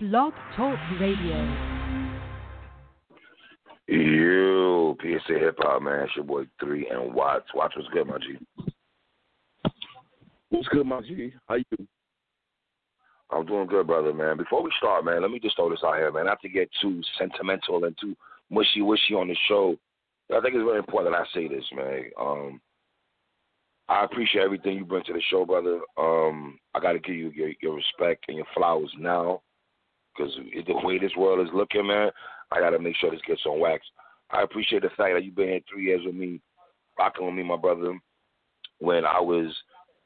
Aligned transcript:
Blog 0.00 0.32
Talk 0.56 0.78
Radio. 0.98 1.36
Yo, 3.86 4.96
PSA 4.98 5.38
Hip 5.38 5.56
Hop, 5.58 5.82
man. 5.82 6.04
It's 6.04 6.16
your 6.16 6.24
boy 6.24 6.44
3 6.58 6.88
and 6.88 7.12
Watts. 7.12 7.52
Watch 7.54 7.74
what's 7.76 7.86
good, 7.90 8.06
my 8.06 8.16
G? 8.16 8.38
What's 10.48 10.68
good, 10.68 10.86
my 10.86 11.02
G? 11.02 11.34
How 11.46 11.56
you? 11.56 11.64
I'm 13.30 13.44
doing 13.44 13.66
good, 13.66 13.86
brother, 13.86 14.14
man. 14.14 14.38
Before 14.38 14.62
we 14.62 14.70
start, 14.78 15.04
man, 15.04 15.20
let 15.20 15.30
me 15.30 15.38
just 15.38 15.56
throw 15.56 15.68
this 15.68 15.80
out 15.84 15.98
here, 15.98 16.10
man. 16.10 16.24
Not 16.24 16.40
to 16.40 16.48
get 16.48 16.70
too 16.80 17.02
sentimental 17.18 17.84
and 17.84 17.94
too 18.00 18.16
mushy 18.48 18.80
wishy 18.80 19.12
on 19.12 19.28
the 19.28 19.36
show. 19.48 19.76
I 20.34 20.40
think 20.40 20.54
it's 20.54 20.64
very 20.64 20.78
important 20.78 21.12
that 21.12 21.20
I 21.20 21.26
say 21.34 21.46
this, 21.46 21.64
man. 21.76 22.04
Um, 22.18 22.60
I 23.90 24.04
appreciate 24.04 24.44
everything 24.44 24.78
you 24.78 24.86
bring 24.86 25.04
to 25.04 25.12
the 25.12 25.20
show, 25.30 25.44
brother. 25.44 25.80
Um, 25.98 26.58
I 26.74 26.80
got 26.80 26.92
to 26.92 27.00
give 27.00 27.16
you 27.16 27.30
your, 27.32 27.50
your 27.60 27.74
respect 27.74 28.24
and 28.28 28.38
your 28.38 28.46
flowers 28.54 28.90
now, 28.98 29.42
because 30.20 30.66
the 30.66 30.86
way 30.86 30.98
this 30.98 31.16
world 31.16 31.46
is 31.46 31.52
looking, 31.54 31.86
man, 31.86 32.10
I 32.50 32.60
got 32.60 32.70
to 32.70 32.78
make 32.78 32.96
sure 32.96 33.10
this 33.10 33.20
gets 33.26 33.46
on 33.46 33.60
wax. 33.60 33.84
I 34.30 34.42
appreciate 34.42 34.82
the 34.82 34.88
fact 34.90 35.14
that 35.14 35.24
you've 35.24 35.34
been 35.34 35.48
here 35.48 35.60
three 35.72 35.84
years 35.84 36.02
with 36.04 36.14
me, 36.14 36.40
rocking 36.98 37.26
with 37.26 37.34
me, 37.34 37.42
my 37.42 37.56
brother, 37.56 37.98
when 38.78 39.04
I 39.04 39.20
was 39.20 39.54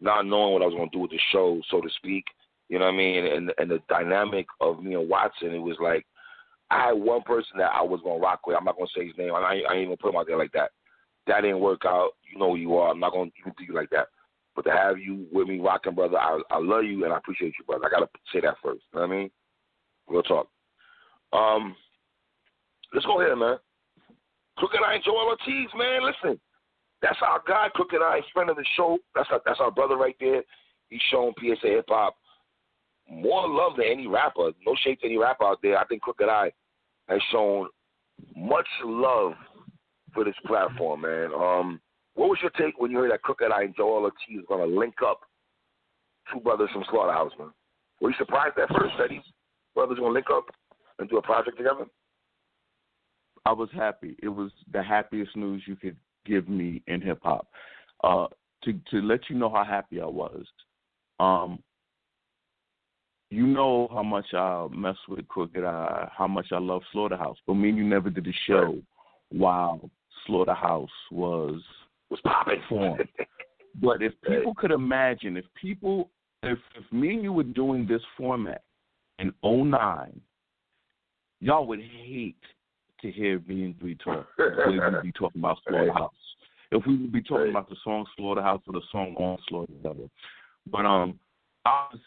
not 0.00 0.27
knowing 0.27 0.52
what 0.52 0.62
I 0.62 0.66
was 0.66 0.74
going 0.74 0.91
to 0.91 0.96
do 0.96 1.00
with 1.00 1.10
the 1.10 1.20
show, 1.32 1.60
so 1.70 1.80
to 1.80 1.88
speak. 1.96 2.24
You 2.69 2.78
know 2.78 2.86
what 2.86 2.95
I 2.95 2.96
mean? 2.96 3.27
And 3.27 3.52
and 3.58 3.70
the 3.70 3.78
dynamic 3.91 4.46
of 4.60 4.82
me 4.82 4.95
and 4.95 5.08
Watson, 5.08 5.55
it 5.55 5.58
was 5.58 5.77
like 5.80 6.06
I 6.70 6.86
had 6.86 6.92
one 6.92 7.20
person 7.22 7.58
that 7.58 7.70
I 7.74 7.83
was 7.83 8.00
gonna 8.02 8.19
rock 8.19 8.46
with. 8.46 8.56
I'm 8.56 8.64
not 8.64 8.77
gonna 8.77 8.88
say 8.96 9.06
his 9.06 9.19
name. 9.19 9.34
I 9.34 9.62
I 9.69 9.74
ain't 9.74 9.84
even 9.84 9.96
put 9.98 10.08
him 10.08 10.16
out 10.16 10.27
there 10.27 10.38
like 10.38 10.52
that 10.52 10.70
that 11.27 11.41
didn't 11.41 11.60
work 11.60 11.83
out. 11.84 12.10
You 12.30 12.38
know 12.38 12.50
who 12.50 12.56
you 12.56 12.77
are. 12.77 12.91
I'm 12.91 13.00
not 13.00 13.12
gonna 13.12 13.30
even 13.41 13.52
do 13.56 13.64
you 13.64 13.74
like 13.74 13.91
that. 13.91 14.08
But 14.56 14.62
to 14.62 14.70
have 14.70 14.98
you 14.98 15.27
with 15.33 15.48
me 15.48 15.58
rocking, 15.58 15.94
brother, 15.94 16.19
I 16.19 16.41
I 16.50 16.58
love 16.58 16.84
you 16.84 17.05
and 17.05 17.12
I 17.12 17.19
appreciate 17.19 17.55
you, 17.58 17.64
brother. 17.64 17.86
I 17.86 17.91
gotta 17.91 18.08
say 18.33 18.41
that 18.41 18.56
first. 18.62 18.83
You 18.92 19.00
know 19.00 19.06
what 19.06 19.14
I 19.14 19.19
mean? 19.19 19.30
Real 20.08 20.22
talk. 20.22 20.48
Um, 21.32 21.74
let's 22.92 23.06
go 23.06 23.20
ahead, 23.20 23.36
man. 23.38 23.56
Crooked 24.58 24.80
I 24.86 24.94
and 24.94 25.05
Joel 25.05 25.28
Ortiz, 25.28 25.69
man. 25.77 26.00
Listen, 26.05 26.41
that's 27.02 27.19
our 27.27 27.42
guy, 27.46 27.69
Crooked 27.74 28.00
I, 28.00 28.20
friend 28.33 28.50
of 28.50 28.56
the 28.56 28.64
show. 28.77 28.98
That's 29.14 29.28
our, 29.33 29.41
that's 29.44 29.61
our 29.61 29.70
brother 29.70 29.96
right 29.96 30.16
there. 30.20 30.42
He's 30.91 31.00
showing 31.11 31.34
PSA 31.41 31.69
hip 31.69 31.86
hop 31.88 32.16
more 33.11 33.48
love 33.48 33.77
than 33.77 33.86
any 33.86 34.06
rapper. 34.06 34.50
No 34.66 34.74
shade 34.83 34.98
to 35.00 35.06
any 35.06 35.19
rapper 35.19 35.44
out 35.44 35.58
there. 35.62 35.78
I 35.78 35.84
think 35.84 36.02
Crooked 36.02 36.28
I 36.28 36.52
has 37.08 37.20
shown 37.30 37.68
much 38.36 38.68
love 38.84 39.33
for 40.12 40.24
this 40.24 40.34
platform, 40.46 41.02
man. 41.02 41.30
Um, 41.34 41.80
what 42.14 42.28
was 42.28 42.39
your 42.42 42.50
take 42.52 42.78
when 42.78 42.91
you 42.91 42.98
heard 42.98 43.11
that 43.11 43.22
Crooked 43.22 43.50
I 43.50 43.64
and 43.64 43.77
Joel 43.77 44.05
Ortiz 44.05 44.41
is 44.41 44.46
going 44.48 44.68
to 44.68 44.78
link 44.78 44.94
up 45.06 45.20
two 46.33 46.41
brothers 46.41 46.70
from 46.72 46.84
Slaughterhouse, 46.91 47.33
man? 47.39 47.50
Were 48.00 48.11
you 48.11 48.16
surprised 48.18 48.58
at 48.58 48.68
first 48.68 48.94
these 49.11 49.20
brothers 49.75 49.98
to 49.98 50.08
link 50.08 50.27
up 50.33 50.47
and 50.98 51.08
do 51.08 51.19
a 51.19 51.22
project 51.22 51.56
together? 51.56 51.86
I 53.47 53.53
was 53.53 53.69
happy. 53.75 54.17
It 54.22 54.28
was 54.28 54.50
the 54.72 54.83
happiest 54.83 55.36
news 55.36 55.62
you 55.67 55.77
could 55.77 55.97
give 56.25 56.48
me 56.48 56.83
in 56.86 57.00
hip 57.00 57.20
hop. 57.22 57.47
Uh, 58.02 58.27
to 58.64 58.72
to 58.91 59.00
let 59.00 59.20
you 59.28 59.36
know 59.36 59.50
how 59.50 59.64
happy 59.64 60.00
I 60.00 60.06
was. 60.06 60.45
Um, 61.20 61.62
you 63.30 63.47
know 63.47 63.89
how 63.92 64.02
much 64.02 64.33
I 64.33 64.69
mess 64.70 64.97
with 65.08 65.27
Crooked 65.28 65.64
I, 65.64 66.08
how 66.17 66.27
much 66.27 66.47
I 66.52 66.58
love 66.58 66.83
Slaughterhouse, 66.92 67.36
but 67.47 67.55
me 67.55 67.70
and 67.70 67.78
you 67.78 67.84
never 67.84 68.11
did 68.11 68.27
a 68.27 68.33
show 68.47 68.78
while 69.30 69.91
Slaughterhouse 70.27 70.89
was 71.11 71.61
was 72.11 72.20
popping. 72.22 72.62
Formed. 72.69 73.08
but 73.83 74.02
if 74.02 74.12
people 74.27 74.55
could 74.55 74.70
imagine, 74.70 75.36
if 75.36 75.45
people, 75.61 76.11
if, 76.42 76.58
if 76.77 76.92
me 76.92 77.14
and 77.14 77.22
you 77.22 77.33
were 77.33 77.42
doing 77.42 77.86
this 77.86 78.02
format 78.17 78.62
in 79.19 79.33
09, 79.43 80.20
y'all 81.41 81.67
would 81.67 81.81
hate 81.81 82.37
to 83.01 83.11
hear 83.11 83.41
me 83.47 83.65
and 83.65 83.79
Three 83.79 83.97
talk. 83.97 84.27
we 84.39 84.79
would 84.79 85.03
be 85.03 85.12
talking 85.12 85.41
about 85.41 85.59
Slaughterhouse. 85.69 86.12
If 86.73 86.85
we 86.86 86.97
would 86.97 87.13
be 87.13 87.23
talking 87.23 87.51
about 87.51 87.69
the 87.69 87.77
song 87.85 88.07
Slaughterhouse 88.17 88.63
or 88.67 88.73
the 88.73 88.83
song 88.91 89.14
on 89.17 89.39
Slaughterhouse. 89.48 90.08
But 90.70 90.86
um, 90.86 91.19
I 91.64 91.89
was 91.92 92.01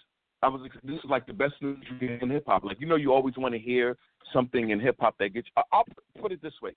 I 0.44 0.47
was 0.47 0.69
this 0.84 0.97
is 0.97 1.09
like 1.09 1.25
the 1.25 1.34
best 1.34 1.56
news 1.62 1.78
in 2.01 2.29
hip 2.29 2.44
hop. 2.47 2.63
Like 2.63 2.81
you 2.81 2.88
know, 2.88 2.96
you 2.96 3.13
always 3.13 3.38
want 3.38 3.53
to 3.53 3.59
hear 3.59 3.97
something 4.34 4.72
in 4.72 4.79
hip 4.79 4.97
hop 5.00 5.16
that 5.19 5.34
gets. 5.34 5.47
I'll 5.72 5.85
put 6.19 6.31
it 6.31 6.41
this 6.41 6.53
way: 6.62 6.73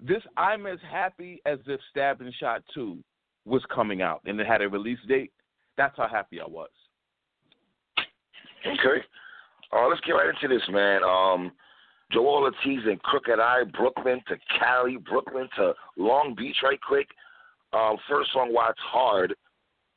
this 0.00 0.22
I'm 0.36 0.66
as 0.66 0.78
happy 0.90 1.40
as 1.46 1.58
if 1.66 1.80
Stabbed 1.90 2.20
and 2.20 2.34
Shot 2.34 2.62
Two 2.74 2.98
was 3.44 3.62
coming 3.74 4.02
out 4.02 4.20
and 4.26 4.38
it 4.38 4.46
had 4.46 4.62
a 4.62 4.68
release 4.68 4.98
date. 5.08 5.32
That's 5.76 5.96
how 5.96 6.08
happy 6.08 6.40
I 6.40 6.46
was. 6.46 6.68
Okay. 8.66 9.04
Uh, 9.72 9.86
let's 9.88 10.00
get 10.02 10.12
right 10.12 10.28
into 10.34 10.54
this, 10.54 10.66
man. 10.70 11.02
Um, 11.04 11.52
Joel 12.10 12.44
Ortiz 12.44 12.84
and 12.86 13.02
Crooked 13.02 13.38
I, 13.38 13.64
Brooklyn 13.64 14.22
to 14.28 14.36
Cali, 14.58 14.96
Brooklyn 14.96 15.48
to 15.56 15.74
Long 15.96 16.34
Beach, 16.36 16.56
right 16.62 16.80
quick. 16.80 17.08
Um, 17.72 17.96
first 18.08 18.32
song, 18.32 18.52
Watch 18.52 18.78
Hard, 18.80 19.34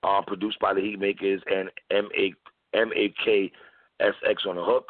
uh, 0.03 0.21
produced 0.27 0.59
by 0.59 0.73
the 0.73 0.81
Heatmakerz 0.81 1.39
and 1.49 1.69
M-A-K 1.89 3.51
SX 4.01 4.47
on 4.47 4.55
the 4.57 4.63
hook. 4.63 4.89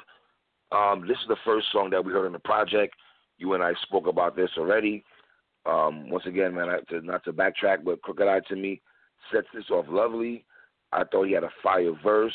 Um, 0.71 1.07
this 1.07 1.17
is 1.17 1.27
the 1.27 1.35
first 1.45 1.67
song 1.71 1.89
that 1.91 2.03
we 2.03 2.11
heard 2.11 2.25
in 2.25 2.33
the 2.33 2.39
project. 2.39 2.95
You 3.37 3.53
and 3.53 3.63
I 3.63 3.73
spoke 3.83 4.07
about 4.07 4.35
this 4.35 4.49
already. 4.57 5.03
Um, 5.65 6.09
once 6.09 6.25
again, 6.25 6.55
man, 6.55 6.69
I, 6.69 6.79
to, 6.89 7.05
not 7.05 7.23
to 7.25 7.33
backtrack, 7.33 7.83
but 7.83 8.01
Crooked 8.01 8.27
I 8.27 8.39
to 8.39 8.55
me 8.55 8.81
sets 9.31 9.47
this 9.53 9.69
off 9.69 9.85
lovely. 9.89 10.43
I 10.91 11.03
thought 11.03 11.25
he 11.27 11.33
had 11.33 11.43
a 11.43 11.51
fire 11.61 11.91
verse. 12.03 12.33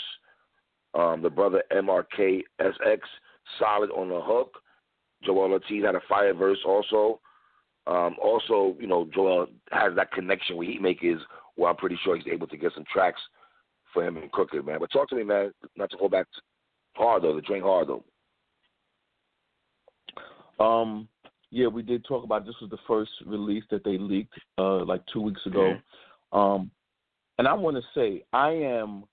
Um, 0.97 1.23
the 1.23 1.31
brother 1.31 1.63
MRK 1.73 2.43
SX 2.61 2.99
solid 3.59 3.91
on 3.91 4.09
the 4.09 4.21
hook. 4.21 4.55
Joel 5.25 5.53
Ortiz 5.53 5.85
had 5.85 5.95
a 5.95 6.01
fire 6.09 6.35
verse 6.35 6.59
also. 6.65 7.21
Um, 7.87 8.17
also, 8.23 8.77
you 8.81 8.87
know, 8.87 9.09
Joel 9.15 9.47
has 9.73 9.95
that 9.97 10.13
connection 10.13 10.57
with 10.57 10.69
Heatmakerz 10.69 11.21
where 11.57 11.71
I'm 11.71 11.77
pretty 11.77 11.99
sure 12.03 12.17
he's 12.17 12.33
able 12.33 12.47
to 12.49 12.57
get 12.57 12.73
some 12.75 12.85
tracks 12.93 13.21
for 13.93 14.05
him 14.05 14.17
and 14.17 14.31
Crooked, 14.33 14.65
man. 14.65 14.79
But 14.81 14.91
talk 14.91 15.09
to 15.11 15.17
me, 15.17 15.23
man, 15.23 15.53
not 15.77 15.91
to 15.91 15.97
go 15.97 16.09
back 16.09 16.27
hard 16.95 17.23
though, 17.23 17.35
to 17.35 17.41
drink 17.41 17.65
hard 17.65 17.89
though. 17.89 18.05
Um, 20.65 21.09
yeah, 21.51 21.69
we 21.69 21.83
did 21.83 22.05
talk 22.05 22.25
about 22.25 22.47
this 22.47 22.57
was 22.61 22.71
the 22.71 22.79
first 22.87 23.11
release 23.25 23.65
that 23.71 23.85
they 23.85 23.99
leaked 23.99 24.35
uh, 24.59 24.85
like 24.85 25.03
two 25.13 25.21
weeks 25.21 25.45
ago. 25.47 25.75
Mm-hmm. 25.75 26.39
Um, 26.39 26.71
and 27.39 27.47
I 27.47 27.55
want 27.55 27.77
to 27.77 27.83
say 27.95 28.25
I 28.33 28.51
am 28.51 29.05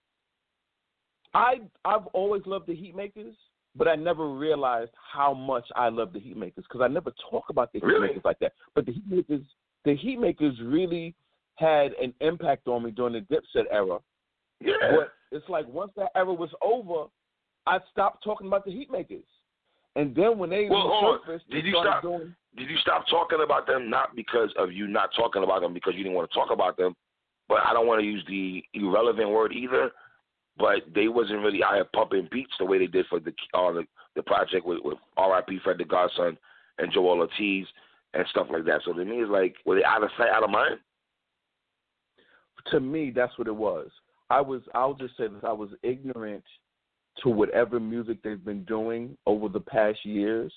I 1.33 1.61
I've 1.85 2.07
always 2.07 2.44
loved 2.45 2.67
the 2.67 2.73
Heatmakerz, 2.73 3.35
but 3.75 3.88
I 3.88 3.95
never 3.95 4.29
realized 4.29 4.91
how 5.13 5.33
much 5.33 5.66
I 5.75 5.89
love 5.89 6.13
the 6.13 6.19
Heatmakerz 6.19 6.55
because 6.55 6.81
I 6.81 6.88
never 6.88 7.11
talk 7.29 7.45
about 7.49 7.73
the 7.73 7.79
really? 7.79 8.09
Heatmakerz 8.09 8.25
like 8.25 8.39
that. 8.39 8.53
But 8.75 8.85
the 8.85 8.94
Heatmakerz 8.94 9.45
the 9.85 9.97
Heatmakerz 9.97 10.57
really 10.63 11.13
had 11.55 11.91
an 12.01 12.13
impact 12.22 12.67
on 12.67 12.83
me 12.83 12.91
during 12.91 13.13
the 13.13 13.19
Dipset 13.19 13.66
era. 13.72 13.99
Yeah. 14.59 14.73
But 14.95 15.13
it's 15.31 15.47
like 15.49 15.67
once 15.67 15.91
that 15.97 16.09
era 16.16 16.33
was 16.33 16.49
over, 16.61 17.09
I 17.67 17.79
stopped 17.91 18.23
talking 18.23 18.47
about 18.47 18.66
the 18.66 18.72
Heatmakerz. 18.72 19.23
And 19.95 20.16
then 20.16 20.38
when 20.39 20.49
they 20.49 20.67
well, 20.69 21.19
resurfaced, 21.27 21.41
did 21.51 21.66
you 21.66 21.77
stop? 21.81 22.01
Doing... 22.01 22.35
Did 22.57 22.69
you 22.69 22.77
stop 22.77 23.05
talking 23.09 23.39
about 23.43 23.67
them 23.67 23.89
not 23.89 24.16
because 24.16 24.51
of 24.57 24.72
you 24.72 24.88
not 24.88 25.09
talking 25.16 25.43
about 25.43 25.61
them 25.61 25.73
because 25.73 25.93
you 25.95 26.03
didn't 26.03 26.16
want 26.16 26.31
to 26.31 26.33
talk 26.33 26.49
about 26.51 26.77
them, 26.77 26.95
but 27.47 27.59
I 27.66 27.73
don't 27.73 27.88
want 27.88 27.99
to 28.01 28.05
use 28.05 28.23
the 28.27 28.63
irrelevant 28.73 29.29
word 29.29 29.53
either. 29.53 29.91
But 30.58 30.84
they 30.94 31.08
wasn't 31.08 31.41
really 31.41 31.64
out 31.64 31.75
here 31.75 31.86
pumping 31.96 32.30
beats 32.31 32.53
the 32.59 32.66
way 32.66 32.78
they 32.78 32.88
did 32.88 33.06
for 33.08 33.19
the 33.19 33.34
uh, 33.53 33.72
the, 33.72 33.84
the 34.16 34.24
project 34.24 34.66
with, 34.66 34.80
with 34.84 34.97
R.I.P. 35.18 35.59
Fred 35.64 35.80
the 35.80 35.86
Godson 35.86 36.38
and 36.78 36.94
Joel 36.94 37.19
Ortiz 37.19 37.66
and 38.14 38.25
stuff 38.30 38.47
like 38.52 38.66
that. 38.66 38.81
So 38.86 38.94
to 38.94 39.03
me, 39.03 39.18
it's 39.18 39.31
like 39.31 39.56
were 39.66 39.75
they 39.75 39.84
out 39.84 40.03
of 40.03 40.09
sight, 40.18 40.30
out 40.30 40.44
of 40.44 40.50
mind? 40.50 40.80
To 42.72 42.80
me, 42.80 43.12
that's 43.14 43.38
what 43.38 43.47
it 43.47 43.56
was. 43.56 43.90
I 44.30 44.41
was. 44.41 44.62
I'll 44.74 44.94
just 44.94 45.18
say 45.18 45.28
this: 45.28 45.44
I 45.44 45.52
was 45.52 45.69
ignorant 45.81 46.44
to 47.22 47.30
whatever 47.30 47.80
music 47.80 48.18
they've 48.24 48.44
been 48.44 48.64
doing 48.64 49.17
over 49.26 49.49
the 49.49 49.59
past 49.59 49.99
years. 50.06 50.52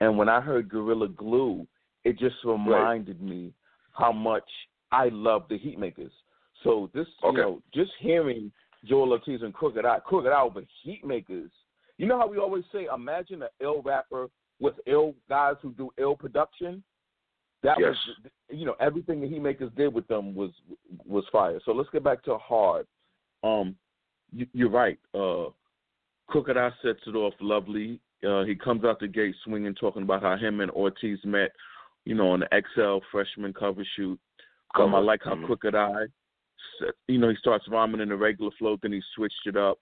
And 0.00 0.18
when 0.18 0.28
I 0.28 0.40
heard 0.40 0.68
Gorilla 0.68 1.08
Glue, 1.08 1.66
it 2.04 2.18
just 2.18 2.36
reminded 2.44 3.20
right. 3.20 3.28
me 3.30 3.52
how 3.92 4.12
much 4.12 4.44
I 4.92 5.08
love 5.10 5.44
the 5.48 5.58
Heatmakerz. 5.58 6.10
So 6.62 6.90
this, 6.94 7.06
okay. 7.24 7.36
you 7.36 7.42
know, 7.42 7.62
just 7.74 7.90
hearing 8.00 8.52
Joel 8.86 9.12
Ortiz 9.12 9.42
and 9.42 9.54
Crooked 9.54 9.84
I. 9.84 9.98
Crooked 10.00 10.30
Eye 10.30 10.34
I 10.34 10.42
over 10.42 10.62
Heatmakerz. 10.86 11.50
You 11.98 12.06
know 12.06 12.18
how 12.18 12.28
we 12.28 12.38
always 12.38 12.64
say, 12.72 12.86
imagine 12.94 13.42
an 13.42 13.48
ill 13.60 13.82
rapper 13.82 14.28
with 14.60 14.74
ill 14.86 15.14
guys 15.28 15.56
who 15.62 15.72
do 15.72 15.90
ill 15.98 16.14
production. 16.14 16.82
That 17.62 17.78
yes. 17.80 17.94
was, 18.06 18.30
you 18.50 18.66
know, 18.66 18.76
everything 18.80 19.20
the 19.20 19.26
Heatmakerz 19.26 19.74
did 19.76 19.92
with 19.92 20.06
them 20.08 20.34
was 20.34 20.50
was 21.06 21.24
fire. 21.32 21.58
So 21.64 21.72
let's 21.72 21.90
get 21.90 22.04
back 22.04 22.22
to 22.24 22.36
hard. 22.38 22.86
Um, 23.42 23.76
you, 24.32 24.66
are 24.66 24.70
right. 24.70 24.98
Uh, 25.14 25.50
Crooked 26.28 26.56
I 26.56 26.70
sets 26.82 27.00
it 27.06 27.14
off 27.14 27.34
lovely. 27.40 28.00
Uh, 28.26 28.44
he 28.44 28.54
comes 28.54 28.84
out 28.84 29.00
the 29.00 29.08
gate 29.08 29.34
swinging, 29.44 29.74
talking 29.74 30.02
about 30.02 30.22
how 30.22 30.36
him 30.36 30.60
and 30.60 30.70
Ortiz 30.72 31.18
met, 31.24 31.50
you 32.04 32.14
know, 32.14 32.30
on 32.30 32.40
the 32.40 32.62
XL 32.74 33.04
freshman 33.10 33.52
cover 33.52 33.84
shoot. 33.96 34.18
Um, 34.78 34.94
I 34.94 34.98
like 34.98 35.20
how 35.24 35.34
mm-hmm. 35.34 35.46
Crooked 35.46 35.74
I, 35.74 36.04
you 37.08 37.18
know, 37.18 37.28
he 37.30 37.36
starts 37.36 37.66
rhyming 37.68 38.00
in 38.00 38.08
the 38.08 38.16
regular 38.16 38.50
flow, 38.58 38.76
then 38.82 38.92
he 38.92 39.02
switched 39.14 39.46
it 39.46 39.56
up. 39.56 39.78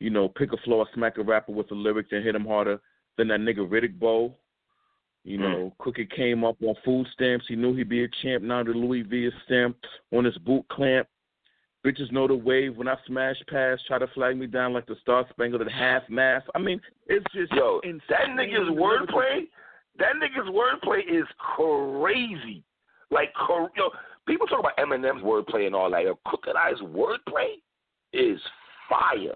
you 0.00 0.10
know, 0.10 0.28
pick 0.28 0.52
a 0.52 0.56
floor, 0.64 0.84
smack 0.94 1.16
a 1.18 1.22
rapper 1.22 1.52
with 1.52 1.70
a 1.70 1.74
lyric, 1.74 2.06
and 2.10 2.24
hit 2.24 2.34
him 2.34 2.44
harder 2.44 2.80
than 3.16 3.28
that 3.28 3.38
nigga 3.38 3.58
Riddick 3.58 3.96
Bowe. 4.00 4.34
You 5.22 5.36
Hmm. 5.36 5.42
know, 5.44 5.74
Cookie 5.78 6.06
came 6.06 6.42
up 6.42 6.56
on 6.60 6.74
food 6.84 7.06
stamps. 7.12 7.46
He 7.46 7.54
knew 7.54 7.72
he'd 7.76 7.88
be 7.88 8.02
a 8.02 8.08
champ. 8.20 8.42
Now 8.42 8.64
the 8.64 8.72
Louis 8.72 9.02
V 9.02 9.26
is 9.26 9.34
stamped 9.44 9.86
on 10.12 10.24
his 10.24 10.36
boot 10.38 10.66
clamp. 10.70 11.06
Bitches 11.86 12.10
know 12.10 12.26
the 12.26 12.34
wave 12.34 12.76
when 12.76 12.88
I 12.88 12.96
smash 13.06 13.36
past. 13.48 13.86
Try 13.86 13.98
to 14.00 14.08
flag 14.08 14.36
me 14.36 14.48
down 14.48 14.72
like 14.72 14.86
the 14.86 14.96
Star 15.02 15.24
Spangled 15.30 15.62
at 15.62 15.70
half 15.70 16.08
mast. 16.08 16.48
I 16.56 16.58
mean, 16.58 16.80
it's 17.06 17.24
just 17.32 17.52
Yo, 17.52 17.78
insane. 17.84 18.00
that 18.08 18.26
nigga's 18.30 18.70
wordplay, 18.70 19.48
that 19.98 20.14
nigga's 20.16 20.48
wordplay 20.48 21.00
is 21.08 21.26
crazy. 21.38 22.64
Like, 23.10 23.32
yo, 23.76 23.90
people 24.26 24.46
talk 24.46 24.60
about 24.60 24.76
Eminem's 24.76 25.22
wordplay 25.22 25.66
and 25.66 25.74
all 25.74 25.90
that. 25.90 26.04
Yo, 26.04 26.18
Crooked 26.26 26.54
I's 26.56 26.80
wordplay 26.82 27.54
is 28.12 28.38
fire, 28.88 29.34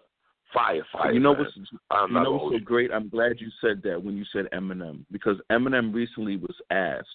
fire, 0.53 0.87
fire. 0.93 1.13
You 1.13 1.21
know 1.21 1.35
man. 1.35 1.45
what's 1.45 1.71
I'm 1.91 2.13
you 2.13 2.23
know 2.23 2.33
what's 2.33 2.57
so 2.57 2.65
great? 2.65 2.91
I'm 2.93 3.09
glad 3.09 3.41
you 3.41 3.49
said 3.61 3.83
that 3.85 4.03
when 4.03 4.17
you 4.17 4.25
said 4.33 4.47
Eminem 4.53 5.05
because 5.11 5.37
Eminem 5.51 5.95
recently 5.95 6.37
was 6.37 6.55
asked 6.71 7.09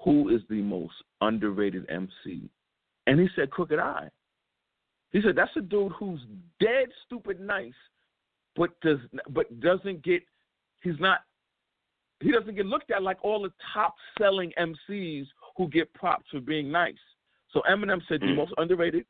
who 0.00 0.34
is 0.34 0.42
the 0.50 0.60
most 0.60 0.94
underrated 1.20 1.86
MC, 1.88 2.48
and 3.06 3.20
he 3.20 3.28
said 3.36 3.50
Crooked 3.50 3.78
I. 3.78 4.08
He 5.12 5.20
said 5.22 5.36
that's 5.36 5.56
a 5.56 5.60
dude 5.60 5.92
who's 5.92 6.20
dead 6.58 6.88
stupid 7.06 7.38
nice, 7.38 7.72
but 8.56 8.70
does 8.80 8.98
but 9.30 9.60
doesn't 9.60 10.02
get 10.02 10.22
he's 10.82 10.98
not 10.98 11.20
he 12.20 12.30
doesn't 12.30 12.54
get 12.54 12.66
looked 12.66 12.90
at 12.90 13.02
like 13.02 13.18
all 13.22 13.42
the 13.42 13.52
top 13.74 13.94
selling 14.18 14.52
MCs 14.58 15.26
who 15.56 15.68
get 15.68 15.92
props 15.92 16.26
for 16.30 16.40
being 16.40 16.70
nice. 16.70 16.94
So 17.52 17.62
Eminem 17.70 18.00
said 18.08 18.20
the 18.20 18.26
Mm. 18.26 18.36
most 18.36 18.52
underrated 18.58 19.04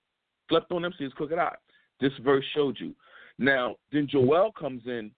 slept 0.49 0.71
on 0.73 0.85
MC 0.85 1.05
is 1.05 1.13
Crooked 1.15 1.39
I. 1.39 1.55
This 2.01 2.13
verse 2.19 2.45
showed 2.55 2.79
you. 2.81 2.95
Now 3.39 3.77
then 3.93 4.07
Joel 4.07 4.53
comes 4.53 4.83
in 4.87 5.11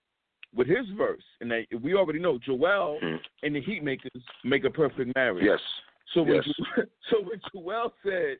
with 0.54 0.68
his 0.68 0.86
verse, 0.96 1.24
and 1.40 1.50
they, 1.50 1.66
we 1.82 1.94
already 1.94 2.18
know 2.20 2.38
Joel 2.38 2.98
Mm. 3.02 3.20
and 3.42 3.56
the 3.56 3.60
Heatmakerz 3.62 4.22
make 4.44 4.64
a 4.64 4.70
perfect 4.70 5.14
marriage. 5.16 5.44
Yes. 5.44 5.60
So 6.12 6.22
when 6.22 6.36
Yes. 6.36 6.44
Jo- 6.46 6.82
so 7.10 7.22
when 7.22 7.40
Joel 7.52 7.92
said, 8.04 8.38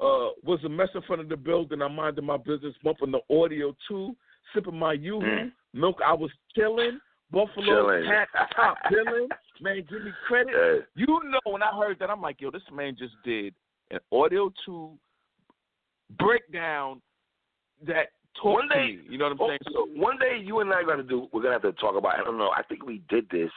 uh, 0.00 0.30
was 0.44 0.62
a 0.64 0.68
mess 0.68 0.88
in 0.94 1.02
front 1.02 1.20
of 1.20 1.28
the 1.28 1.36
building, 1.36 1.82
I 1.82 1.88
minded 1.88 2.22
my 2.22 2.36
business, 2.36 2.74
bumping 2.84 3.10
the 3.10 3.20
audio 3.36 3.74
too, 3.88 4.16
sipping 4.54 4.78
my 4.78 4.92
yoo 4.94 5.20
Mm. 5.20 5.52
milk, 5.74 6.00
I 6.04 6.12
was 6.14 6.30
chilling, 6.54 7.00
Buffalo 7.30 8.02
hat, 8.06 8.28
top 8.56 8.76
billing, 8.90 9.28
man, 9.60 9.84
give 9.88 10.02
me 10.02 10.10
credit. 10.26 10.86
You 10.94 11.06
know 11.24 11.40
when 11.52 11.62
I 11.62 11.70
heard 11.76 11.98
that, 12.00 12.10
I'm 12.10 12.20
like, 12.22 12.40
yo, 12.40 12.50
this 12.50 12.62
man 12.72 12.96
just 12.98 13.14
did 13.24 13.54
an 13.90 13.98
Audio 14.12 14.52
Two 14.64 14.92
breakdown 16.18 17.00
that 17.86 18.08
talked 18.34 18.44
One 18.54 18.68
day- 18.68 18.92
to 18.92 19.02
me. 19.02 19.06
You 19.10 19.18
know 19.18 19.24
what 19.26 19.32
I'm 19.32 19.40
Oh, 19.40 19.48
saying? 19.48 19.58
So 19.72 19.86
one 20.00 20.18
day 20.18 20.38
you 20.42 20.60
and 20.60 20.72
I 20.72 20.82
got 20.82 20.96
to 20.96 21.02
do. 21.02 21.28
We're 21.32 21.42
gonna 21.42 21.54
have 21.54 21.62
to 21.62 21.72
talk 21.72 21.96
about. 21.96 22.18
I 22.18 22.24
don't 22.24 22.38
know. 22.38 22.50
I 22.56 22.62
think 22.62 22.84
we 22.86 23.02
did 23.08 23.28
this 23.30 23.50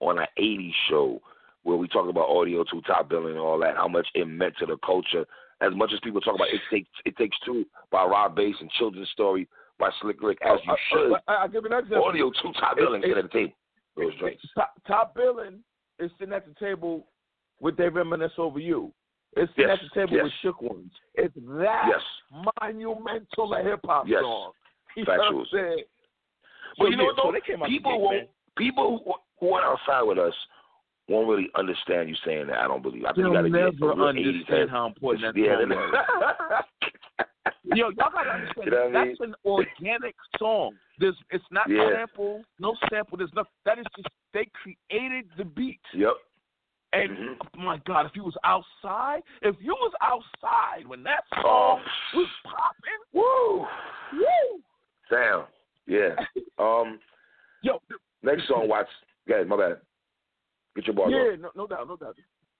on 0.00 0.18
an 0.18 0.26
'80s 0.38 0.72
show 0.88 1.20
where 1.62 1.76
we 1.76 1.86
talked 1.88 2.10
about 2.10 2.28
Audio 2.28 2.64
Two 2.64 2.80
top 2.82 3.08
billing 3.08 3.30
and 3.32 3.38
all 3.38 3.58
that. 3.60 3.76
How 3.76 3.88
much 3.88 4.06
it 4.14 4.26
meant 4.26 4.54
to 4.58 4.66
the 4.66 4.76
culture. 4.84 5.24
As 5.60 5.72
much 5.76 5.92
as 5.92 6.00
people 6.02 6.20
talk 6.20 6.34
about 6.34 6.48
it 6.48 6.60
takes 6.72 6.88
it 7.04 7.16
takes 7.16 7.36
two 7.44 7.64
by 7.92 8.04
Rob 8.04 8.34
Base 8.34 8.56
and 8.60 8.68
Children's 8.72 9.10
Story 9.10 9.46
by 9.82 9.90
Slick 10.00 10.22
Rick, 10.22 10.38
oh, 10.46 10.54
as 10.54 10.60
you 10.64 10.70
uh, 10.70 10.74
uh, 10.74 10.76
should. 10.90 11.12
I, 11.26 11.32
I, 11.34 11.42
will 11.42 11.48
give 11.52 11.64
you 11.64 11.70
an 11.76 11.82
example. 11.84 12.04
Audio 12.08 12.30
Two 12.40 12.52
top 12.54 12.72
It's- 12.72 12.76
billing 12.86 13.02
it's- 13.02 13.10
sit 13.10 13.18
at 13.18 13.30
the 13.30 13.38
table. 13.38 13.52
Those 13.96 14.14
joints. 14.20 14.42
Top, 14.54 14.72
top 14.86 15.14
billing 15.14 15.58
is 15.98 16.10
sitting 16.18 16.32
at 16.32 16.46
the 16.46 16.54
table 16.58 17.06
with 17.60 17.76
they 17.76 17.88
reminisce 17.90 18.32
over 18.38 18.58
you. 18.58 18.90
It's 19.36 19.50
sitting 19.56 19.68
Yes, 19.68 19.78
at 19.82 19.88
the 19.92 20.00
table 20.00 20.14
yes. 20.16 20.24
with 20.24 20.32
shook 20.40 20.62
ones. 20.62 20.90
It's 21.14 21.34
that 21.34 21.84
Yes. 21.88 22.00
monumental 22.62 23.52
a 23.54 23.62
hip 23.62 23.80
hop 23.84 24.06
Yes. 24.08 24.22
song. 24.22 24.52
You 24.96 25.04
know 25.04 25.12
what 25.16 25.20
I'm 25.26 25.38
But 25.38 25.46
So, 25.50 26.86
you 26.90 26.96
know 26.96 27.02
yeah, 27.02 27.06
what 27.08 27.16
so 27.16 27.22
though? 27.24 27.32
they 27.32 27.40
came 27.40 27.62
out 27.62 27.68
the 27.68 27.76
people 27.76 28.00
won't. 28.00 28.16
man. 28.16 28.26
People 28.56 29.02
who, 29.04 29.14
who 29.46 29.54
are 29.54 29.62
outside 29.72 30.02
with 30.02 30.18
us 30.18 30.34
won't 31.08 31.28
really 31.28 31.48
understand 31.54 32.08
you 32.08 32.14
saying 32.24 32.46
that. 32.46 32.58
I 32.58 32.68
don't 32.68 32.82
believe. 32.82 33.04
I 33.04 33.08
think 33.08 33.16
They'll 33.18 33.28
you 33.28 33.32
got 33.34 33.42
to 33.42 33.48
never 33.50 33.70
get 33.72 33.82
a 33.82 33.86
real 33.86 33.96
80s 33.96 34.26
understand 34.28 34.58
head. 34.60 34.68
how 34.70 34.86
important 34.86 35.34
that 35.34 35.40
Yeah, 35.40 35.58
song 35.58 35.68
they- 35.68 35.76
was. 35.76 36.64
Yo, 37.64 37.90
y'all 37.90 38.10
gotta 38.12 38.30
understand 38.34 38.66
You 38.66 38.70
know 38.72 38.92
that's 38.92 39.20
an 39.20 39.34
organic 39.44 40.14
song. 40.38 40.76
There's 40.98 41.16
it's 41.30 41.44
not 41.50 41.68
Yeah. 41.68 41.88
sample, 41.90 42.44
no 42.58 42.76
sample, 42.88 43.18
there's 43.18 43.32
nothing 43.34 43.52
that 43.64 43.78
is 43.78 43.86
just 43.96 44.08
they 44.32 44.46
created 44.46 45.30
the 45.36 45.44
beat. 45.44 45.80
Yep. 45.92 46.14
And 46.92 47.10
Mhm. 47.16 47.38
oh 47.40 47.58
my 47.60 47.78
God, 47.78 48.06
if 48.06 48.14
you 48.14 48.22
was 48.22 48.36
outside, 48.44 49.22
if 49.40 49.60
you 49.60 49.74
was 49.74 49.92
outside 50.00 50.86
when 50.86 51.02
that 51.04 51.24
Oh. 51.38 51.42
song 51.42 51.84
was 52.14 52.28
popping, 52.44 53.00
Woo. 53.12 53.66
woo, 54.12 54.62
Damn. 55.10 55.46
Yeah. 55.86 56.14
Um. 56.58 57.00
yo, 57.62 57.80
Next 58.22 58.46
song. 58.46 58.68
Go 58.68 59.34
ahead. 59.34 59.48
My 59.48 59.56
bad. 59.56 59.80
Get 60.74 60.86
your 60.86 60.94
bars 60.94 61.12
yeah, 61.12 61.36
no, 61.36 61.50
no 61.54 61.66
doubt, 61.66 61.88
no 61.88 61.96
doubt. 61.96 62.16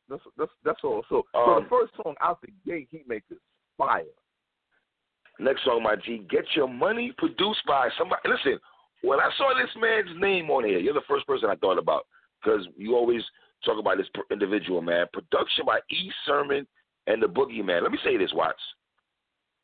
That's 0.08 0.23
that's 0.37 0.52
that's 0.64 0.84
all. 0.84 1.05
So, 1.08 1.25
so 1.32 1.38
Um, 1.38 1.62
the 1.62 1.69
first 1.69 1.94
song 1.96 2.14
out 2.20 2.40
the 2.40 2.49
gate, 2.67 2.88
he 2.90 3.05
makes 3.06 3.31
it 3.31 3.38
fire. 3.79 4.05
Next 5.43 5.65
song, 5.65 5.83
my 5.83 5.97
G. 5.97 6.25
Get 6.31 6.44
your 6.55 6.69
money 6.69 7.12
produced 7.19 7.61
by 7.67 7.89
somebody. 7.99 8.23
Listen, 8.29 8.61
when 9.03 9.19
I 9.19 9.29
saw 9.37 9.53
this 9.55 9.71
man's 9.81 10.21
name 10.21 10.50
on 10.50 10.65
here, 10.65 10.79
you're 10.79 10.94
the 10.94 11.03
first 11.09 11.27
person 11.27 11.50
I 11.50 11.56
thought 11.56 11.79
about 11.79 12.06
because 12.43 12.67
you 12.77 12.94
always 12.94 13.23
talk 13.65 13.79
about 13.79 13.97
this 13.99 14.06
individual 14.31 14.81
man. 14.81 15.06
Production 15.12 15.67
by 15.67 15.79
E. 15.91 16.11
Sermon 16.27 16.67
and 17.09 17.23
the 17.23 17.27
Boogie 17.27 17.65
Man. 17.65 17.83
Let 17.83 17.93
me 17.93 17.99
say 18.05 18.17
this, 18.17 18.31
Watts. 18.33 18.59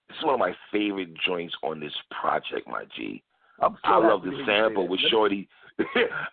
This 0.08 0.18
is 0.18 0.24
one 0.24 0.34
of 0.34 0.40
my 0.40 0.52
favorite 0.72 1.10
joints 1.24 1.54
on 1.62 1.78
this 1.78 1.92
project, 2.20 2.66
my 2.66 2.84
G. 2.96 3.22
I'm 3.60 3.76
so 3.84 3.90
I 3.90 3.96
love 3.98 4.22
the 4.22 4.30
to 4.30 4.36
hear 4.36 4.40
you 4.40 4.46
say 4.46 4.52
sample 4.52 4.88
with 4.88 5.00
Shorty. 5.10 5.48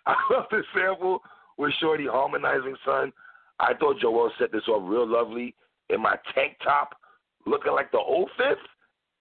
I 0.06 0.14
love 0.30 0.46
the 0.50 0.62
sample 0.74 1.20
with 1.58 1.72
Shorty 1.80 2.06
harmonizing, 2.06 2.76
son. 2.84 3.12
I 3.60 3.74
thought 3.74 4.00
Joel 4.00 4.30
set 4.38 4.50
this 4.50 4.66
off 4.68 4.82
real 4.84 5.06
lovely 5.06 5.54
in 5.90 6.00
my 6.00 6.16
tank 6.34 6.56
top, 6.64 6.96
looking 7.46 7.72
like 7.72 7.92
the 7.92 7.98
old 7.98 8.30
fifth. 8.36 8.58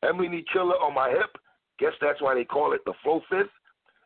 Emily 0.07 0.45
Killer 0.51 0.75
on 0.75 0.93
my 0.93 1.09
hip. 1.09 1.37
Guess 1.79 1.93
that's 2.01 2.21
why 2.21 2.35
they 2.35 2.45
call 2.45 2.73
it 2.73 2.81
the 2.85 2.93
flow 3.03 3.21
fifth. 3.29 3.49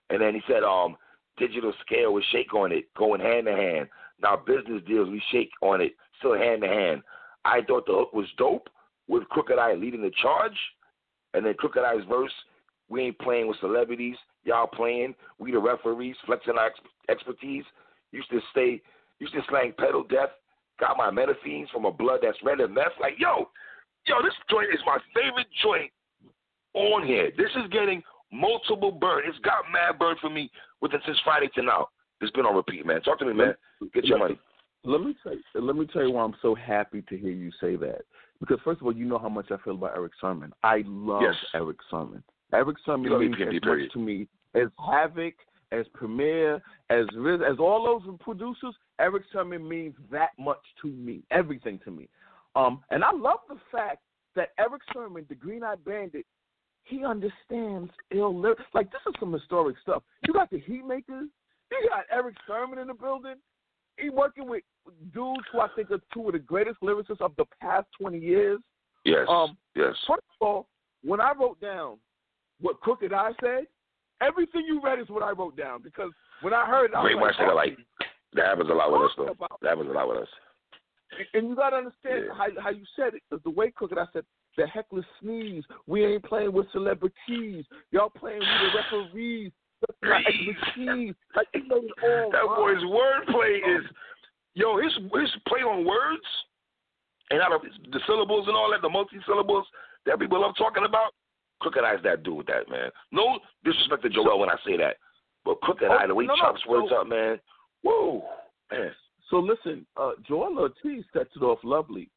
And 0.09 0.21
then 0.21 0.33
he 0.33 0.41
said, 0.47 0.63
um, 0.63 0.97
digital 1.37 1.73
scale 1.85 2.13
with 2.13 2.23
shake 2.31 2.53
on 2.53 2.71
it, 2.71 2.85
going 2.97 3.21
hand 3.21 3.45
to 3.45 3.53
hand. 3.53 3.87
Now 4.21 4.35
business 4.35 4.81
deals 4.87 5.09
we 5.09 5.21
shake 5.31 5.51
on 5.61 5.81
it, 5.81 5.93
still 6.17 6.37
hand 6.37 6.61
to 6.61 6.67
hand. 6.67 7.01
I 7.45 7.61
thought 7.61 7.85
the 7.85 7.93
hook 7.93 8.13
was 8.13 8.27
dope 8.37 8.69
with 9.07 9.27
Crooked 9.29 9.57
I 9.57 9.73
leading 9.73 10.01
the 10.01 10.11
charge. 10.21 10.57
And 11.33 11.45
then 11.45 11.53
Crooked 11.53 11.83
I's 11.83 12.03
verse, 12.09 12.31
we 12.89 13.03
ain't 13.03 13.19
playing 13.19 13.47
with 13.47 13.59
celebrities. 13.59 14.15
Y'all 14.43 14.67
playing. 14.67 15.15
We 15.37 15.51
the 15.51 15.59
referees, 15.59 16.15
flexing 16.25 16.57
our 16.57 16.67
ex- 16.67 16.79
expertise. 17.07 17.63
Used 18.11 18.29
to 18.31 18.39
stay, 18.51 18.81
used 19.19 19.33
to 19.33 19.41
slang 19.49 19.73
pedal 19.77 20.03
death. 20.03 20.29
Got 20.79 20.97
my 20.97 21.11
metaphenes 21.11 21.69
from 21.71 21.85
a 21.85 21.91
blood 21.91 22.19
that's 22.23 22.37
red 22.43 22.59
and 22.59 22.73
meth. 22.73 22.93
Like, 22.99 23.13
yo, 23.19 23.49
yo, 24.07 24.21
this 24.23 24.33
joint 24.49 24.69
is 24.73 24.79
my 24.85 24.97
favorite 25.13 25.47
joint 25.63 25.91
on 26.73 27.05
here. 27.05 27.31
This 27.37 27.49
is 27.55 27.69
getting 27.71 28.01
multiple 28.31 28.91
burn. 28.91 29.23
It's 29.25 29.37
got 29.39 29.65
mad 29.71 29.97
burn 29.99 30.15
for 30.21 30.29
me 30.29 30.51
within 30.81 30.99
since 31.05 31.17
Friday 31.23 31.49
to 31.55 31.63
now. 31.63 31.87
It's 32.21 32.31
been 32.31 32.45
on 32.45 32.55
repeat, 32.55 32.85
man. 32.85 33.01
Talk 33.01 33.19
to 33.19 33.25
me, 33.25 33.33
man. 33.33 33.53
Get 33.93 34.05
your 34.05 34.19
money. 34.19 34.37
Let 34.83 35.01
me 35.01 35.15
tell 35.23 35.33
you, 35.33 35.41
let 35.55 35.75
me 35.75 35.85
tell 35.91 36.03
you 36.03 36.11
why 36.11 36.23
I'm 36.23 36.35
so 36.41 36.55
happy 36.55 37.01
to 37.09 37.17
hear 37.17 37.31
you 37.31 37.51
say 37.59 37.75
that. 37.77 38.01
Because 38.39 38.59
first 38.63 38.79
of 38.79 38.87
all, 38.87 38.95
you 38.95 39.05
know 39.05 39.17
how 39.17 39.27
much 39.29 39.47
I 39.51 39.57
feel 39.63 39.73
about 39.75 39.95
Erick 39.95 40.13
Sermon. 40.21 40.53
I 40.63 40.83
love 40.85 41.21
Yes. 41.21 41.35
Erick 41.53 41.77
Sermon. 41.91 42.23
Erick 42.53 42.77
Sermon 42.85 43.19
means 43.19 43.35
as 43.35 43.59
period. 43.61 43.65
much 43.65 43.91
to 43.93 43.99
me 43.99 44.27
as 44.55 44.67
Havoc, 44.79 45.33
as 45.71 45.85
Premier, 45.93 46.61
as 46.89 47.05
Riz, 47.15 47.41
as 47.47 47.59
all 47.59 47.83
those 47.83 48.15
producers. 48.21 48.73
Erick 48.99 49.23
Sermon 49.33 49.67
means 49.67 49.95
that 50.11 50.29
much 50.39 50.61
to 50.81 50.87
me, 50.87 51.23
everything 51.31 51.79
to 51.83 51.91
me. 51.91 52.07
Um, 52.59 52.83
and 52.89 53.03
I 53.03 53.11
love 53.11 53.39
the 53.47 53.57
fact 53.71 53.99
that 54.35 54.49
Erick 54.59 54.81
Sermon, 54.93 55.25
the 55.29 55.35
Green 55.35 55.63
Eyed 55.63 55.83
Bandit, 55.85 56.25
he 56.83 57.05
understands 57.05 57.91
ill 58.11 58.37
lyrics. 58.37 58.63
Like 58.73 58.91
this 58.91 59.01
is 59.07 59.13
some 59.19 59.33
historic 59.33 59.77
stuff. 59.81 60.03
You 60.27 60.33
got 60.33 60.49
the 60.49 60.61
Heatmakerz. 60.61 61.27
You 61.71 61.89
got 61.89 62.05
Erick 62.11 62.35
Sermon 62.47 62.79
in 62.79 62.87
the 62.87 62.93
building. 62.93 63.35
He 63.97 64.09
working 64.09 64.49
with 64.49 64.63
dudes 65.13 65.43
who 65.51 65.59
I 65.59 65.67
think 65.75 65.91
are 65.91 65.99
two 66.13 66.27
of 66.27 66.33
the 66.33 66.39
greatest 66.39 66.79
lyricists 66.81 67.21
of 67.21 67.33
the 67.37 67.45
past 67.61 67.87
twenty 67.99 68.19
years. 68.19 68.59
Yes. 69.05 69.27
Um, 69.29 69.57
yes. 69.75 69.93
First 70.07 70.23
of 70.41 70.47
all, 70.47 70.67
when 71.03 71.21
I 71.21 71.33
wrote 71.39 71.59
down 71.61 71.97
what 72.59 72.79
Crooked 72.81 73.13
I 73.13 73.31
said, 73.41 73.65
everything 74.21 74.63
you 74.67 74.81
read 74.83 74.99
is 74.99 75.09
what 75.09 75.23
I 75.23 75.31
wrote 75.31 75.55
down 75.55 75.81
because 75.81 76.11
when 76.41 76.53
I 76.53 76.65
heard 76.65 76.91
it, 76.91 76.95
I 76.95 77.01
Great 77.03 77.15
was 77.15 77.35
much 77.37 77.47
nigga 77.47 77.55
like. 77.55 77.77
That 78.33 78.45
happens 78.45 78.69
a 78.69 78.73
lot 78.73 78.91
with 78.91 79.01
us, 79.01 79.11
though. 79.17 79.47
That 79.61 79.69
happens 79.69 79.89
a 79.89 79.93
lot 79.93 80.07
with 80.07 80.17
us. 80.17 80.27
And 81.33 81.49
you 81.49 81.55
gotta 81.55 81.77
understand 81.77 82.25
Yeah. 82.27 82.33
how 82.33 82.47
how 82.61 82.69
you 82.69 82.85
said 82.95 83.13
it. 83.15 83.23
the 83.43 83.49
way 83.49 83.71
Crooked 83.71 83.97
I 83.97 84.05
said 84.13 84.25
the 84.57 84.63
heckless 84.63 85.05
sneeze. 85.21 85.63
We 85.87 86.05
ain't 86.05 86.23
playing 86.23 86.51
with 86.53 86.69
celebrities. 86.71 87.65
Y'all 87.91 88.09
playing 88.09 88.39
with 88.39 88.73
the 88.91 88.97
referees. 88.97 89.51
That's 89.81 89.97
my 90.01 90.23
expertise. 90.27 91.15
Like 91.35 91.47
it 91.53 91.63
all 91.71 92.31
That 92.31 92.39
rhyme. 92.45 92.55
boy's 92.57 92.83
wordplay 92.83 93.57
is, 93.79 93.85
yo, 94.55 94.77
his 94.81 94.93
his 94.95 95.31
play 95.47 95.61
on 95.61 95.85
words, 95.85 96.25
and 97.29 97.41
out 97.41 97.53
of 97.53 97.61
the 97.61 97.99
syllables 98.05 98.47
and 98.47 98.57
all 98.57 98.71
that, 98.71 98.81
the 98.81 98.89
multi 98.89 99.17
syllables 99.25 99.65
that 100.05 100.19
people 100.19 100.41
love 100.41 100.55
talking 100.57 100.83
about. 100.85 101.13
Crooked 101.61 101.83
I's 101.83 102.01
that 102.03 102.23
dude 102.23 102.37
with 102.37 102.47
that, 102.47 102.69
man. 102.69 102.89
No 103.11 103.39
disrespect 103.65 104.03
to 104.03 104.09
Joel 104.09 104.39
when 104.39 104.49
I 104.49 104.55
say 104.65 104.77
that. 104.77 104.95
But 105.45 105.59
Crooked 105.61 105.87
oh, 105.89 105.93
Eye, 105.97 106.07
the 106.07 106.15
way 106.15 106.25
no, 106.25 106.35
he 106.35 106.41
chops 106.41 106.61
no, 106.65 106.71
words 106.73 106.87
no. 106.91 107.01
up, 107.01 107.07
man. 107.07 107.39
Whoa, 107.83 108.23
man. 108.71 108.91
So 109.29 109.37
listen, 109.37 109.85
uh, 109.97 110.11
Joel 110.27 110.57
Ortiz 110.57 111.03
sets 111.13 111.29
it 111.35 111.43
off 111.43 111.59
lovely. 111.63 112.09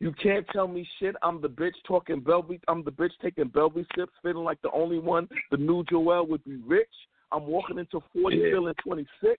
You 0.00 0.12
can't 0.20 0.46
tell 0.52 0.66
me 0.66 0.86
shit. 0.98 1.14
I'm 1.22 1.40
the 1.40 1.48
bitch 1.48 1.74
talking 1.86 2.20
Belby. 2.20 2.60
I'm 2.66 2.82
the 2.82 2.90
bitch 2.90 3.12
taking 3.22 3.48
Belby 3.48 3.86
sips, 3.96 4.12
feeling 4.22 4.44
like 4.44 4.60
the 4.62 4.70
only 4.72 4.98
one. 4.98 5.28
The 5.50 5.56
new 5.56 5.84
Joel 5.84 6.26
would 6.26 6.44
be 6.44 6.56
rich. 6.56 6.88
I'm 7.30 7.46
walking 7.46 7.78
into 7.78 8.02
40, 8.12 8.36
yeah. 8.36 8.50
feeling 8.50 8.74
26. 8.82 9.36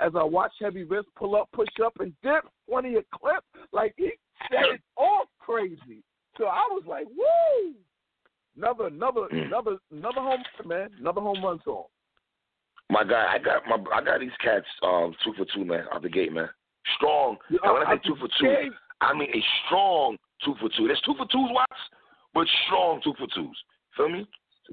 As 0.00 0.12
I 0.16 0.24
watch 0.24 0.52
Heavy 0.60 0.84
Wrist 0.84 1.08
pull 1.16 1.36
up, 1.36 1.48
push 1.52 1.68
up, 1.84 1.94
and 2.00 2.12
dip 2.22 2.44
20 2.68 2.96
a 2.96 3.02
clip, 3.14 3.44
like 3.72 3.94
he 3.96 4.12
said 4.50 4.74
it 4.74 4.80
all 4.96 5.24
crazy. 5.38 6.02
So 6.38 6.46
I 6.46 6.66
was 6.70 6.82
like, 6.86 7.06
woo! 7.06 7.74
Another, 8.56 8.86
another, 8.86 9.28
mm. 9.32 9.46
another, 9.46 9.76
another 9.92 10.20
home 10.20 10.42
run, 10.58 10.68
man. 10.68 10.90
Another 10.98 11.20
home 11.20 11.42
run 11.42 11.60
song. 11.64 11.84
My 12.88 13.02
guy, 13.04 13.26
I 13.34 13.38
got 13.38 13.62
my, 13.68 13.76
I 13.94 14.02
got 14.02 14.20
these 14.20 14.30
cats 14.42 14.66
um 14.82 15.14
two 15.24 15.32
for 15.36 15.46
two, 15.54 15.64
man, 15.64 15.84
out 15.92 16.02
the 16.02 16.08
gate, 16.08 16.32
man. 16.32 16.48
Strong. 16.96 17.36
Yeah, 17.50 17.58
and 17.64 17.72
when 17.74 17.86
I, 17.86 17.94
say 17.96 18.00
two 18.06 18.16
for 18.16 18.28
two, 18.40 18.70
I 19.00 19.12
mean 19.12 19.28
a 19.30 19.42
strong 19.66 20.16
two 20.44 20.54
for 20.60 20.68
two. 20.76 20.86
There's 20.86 21.00
two 21.04 21.14
for 21.16 21.26
twos, 21.26 21.50
Watts, 21.50 21.72
but 22.34 22.46
strong 22.66 23.00
two 23.02 23.14
for 23.18 23.26
twos. 23.34 23.56
Feel 23.96 24.08
me? 24.08 24.26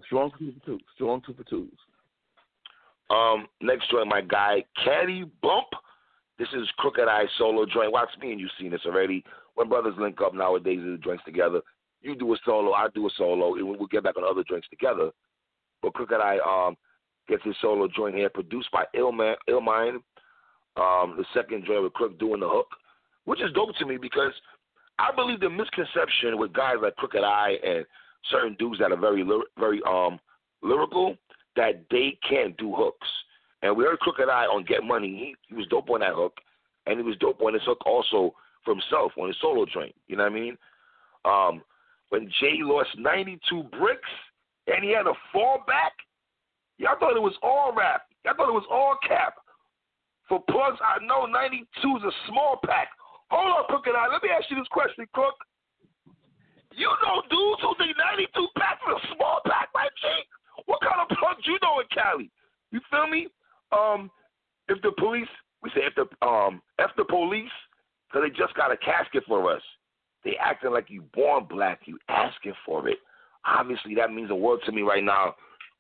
Strong 0.06 0.32
two 0.38 0.54
for 0.60 0.66
two. 0.66 0.80
Strong 0.96 1.22
two 1.26 1.34
for 1.34 1.44
twos. 1.44 1.72
Um, 3.10 3.48
next 3.62 3.90
joint, 3.92 4.08
my 4.08 4.22
guy, 4.22 4.64
Caddy 4.84 5.26
Bump. 5.42 5.68
This 6.40 6.48
is 6.54 6.68
Crooked 6.78 7.08
I 7.08 7.26
solo 7.38 7.66
joint. 7.66 7.92
Watch 7.92 8.10
me 8.20 8.32
and 8.32 8.40
you've 8.40 8.50
seen 8.60 8.72
this 8.72 8.82
already. 8.86 9.24
When 9.56 9.70
brothers 9.70 9.94
link 10.00 10.20
up 10.20 10.34
nowadays 10.34 10.80
do 10.80 10.98
joints 10.98 11.24
together, 11.26 11.62
you 12.02 12.16
do 12.16 12.34
a 12.34 12.38
solo, 12.44 12.74
I 12.74 12.88
do 12.94 13.06
a 13.06 13.10
solo, 13.16 13.56
and 13.56 13.68
we'll 13.68 13.88
get 13.88 14.04
back 14.04 14.18
on 14.18 14.24
other 14.24 14.44
joints 14.48 14.68
together. 14.70 15.12
But 15.82 15.94
Crooked 15.94 16.20
I 16.20 16.38
um, 16.40 16.76
gets 17.28 17.44
his 17.44 17.56
solo 17.62 17.88
joint 17.96 18.16
here, 18.16 18.30
produced 18.30 18.70
by 18.72 18.86
Illmind. 18.96 19.36
Illmind. 19.50 19.96
Um, 20.76 21.16
the 21.18 21.26
second 21.34 21.66
joint 21.66 21.84
with 21.84 21.94
Crook 21.94 22.18
doing 22.18 22.40
the 22.40 22.50
hook, 22.50 22.68
which 23.26 23.42
is 23.42 23.52
dope 23.54 23.76
to 23.78 23.86
me 23.86 23.98
because 23.98 24.32
I 24.98 25.12
believe 25.16 25.40
the 25.40 25.50
misconception 25.50 26.38
with 26.38 26.54
guys 26.54 26.78
like 26.82 26.96
Crooked 26.96 27.24
I 27.24 27.58
and 27.64 27.86
certain 28.32 28.56
dudes 28.58 28.80
that 28.80 28.92
are 28.92 28.98
very, 28.98 29.24
very 29.60 29.82
um 29.88 30.20
lyrical 30.64 31.16
that 31.56 31.84
they 31.92 32.18
can't 32.28 32.58
do 32.58 32.74
hooks. 32.76 33.08
And 33.62 33.78
we 33.78 33.84
heard 33.84 34.00
Crooked 34.00 34.30
I 34.30 34.46
on 34.46 34.66
Get 34.66 34.84
Money. 34.84 35.10
He, 35.10 35.36
he 35.48 35.56
was 35.56 35.68
dope 35.68 35.90
on 35.90 36.00
that 36.00 36.14
hook, 36.16 36.38
and 36.86 36.98
he 36.98 37.04
was 37.04 37.18
dope 37.18 37.42
on 37.42 37.54
his 37.54 37.64
hook 37.66 37.86
also 37.86 38.34
for 38.66 38.74
himself 38.74 39.12
on 39.18 39.28
his 39.28 39.38
solo 39.42 39.66
joint. 39.72 39.94
You 40.08 40.18
know 40.18 40.24
what 40.24 40.32
I 40.32 40.36
mean? 40.36 40.58
Um, 41.26 41.62
when 42.10 42.30
Jay 42.40 42.58
lost 42.60 42.90
92 42.98 43.64
bricks 43.78 44.10
and 44.68 44.84
he 44.84 44.92
had 44.92 45.08
a 45.08 45.14
fallback, 45.36 45.96
y'all 46.78 46.98
thought 47.00 47.16
it 47.16 47.22
was 47.22 47.38
all 47.42 47.74
rap. 47.76 48.08
Y'all 48.26 48.36
thought 48.36 48.50
it 48.50 48.60
was 48.60 48.70
all 48.72 48.98
cap. 49.08 49.36
For 50.30 50.40
plugs, 50.50 50.80
I 50.80 51.04
know 51.04 51.26
92 51.26 51.68
is 51.98 52.04
a 52.04 52.16
small 52.30 52.60
pack. 52.66 52.90
Hold 53.30 53.52
on, 53.52 53.64
Crooked 53.68 53.94
I. 53.96 54.08
Let 54.12 54.24
me 54.24 54.30
ask 54.30 54.50
you 54.50 54.58
this 54.58 54.72
question, 54.72 55.06
Crook. 55.14 55.36
You 56.76 56.90
know 57.06 57.22
dudes 57.30 57.62
who 57.62 57.76
think 57.78 57.94
92 57.98 58.34
packs 58.58 58.82
is 58.90 58.98
a 58.98 59.16
small 59.16 59.42
pack, 59.46 59.70
right, 59.76 59.94
G? 60.02 60.08
What 60.66 60.82
kind 60.82 61.02
of 61.02 61.18
plugs 61.18 61.46
you 61.46 61.58
know 61.62 61.82
in 61.82 61.88
Cali? 61.94 62.32
You 62.72 62.80
feel 62.90 63.08
me? 63.08 63.28
Um, 63.72 64.10
if 64.70 64.82
the 64.82 64.92
police, 64.98 65.30
we 65.62 65.70
say 65.72 65.82
if 65.86 65.94
the 65.94 66.06
um, 66.26 66.62
if 66.80 66.90
the 66.98 67.06
police, 67.06 67.52
because 68.08 68.28
they 68.28 68.34
just 68.36 68.56
got 68.56 68.72
a 68.72 68.78
casket 68.78 69.24
for 69.28 69.54
us, 69.54 69.62
they 70.24 70.36
acting 70.40 70.72
like 70.72 70.90
you 70.90 71.04
born 71.14 71.46
black, 71.50 71.82
you 71.86 72.00
asking 72.10 72.54
for 72.66 72.88
it. 72.88 72.98
Obviously, 73.46 73.94
that 73.96 74.14
means 74.14 74.32
a 74.32 74.36
world 74.36 74.62
to 74.66 74.72
me 74.72 74.82
right 74.82 75.04
now 75.04 75.36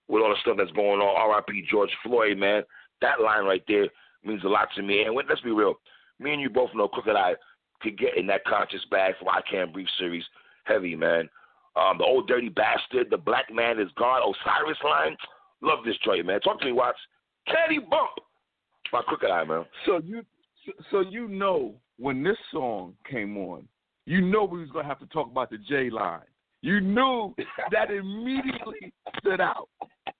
with 0.07 0.21
all 0.21 0.29
the 0.29 0.35
stuff 0.41 0.57
that's 0.57 0.71
going 0.71 0.99
on. 0.99 1.31
R.I.P. 1.31 1.65
George 1.69 1.91
Floyd, 2.03 2.37
man. 2.37 2.63
That 3.01 3.21
line 3.21 3.45
right 3.45 3.63
there 3.67 3.87
means 4.23 4.43
a 4.43 4.47
lot 4.47 4.69
to 4.75 4.81
me. 4.81 5.03
And 5.03 5.15
let's 5.15 5.41
be 5.41 5.51
real, 5.51 5.75
me 6.19 6.33
and 6.33 6.41
you 6.41 6.49
both 6.49 6.69
know 6.75 6.87
Crooked 6.87 7.15
I 7.15 7.33
could 7.81 7.97
get 7.97 8.17
in 8.17 8.27
that 8.27 8.45
conscious 8.45 8.83
bag 8.89 9.15
for 9.19 9.29
I 9.29 9.41
Can't 9.49 9.73
Breathe 9.73 9.87
series 9.97 10.23
heavy, 10.63 10.95
man. 10.95 11.29
Um, 11.75 11.97
the 11.97 12.03
old 12.03 12.27
dirty 12.27 12.49
bastard, 12.49 13.09
the 13.09 13.17
black 13.17 13.45
man 13.51 13.79
is 13.79 13.89
God, 13.97 14.21
Osiris 14.21 14.77
line. 14.83 15.17
Love 15.61 15.79
this 15.85 15.97
joint, 16.05 16.25
man. 16.25 16.39
Talk 16.41 16.59
to 16.59 16.65
me, 16.65 16.71
Watts. 16.71 16.99
Caddy 17.47 17.79
Bump 17.79 18.11
by 18.91 19.01
Crooked 19.01 19.29
I, 19.29 19.43
man. 19.43 19.65
So 19.85 19.99
you, 20.03 20.23
so 20.91 21.01
you 21.01 21.27
know 21.27 21.75
when 21.97 22.23
this 22.23 22.37
song 22.51 22.93
came 23.09 23.37
on, 23.37 23.67
you 24.05 24.21
know 24.21 24.45
we 24.45 24.59
was 24.59 24.69
gonna 24.69 24.87
have 24.87 24.99
to 24.99 25.05
talk 25.07 25.29
about 25.29 25.49
the 25.49 25.57
J 25.57 25.89
line. 25.89 26.21
You 26.63 26.79
knew 26.79 27.35
that 27.71 27.91
immediately 27.91 28.93
stood 29.19 29.41
out 29.41 29.67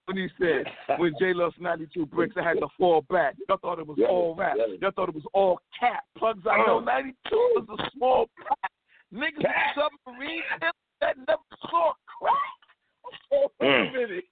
when 0.06 0.18
he 0.18 0.28
said 0.38 0.66
when 1.00 1.14
Jay 1.18 1.34
lost 1.34 1.60
92 1.60 2.06
bricks, 2.08 2.36
I 2.38 2.44
had 2.44 2.60
to 2.60 2.68
fall 2.78 3.06
back. 3.10 3.36
Y'all 3.48 3.58
thought 3.58 3.80
it 3.80 3.88
was 3.88 3.98
yeah, 3.98 4.08
all 4.08 4.36
rap. 4.36 4.58
Yeah. 4.58 4.76
Y'all 4.82 4.92
thought 4.92 5.08
it 5.08 5.16
was 5.16 5.24
all 5.34 5.60
cap. 5.80 6.04
Plugs 6.18 6.44
I 6.46 6.58
know 6.68 6.80
92 6.80 7.16
was 7.32 7.80
a 7.80 7.90
small 7.96 8.30
crack. 8.36 8.72
Niggas 9.14 9.50
submarine 9.74 10.42
that 11.00 11.18
never 11.18 11.42
saw 11.70 11.94
crack. 12.20 12.36
Mm. 13.62 13.94
minute. 13.94 14.26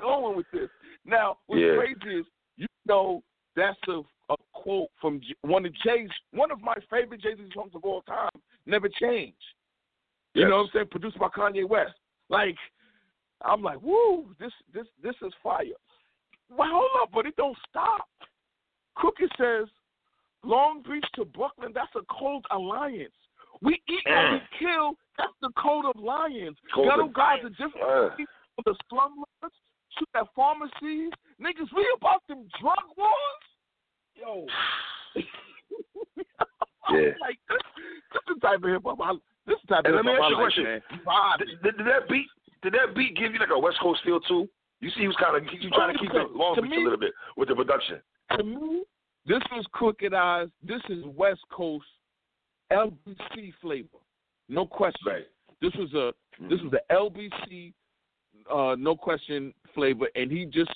Going 0.00 0.36
with 0.36 0.46
this. 0.52 0.68
Now, 1.04 1.38
what's 1.46 1.60
yeah. 1.60 1.76
crazy 1.76 2.18
is 2.18 2.26
you 2.56 2.66
know 2.84 3.22
that's 3.54 3.78
a, 3.88 4.02
a 4.30 4.36
quote 4.52 4.88
from 5.00 5.20
one 5.42 5.64
of 5.64 5.72
Jay's 5.84 6.10
one 6.32 6.50
of 6.50 6.60
my 6.60 6.74
favorite 6.90 7.22
Jay 7.22 7.36
Z 7.36 7.42
songs 7.54 7.72
of 7.74 7.84
all 7.84 8.02
time, 8.02 8.30
Never 8.66 8.88
Change. 9.00 9.34
You 10.36 10.42
yes. 10.42 10.50
know 10.50 10.56
what 10.56 10.62
I'm 10.64 10.70
saying? 10.74 10.86
Produced 10.90 11.18
by 11.18 11.28
Kanye 11.28 11.66
West. 11.66 11.94
Like, 12.28 12.56
I'm 13.40 13.62
like, 13.62 13.80
woo, 13.80 14.26
this 14.38 14.52
this 14.74 14.84
this 15.02 15.14
is 15.22 15.32
fire. 15.42 15.64
Well, 16.50 16.68
hold 16.70 16.90
up, 17.02 17.08
but 17.14 17.24
it 17.24 17.34
don't 17.36 17.56
stop. 17.70 18.06
Cookie 18.96 19.32
says, 19.38 19.66
Long 20.44 20.82
Beach 20.82 21.06
to 21.14 21.24
Brooklyn, 21.24 21.72
that's 21.74 21.94
a 21.96 22.02
cold 22.12 22.44
alliance. 22.50 23.14
We 23.62 23.80
eat 23.88 24.02
and 24.04 24.34
we 24.34 24.40
kill. 24.58 24.92
That's 25.16 25.32
the 25.40 25.48
code 25.56 25.86
of 25.86 25.96
lions. 26.02 26.58
Ghetto 26.76 27.08
guys 27.08 27.38
are 27.42 27.48
different 27.48 27.80
uh. 27.80 28.10
from 28.16 28.64
the 28.66 28.74
slumlords, 28.92 29.56
shoot 29.98 30.08
at 30.14 30.26
pharmacies. 30.36 31.12
Niggas, 31.40 31.72
we 31.74 31.88
about 31.96 32.20
them 32.28 32.46
drug 32.60 32.84
wars? 32.94 33.44
Yo. 34.14 34.46
yeah. 36.92 37.16
like, 37.22 37.38
this, 37.48 37.64
this 38.12 38.22
is 38.28 38.34
the 38.34 38.40
type 38.46 38.62
of 38.62 38.70
hip 38.70 38.82
hop 38.84 39.16
type 39.66 39.84
and 39.84 39.94
of 39.94 40.04
let 40.04 40.04
me 40.04 40.12
ask 40.12 40.30
you 40.30 40.36
a 40.36 40.40
question. 40.40 40.64
Did, 41.38 41.62
did, 41.62 41.76
did, 41.78 41.86
that 41.86 42.08
beat 42.08 42.26
did 42.62 42.72
that 42.74 42.94
beat 42.94 43.16
give 43.16 43.32
you 43.32 43.38
like 43.38 43.50
a 43.54 43.58
West 43.58 43.78
Coast 43.80 44.00
feel 44.04 44.20
too? 44.20 44.48
You 44.80 44.90
see, 44.90 45.00
he 45.00 45.06
was 45.06 45.16
kind 45.16 45.36
of 45.36 45.42
you 45.52 45.70
trying 45.70 45.92
to 45.94 45.98
keep 45.98 46.10
it 46.10 46.30
long 46.32 46.56
beach 46.60 46.72
a 46.72 46.80
little 46.80 46.98
bit 46.98 47.12
with 47.36 47.48
the 47.48 47.54
production. 47.54 48.00
To 48.36 48.44
me, 48.44 48.82
this 49.26 49.42
was 49.52 49.64
Crooked 49.72 50.12
I's. 50.12 50.48
This 50.62 50.82
is 50.88 51.04
West 51.16 51.40
Coast 51.50 51.86
LBC 52.72 53.52
flavor, 53.60 53.98
no 54.48 54.66
question. 54.66 55.06
Right. 55.06 55.26
This 55.60 55.72
was 55.74 55.92
a 55.92 56.12
mm-hmm. 56.42 56.48
this 56.48 56.60
was 56.62 56.72
a 56.72 56.92
LBC, 56.92 57.72
uh, 58.52 58.76
no 58.76 58.96
question 58.96 59.54
flavor, 59.74 60.08
and 60.14 60.30
he 60.30 60.44
just 60.46 60.72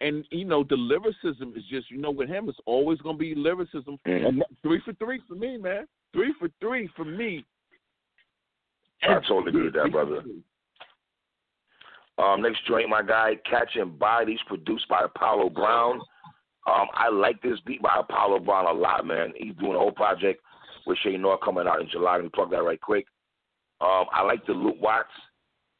and 0.00 0.24
you 0.30 0.44
know 0.44 0.64
the 0.64 0.76
lyricism 0.76 1.54
is 1.56 1.64
just 1.70 1.90
you 1.90 1.98
know 1.98 2.10
with 2.10 2.28
him 2.28 2.48
it's 2.48 2.58
always 2.66 2.98
gonna 3.00 3.18
be 3.18 3.34
lyricism. 3.34 3.98
Mm-hmm. 4.06 4.40
Three 4.62 4.80
for 4.84 4.92
three 4.94 5.20
for 5.28 5.34
me, 5.34 5.56
man. 5.56 5.86
Three 6.12 6.34
for 6.38 6.48
three 6.60 6.88
for 6.96 7.04
me. 7.04 7.44
I 9.02 9.14
totally 9.28 9.48
agree 9.48 9.64
with 9.64 9.74
that, 9.74 9.92
brother. 9.92 10.22
Um, 12.18 12.40
next 12.42 12.66
joint, 12.66 12.88
my 12.88 13.02
guy, 13.02 13.32
Catching 13.48 13.96
Bodies, 13.98 14.38
produced 14.46 14.88
by 14.88 15.02
Apollo 15.04 15.50
Brown. 15.50 16.00
Um, 16.66 16.88
I 16.94 17.10
like 17.10 17.40
this 17.42 17.58
beat 17.66 17.82
by 17.82 17.96
Apollo 17.98 18.40
Brown 18.40 18.66
a 18.66 18.72
lot, 18.72 19.06
man. 19.06 19.32
He's 19.36 19.54
doing 19.56 19.74
a 19.74 19.78
whole 19.78 19.92
project 19.92 20.42
with 20.86 20.98
Che 21.02 21.16
Noir 21.16 21.38
coming 21.38 21.66
out 21.66 21.80
in 21.80 21.88
July. 21.90 22.16
Let 22.16 22.24
me 22.24 22.30
plug 22.34 22.50
that 22.50 22.64
right 22.64 22.80
quick. 22.80 23.06
Um, 23.80 24.06
I 24.12 24.22
like 24.22 24.44
the 24.46 24.52
Luke 24.52 24.80
Watts. 24.80 25.08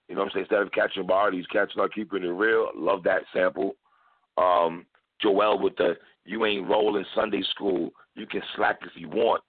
You 0.09 0.15
know 0.15 0.21
what 0.21 0.27
I'm 0.27 0.33
saying? 0.35 0.47
Instead 0.51 0.63
of 0.63 0.73
catching 0.73 1.07
bodies, 1.07 1.47
catching 1.51 1.83
up, 1.83 1.91
keeping 1.93 2.23
it 2.23 2.29
real. 2.29 2.71
Love 2.77 3.03
that 3.05 3.23
sample. 3.33 3.77
Um, 4.37 4.87
Joel 5.21 5.61
with 5.61 5.77
the 5.77 5.95
You 6.25 6.45
Ain't 6.45 6.69
Rolling 6.69 7.05
Sunday 7.15 7.43
School. 7.55 7.91
You 8.15 8.27
can 8.27 8.43
slack 8.55 8.79
if 8.83 8.93
you 8.95 9.09
want. 9.09 9.43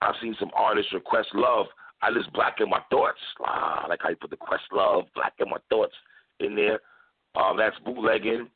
I've 0.00 0.14
seen 0.22 0.34
some 0.40 0.50
artists 0.56 0.92
request 0.92 1.28
love. 1.34 1.66
I 2.02 2.12
just 2.12 2.32
blacken 2.32 2.70
my 2.70 2.80
thoughts. 2.90 3.18
Ah, 3.44 3.84
I 3.84 3.88
like 3.88 4.00
how 4.02 4.10
you 4.10 4.16
put 4.16 4.30
the 4.30 4.36
quest 4.36 4.64
love, 4.72 5.04
blacken 5.14 5.50
my 5.50 5.58
thoughts 5.68 5.94
in 6.40 6.56
there. 6.56 6.80
Um, 7.34 7.56
that's 7.56 7.76
bootlegging. 7.84 8.48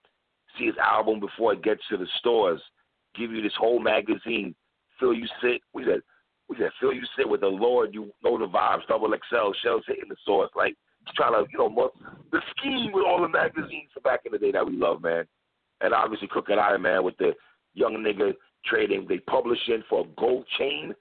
See 0.59 0.67
his 0.67 0.77
album 0.83 1.21
before 1.21 1.53
it 1.53 1.63
gets 1.63 1.83
to 1.91 1.97
the 1.97 2.07
stores. 2.19 2.61
Give 3.15 3.31
you 3.31 3.43
this 3.43 3.53
whole 3.59 3.79
magazine. 3.79 4.55
Feel 4.99 5.15
you 5.15 5.27
sit. 5.43 5.61
We 5.73 5.85
said, 5.85 6.01
we 6.49 6.57
said, 6.59 6.71
feel 6.81 6.93
you 6.93 7.05
sit 7.17 7.29
with 7.29 7.41
the 7.41 7.49
Lord. 7.49 7.95
You 7.95 8.13
know 8.23 8.39
the 8.39 8.47
vibes. 8.47 8.87
Double 8.89 9.09
XL 9.09 9.53
shells 9.63 9.85
hitting 9.87 10.09
the 10.09 10.17
source. 10.25 10.51
Like 10.57 10.77
trying 11.15 11.33
to, 11.33 11.51
you 11.51 11.59
know, 11.59 11.91
the 12.33 12.41
scheme 12.57 12.93
with 12.93 13.05
all 13.07 13.21
the 13.21 13.29
magazines 13.29 13.91
from 13.93 14.03
back 14.03 14.21
in 14.25 14.33
the 14.33 14.39
day 14.39 14.53
that 14.53 14.67
we 14.67 14.77
love, 14.77 15.03
man. 15.03 15.25
And 15.81 15.93
obviously 15.93 16.29
Crooked 16.29 16.59
I, 16.59 16.77
man, 16.77 17.05
with 17.05 17.17
the 17.19 17.33
young 17.75 17.97
nigga 17.97 18.35
trading. 18.65 19.07
They 19.09 19.19
publishing 19.19 19.83
for 19.89 20.05
a 20.05 20.21
gold 20.21 20.47
chain 20.59 20.95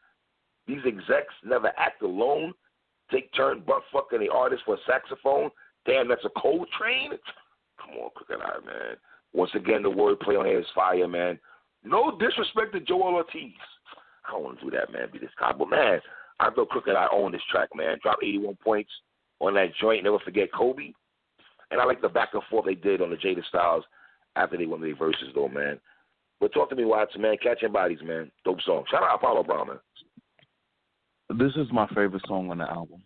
these 0.67 0.82
execs 0.86 1.34
never 1.43 1.72
act 1.77 2.01
alone. 2.01 2.53
Take 3.12 3.34
turn 3.34 3.63
butt 3.65 3.84
fucking 3.91 4.20
the 4.20 4.29
artist 4.29 4.63
for 4.65 4.75
a 4.75 4.77
saxophone. 4.88 5.50
Damn, 5.86 6.08
that's 6.08 6.25
a 6.25 6.39
cold 6.39 6.67
train. 6.79 7.12
Come 7.77 7.98
on, 8.01 8.10
Crooked 8.15 8.41
I, 8.41 8.65
man. 8.65 8.96
Once 9.34 9.51
again, 9.55 9.84
the 9.84 9.89
wordplay 9.89 10.39
on 10.39 10.46
here 10.46 10.60
is 10.60 10.65
fire, 10.74 11.08
man. 11.08 11.39
No 11.84 12.17
disrespect 12.17 12.74
to 12.74 12.79
Joel 12.79 13.15
Ortiz. 13.15 13.51
I 14.27 14.32
don't 14.32 14.43
want 14.43 14.60
to 14.60 14.65
do 14.65 14.72
that, 14.72 14.91
man. 14.91 15.10
Be 15.12 15.20
this 15.20 15.29
guy, 15.38 15.51
but 15.51 15.70
man, 15.70 16.00
I 16.39 16.50
thought 16.50 16.70
Crooked 16.70 16.96
I 16.96 17.08
owned 17.12 17.34
this 17.34 17.41
track, 17.51 17.70
man. 17.75 17.98
Dropped 18.01 18.24
81 18.24 18.58
points 18.63 18.91
on 19.39 19.55
that 19.55 19.75
joint. 19.82 20.03
Never 20.03 20.20
forget 20.20 20.53
Kobe. 20.53 20.93
And 21.72 21.82
I 21.82 21.86
like 21.86 22.01
the 22.01 22.10
back 22.10 22.29
and 22.34 22.43
forth 22.50 22.65
they 22.65 22.75
did 22.75 23.01
on 23.01 23.10
the 23.10 23.17
Jada 23.17 23.43
Styles 23.50 23.84
after 24.36 24.58
they 24.58 24.65
won 24.65 24.82
their 24.82 24.96
verses, 24.96 25.29
though, 25.36 25.50
man. 25.50 25.79
But 26.39 26.53
talk 26.53 26.70
to 26.70 26.75
me, 26.75 26.86
Watson, 26.86 27.22
man. 27.22 27.38
Catching 27.41 27.72
Bodies, 27.72 28.00
man. 28.03 28.32
Dope 28.46 28.62
song. 28.65 28.84
Shout 28.89 29.03
out 29.03 29.15
Apollo 29.15 29.43
Brown, 29.43 29.67
man. 29.67 29.79
This 31.38 31.52
is 31.56 31.68
my 31.72 31.88
favorite 31.88 32.24
song 32.28 32.52
on 32.52 32.60
the 32.60 32.70
album. 32.70 33.02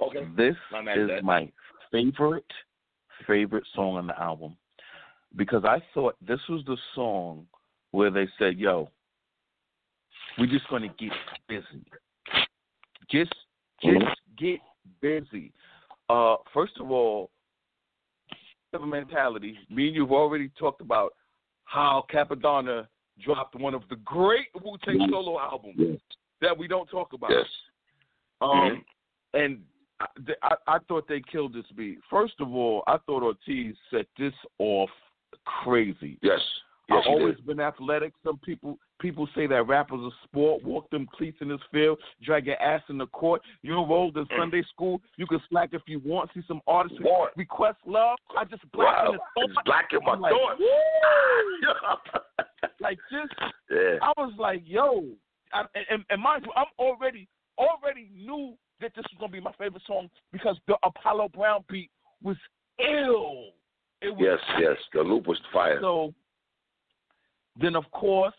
Okay. 0.00 0.26
This 0.36 0.54
is 0.54 1.22
my 1.22 1.50
favorite, 1.90 2.44
favorite 3.26 3.64
song 3.74 3.96
on 3.96 4.06
the 4.06 4.20
album. 4.20 4.56
Because 5.36 5.64
I 5.64 5.82
thought 5.92 6.16
this 6.26 6.40
was 6.48 6.62
the 6.66 6.76
song 6.94 7.46
where 7.90 8.10
they 8.10 8.28
said, 8.38 8.58
yo, 8.58 8.90
we're 10.38 10.46
just 10.46 10.68
going 10.68 10.82
to 10.82 10.88
get 10.88 11.12
busy. 11.48 11.84
Just, 13.10 13.34
just 13.82 13.96
mm-hmm. 13.96 14.44
get 14.44 14.60
busy. 15.00 15.52
Uh, 16.08 16.36
first 16.52 16.74
of 16.80 16.90
all, 16.90 17.30
a 18.82 18.86
mentality. 18.86 19.56
Me 19.70 19.86
and 19.86 19.96
you've 19.96 20.12
already 20.12 20.50
talked 20.58 20.80
about 20.80 21.14
how 21.64 22.04
Cappadonna 22.12 22.86
dropped 23.22 23.54
one 23.54 23.74
of 23.74 23.82
the 23.88 23.96
great 23.96 24.48
Wu 24.62 24.76
Tang 24.84 24.98
mm-hmm. 24.98 25.12
solo 25.12 25.38
albums 25.38 25.76
yes. 25.78 25.98
That 26.40 26.56
we 26.56 26.68
don't 26.68 26.88
talk 26.88 27.12
about. 27.12 27.30
Yes. 27.30 27.46
Um, 28.40 28.50
mm-hmm. 28.50 29.40
and 29.40 29.58
I, 30.42 30.54
I, 30.66 30.78
thought 30.88 31.08
they 31.08 31.22
killed 31.30 31.54
this 31.54 31.64
beat. 31.76 31.98
First 32.10 32.34
of 32.40 32.52
all, 32.52 32.82
I 32.86 32.98
thought 33.06 33.22
Ortiz 33.22 33.74
set 33.90 34.06
this 34.18 34.34
off 34.58 34.90
crazy. 35.62 36.18
Yes. 36.22 36.40
Yes, 36.88 37.02
I've 37.06 37.12
always 37.12 37.36
did. 37.36 37.46
been 37.46 37.60
athletic. 37.60 38.12
Some 38.22 38.38
people 38.38 38.78
people 39.00 39.26
say 39.34 39.46
that 39.46 39.66
rappers 39.66 40.00
was 40.00 40.12
a 40.12 40.26
sport. 40.26 40.62
Walk 40.62 40.90
them 40.90 41.08
cleats 41.16 41.38
in 41.40 41.48
this 41.48 41.60
field, 41.72 41.98
drag 42.22 42.46
your 42.46 42.60
ass 42.60 42.82
in 42.90 42.98
the 42.98 43.06
court. 43.06 43.40
You 43.62 43.80
enrolled 43.80 44.18
in 44.18 44.26
mm. 44.26 44.38
Sunday 44.38 44.62
school. 44.70 45.00
You 45.16 45.26
can 45.26 45.40
slack 45.48 45.70
if 45.72 45.82
you 45.86 46.00
want. 46.04 46.30
See 46.34 46.42
some 46.46 46.60
artists 46.66 46.98
request 47.36 47.78
love. 47.86 48.18
I 48.36 48.44
just 48.44 48.70
black 48.72 48.96
wow. 48.96 49.12
in 49.12 49.12
the 49.12 49.54
thought. 49.54 49.64
black 49.64 49.88
in 49.92 50.00
my 50.04 50.16
like, 50.16 50.32
thought. 50.32 50.58
like 52.80 52.98
just, 53.10 53.32
yeah. 53.70 53.96
I 54.02 54.12
was 54.18 54.34
like, 54.38 54.62
yo, 54.66 55.04
I, 55.54 55.64
and, 55.90 56.04
and 56.10 56.22
mind 56.22 56.44
you, 56.44 56.52
I'm 56.56 56.66
already 56.78 57.28
already 57.56 58.10
knew 58.14 58.54
that 58.80 58.92
this 58.96 59.04
was 59.04 59.18
gonna 59.20 59.32
be 59.32 59.40
my 59.40 59.52
favorite 59.52 59.82
song 59.86 60.10
because 60.32 60.56
the 60.66 60.76
Apollo 60.82 61.30
Brown 61.34 61.64
beat 61.68 61.90
was 62.22 62.36
ill. 62.80 63.52
It 64.02 64.14
was 64.14 64.18
yes, 64.20 64.58
yes, 64.60 64.76
the 64.92 65.00
loop 65.00 65.26
was 65.26 65.38
fire. 65.52 65.78
So 65.80 66.12
then, 67.60 67.76
of 67.76 67.90
course, 67.92 68.34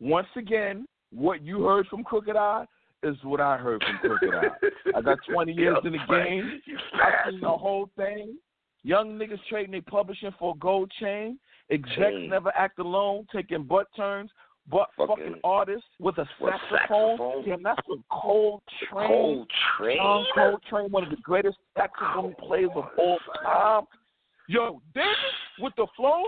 once 0.00 0.28
again, 0.36 0.86
what 1.10 1.42
you 1.42 1.64
heard 1.64 1.86
from 1.86 2.04
Crooked 2.04 2.36
I 2.36 2.66
is 3.02 3.16
what 3.22 3.40
I 3.40 3.56
heard 3.56 3.82
from 3.82 3.98
Crooked 3.98 4.34
Eye. 4.34 4.94
I 4.96 5.00
got 5.00 5.18
20 5.32 5.52
years 5.52 5.78
in 5.84 5.92
the 5.92 5.98
game. 6.08 6.60
I 6.94 7.30
seen 7.30 7.40
the 7.40 7.48
whole 7.48 7.88
thing. 7.96 8.36
Young 8.82 9.18
niggas 9.18 9.40
trading 9.48 9.72
their 9.72 9.82
publishing 9.82 10.30
for 10.38 10.54
a 10.54 10.58
gold 10.58 10.90
chain. 11.00 11.38
Execs 11.70 12.16
never 12.28 12.52
act 12.56 12.78
alone, 12.78 13.26
taking 13.32 13.62
butt 13.62 13.86
turns. 13.94 14.30
But 14.70 14.88
fucking, 14.96 15.16
fucking 15.16 15.40
artists 15.42 15.88
with 15.98 16.18
a 16.18 16.26
saxophone. 16.38 16.60
saxophone. 16.70 17.44
Damn, 17.44 17.62
that's 17.62 17.80
a 17.90 17.96
cold 18.10 18.62
train. 18.90 19.08
Cold 19.08 19.50
train. 19.76 19.96
John 19.96 20.24
Coltrane, 20.34 20.92
one 20.92 21.04
of 21.04 21.10
the 21.10 21.16
greatest 21.16 21.56
saxophone 21.76 22.34
oh, 22.40 22.46
players 22.46 22.70
of 22.76 22.84
all 22.96 23.18
time. 23.42 23.84
Yo, 24.48 24.80
then 24.94 25.04
with 25.60 25.72
the 25.76 25.86
flow, 25.96 26.22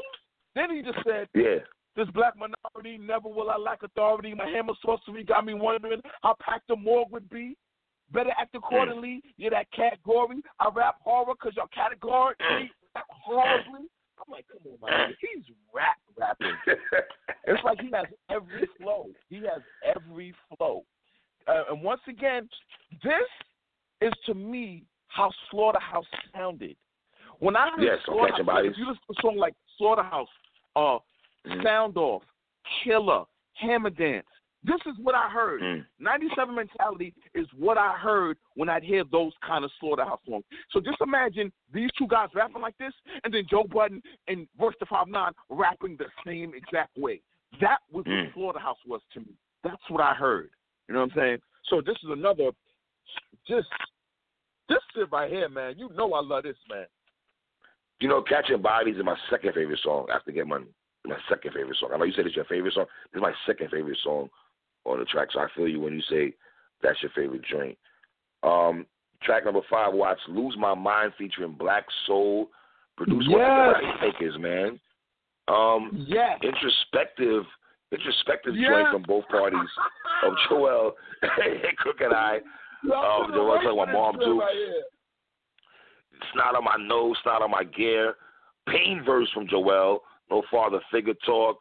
then 0.54 0.74
he 0.74 0.82
just 0.82 0.98
said, 1.06 1.28
"Yeah, 1.34 1.58
this 1.96 2.08
black 2.14 2.34
minority, 2.36 2.98
never 2.98 3.28
will 3.28 3.50
I 3.50 3.58
lack 3.58 3.82
authority. 3.82 4.34
My 4.34 4.46
hammer 4.46 4.72
sorcery 4.84 5.24
got 5.24 5.44
me 5.44 5.54
wondering 5.54 6.00
how 6.22 6.36
packed 6.40 6.68
the 6.68 6.76
morgue 6.76 7.12
would 7.12 7.28
be. 7.28 7.56
Better 8.12 8.30
act 8.38 8.52
hmm. 8.52 8.58
accordingly. 8.58 9.22
You're 9.36 9.50
that 9.50 9.70
category. 9.72 10.42
I 10.58 10.68
rap 10.74 10.96
horror 11.02 11.34
because 11.34 11.56
your 11.56 11.68
category 11.68 12.34
mm. 12.40 12.68
rap 12.94 13.06
horribly. 13.08 13.88
I'm 14.26 14.32
like, 14.32 14.46
come 14.48 14.72
on, 14.72 14.90
man. 14.90 15.14
He's 15.20 15.44
rap 15.74 15.96
rapping. 16.18 16.56
it's 17.44 17.64
like 17.64 17.80
he 17.80 17.90
has 17.92 18.06
every 18.30 18.68
flow. 18.80 19.06
He 19.28 19.36
has 19.36 19.62
every 19.84 20.34
flow. 20.56 20.84
Uh, 21.48 21.64
and 21.70 21.82
once 21.82 22.00
again, 22.08 22.48
this 23.02 23.12
is 24.00 24.12
to 24.26 24.34
me 24.34 24.84
how 25.08 25.30
Slaughterhouse 25.50 26.06
sounded. 26.34 26.76
When 27.38 27.56
I 27.56 27.70
heard 27.70 27.82
yes, 27.84 27.98
Slaughterhouse, 28.06 28.64
if 28.64 28.76
you 28.76 28.86
listen 28.86 29.02
to 29.08 29.18
a 29.18 29.22
song 29.22 29.36
like 29.36 29.54
Slaughterhouse, 29.78 30.28
uh, 30.76 30.98
mm. 31.46 31.62
Sound 31.64 31.96
Off, 31.96 32.22
Killer, 32.84 33.24
Hammer 33.54 33.90
Dance. 33.90 34.26
This 34.64 34.80
is 34.86 34.94
what 35.02 35.14
I 35.14 35.28
heard. 35.28 35.60
Mm. 35.60 35.84
97 35.98 36.54
mentality 36.54 37.12
is 37.34 37.46
what 37.58 37.76
I 37.76 37.96
heard 37.96 38.36
when 38.54 38.68
I'd 38.68 38.84
hear 38.84 39.02
those 39.10 39.32
kind 39.44 39.64
of 39.64 39.70
slaughterhouse 39.80 40.20
songs. 40.28 40.44
So 40.70 40.80
just 40.80 41.00
imagine 41.00 41.52
these 41.74 41.90
two 41.98 42.06
guys 42.06 42.28
rapping 42.34 42.62
like 42.62 42.78
this, 42.78 42.92
and 43.24 43.34
then 43.34 43.42
Joe 43.50 43.64
Budden 43.64 44.00
and 44.28 44.46
Royce 44.58 44.74
da 44.78 44.86
Five 44.88 45.08
Nine 45.08 45.32
rapping 45.50 45.96
the 45.98 46.06
same 46.24 46.52
exact 46.54 46.96
way. 46.96 47.20
That 47.60 47.78
was 47.90 48.04
mm. 48.04 48.24
what 48.26 48.34
slaughterhouse 48.34 48.78
was 48.86 49.00
to 49.14 49.20
me. 49.20 49.34
That's 49.64 49.82
what 49.88 50.00
I 50.00 50.14
heard. 50.14 50.50
You 50.88 50.94
know 50.94 51.00
what 51.00 51.10
I'm 51.12 51.18
saying? 51.18 51.38
So 51.68 51.80
this 51.84 51.96
is 52.04 52.10
another, 52.10 52.50
just 53.48 53.68
this 54.68 54.78
shit 54.94 55.10
right 55.10 55.30
here, 55.30 55.48
man. 55.48 55.74
You 55.76 55.90
know 55.96 56.12
I 56.12 56.22
love 56.22 56.44
this, 56.44 56.56
man. 56.70 56.86
You 58.00 58.08
know, 58.08 58.22
Catching 58.22 58.62
Bodies 58.62 58.96
is 58.96 59.04
my 59.04 59.16
second 59.30 59.54
favorite 59.54 59.80
song 59.82 60.06
after 60.12 60.32
Get 60.32 60.46
Money 60.46 60.66
my 61.04 61.16
second 61.28 61.52
favorite 61.52 61.76
song. 61.80 61.90
I 61.92 61.96
know 61.96 62.04
you 62.04 62.12
said 62.14 62.26
it's 62.26 62.36
your 62.36 62.44
favorite 62.44 62.74
song. 62.74 62.86
This 63.12 63.18
is 63.18 63.22
my 63.22 63.32
second 63.46 63.70
favorite 63.70 63.98
song 64.02 64.28
on 64.84 64.98
the 64.98 65.04
track. 65.04 65.28
So 65.32 65.40
I 65.40 65.46
feel 65.54 65.68
you 65.68 65.80
when 65.80 65.94
you 65.94 66.02
say 66.10 66.34
that's 66.82 67.00
your 67.02 67.12
favorite 67.14 67.42
joint. 67.50 67.78
Um, 68.42 68.86
track 69.22 69.44
number 69.44 69.60
five, 69.70 69.92
watch 69.94 70.18
"Lose 70.28 70.56
My 70.58 70.74
Mind" 70.74 71.12
featuring 71.18 71.52
Black 71.52 71.84
Soul, 72.06 72.48
produced 72.96 73.28
yes. 73.30 73.38
by 73.38 73.80
the 73.80 74.06
Makers, 74.06 74.38
man. 74.38 74.80
Um, 75.48 76.06
yes. 76.06 76.38
introspective, 76.42 77.44
introspective 77.90 78.54
yes. 78.56 78.70
joint 78.70 78.88
from 78.92 79.02
both 79.02 79.26
parties 79.28 79.60
of 80.24 80.32
Joel 80.48 80.92
and 81.22 81.76
Crooked 81.78 82.12
I. 82.12 82.36
Um, 82.84 83.30
Joel 83.32 83.56
talking 83.56 83.70
about 83.70 83.92
Mom 83.92 84.14
too. 84.18 84.42
Snot 86.32 86.54
on 86.54 86.64
my 86.64 86.76
nose, 86.78 87.16
snot 87.22 87.42
on 87.42 87.50
my 87.50 87.64
gear. 87.64 88.14
Pain 88.68 89.02
verse 89.04 89.28
from 89.34 89.48
Joel. 89.48 90.02
No 90.30 90.42
father 90.50 90.80
figure 90.90 91.14
talk. 91.26 91.58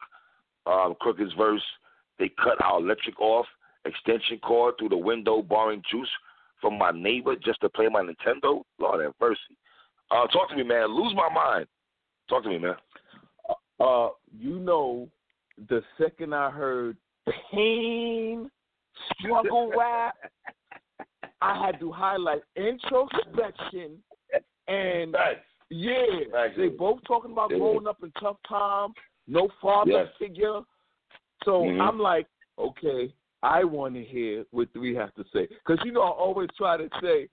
Um, 0.66 0.94
Crooked's 1.00 1.32
verse. 1.36 1.62
They 2.18 2.30
cut 2.42 2.62
our 2.62 2.80
electric 2.80 3.20
off, 3.20 3.46
extension 3.84 4.38
cord 4.38 4.74
through 4.78 4.90
the 4.90 4.96
window, 4.96 5.42
borrowing 5.42 5.82
juice 5.90 6.08
from 6.60 6.78
my 6.78 6.90
neighbor 6.92 7.34
just 7.36 7.60
to 7.60 7.68
play 7.68 7.88
my 7.88 8.00
Nintendo. 8.00 8.62
Lord 8.78 9.02
have 9.02 9.14
mercy. 9.20 9.38
Uh, 10.10 10.26
talk 10.28 10.48
to 10.50 10.56
me, 10.56 10.62
man. 10.62 10.94
Lose 10.94 11.14
my 11.14 11.28
mind. 11.32 11.66
Talk 12.28 12.44
to 12.44 12.48
me, 12.48 12.58
man. 12.58 12.74
Uh, 13.80 14.08
you 14.38 14.58
know, 14.60 15.08
the 15.68 15.82
second 15.98 16.34
I 16.34 16.50
heard 16.50 16.96
pain, 17.52 18.50
struggle 19.18 19.72
rap, 19.78 20.14
I 21.40 21.66
had 21.66 21.80
to 21.80 21.90
highlight 21.90 22.42
introspection 22.56 23.98
and. 24.68 25.16
Yeah, 25.74 26.04
they 26.54 26.68
both 26.68 27.00
talking 27.06 27.32
about 27.32 27.48
growing 27.48 27.86
up 27.86 27.96
in 28.02 28.12
tough 28.20 28.36
times, 28.46 28.92
no 29.26 29.48
father 29.62 29.90
yes. 29.90 30.06
figure. 30.18 30.60
So 31.44 31.62
mm-hmm. 31.62 31.80
I'm 31.80 31.98
like, 31.98 32.26
okay, 32.58 33.12
I 33.42 33.64
want 33.64 33.94
to 33.94 34.02
hear 34.02 34.44
what 34.50 34.68
we 34.74 34.94
have 34.94 35.14
to 35.14 35.24
say 35.32 35.48
because 35.48 35.82
you 35.84 35.92
know 35.92 36.02
I 36.02 36.10
always 36.10 36.48
try 36.56 36.76
to 36.76 36.88
say 37.02 37.28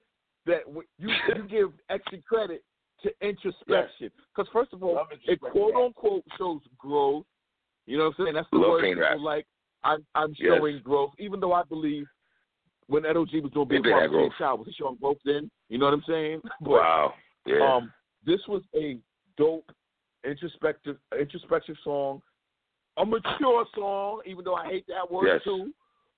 that 0.46 0.62
you 0.98 1.12
you 1.28 1.44
give 1.50 1.70
extra 1.90 2.20
credit 2.22 2.64
to 3.04 3.10
introspection 3.22 4.12
because 4.36 4.48
yes. 4.48 4.48
first 4.54 4.74
of 4.74 4.84
all, 4.84 5.06
it 5.26 5.40
quote 5.40 5.76
unquote 5.76 6.24
shows 6.38 6.62
growth. 6.78 7.26
You 7.86 7.98
know 7.98 8.06
what 8.06 8.16
I'm 8.20 8.26
saying? 8.26 8.36
That's 8.36 8.48
the 8.52 8.58
Lil 8.58 8.70
word 8.72 8.84
people 8.84 9.04
rap. 9.04 9.18
like. 9.20 9.46
I'm 9.84 10.06
I'm 10.14 10.36
showing 10.36 10.76
yes. 10.76 10.84
growth, 10.84 11.12
even 11.20 11.40
though 11.40 11.54
I 11.54 11.64
believe 11.64 12.06
when 12.88 13.06
Ed 13.06 13.18
O.G. 13.18 13.40
was 13.40 13.52
doing 13.52 13.68
Big 13.68 13.84
Brother 13.84 14.30
Child, 14.38 14.60
was 14.60 14.68
he 14.68 14.74
showing 14.74 14.98
growth 15.00 15.18
then? 15.24 15.50
You 15.70 15.78
know 15.78 15.86
what 15.86 15.94
I'm 15.94 16.04
saying? 16.08 16.42
But, 16.62 16.70
wow. 16.70 17.14
Yeah. 17.46 17.76
Um, 17.76 17.94
this 18.26 18.40
was 18.48 18.62
a 18.76 18.98
dope 19.38 19.72
introspective 20.26 20.98
introspective 21.18 21.78
song, 21.84 22.22
a 23.00 23.06
mature 23.06 23.66
song, 23.76 24.22
even 24.26 24.44
though 24.44 24.56
I 24.56 24.68
hate 24.68 24.86
that 24.88 25.10
word 25.12 25.28
yes. 25.28 25.42
too. 25.44 25.72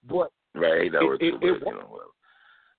But 0.10 0.32
right, 0.56 0.74
I 0.74 0.80
hate 0.84 0.92
that 0.94 1.02
it, 1.02 1.06
word 1.06 1.20
too. 1.20 1.26
It, 1.28 1.40
but, 1.40 1.48
it, 1.48 1.62
you 1.66 1.74
know, 1.74 2.00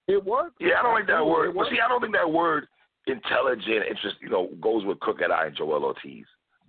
it 0.08 0.24
worked. 0.24 0.56
Yeah, 0.60 0.80
I 0.80 0.82
don't 0.82 0.94
like 0.94 1.06
that 1.06 1.24
word. 1.24 1.54
But 1.54 1.66
see, 1.70 1.78
I 1.84 1.88
don't 1.88 2.00
think 2.00 2.14
that 2.14 2.30
word 2.30 2.66
intelligent, 3.06 3.84
interest, 3.88 4.16
you 4.20 4.28
know, 4.28 4.50
goes 4.60 4.84
with 4.84 5.00
Crooked 5.00 5.30
I 5.30 5.46
and 5.46 5.56
Joel 5.56 5.84
Ortiz. 5.84 6.24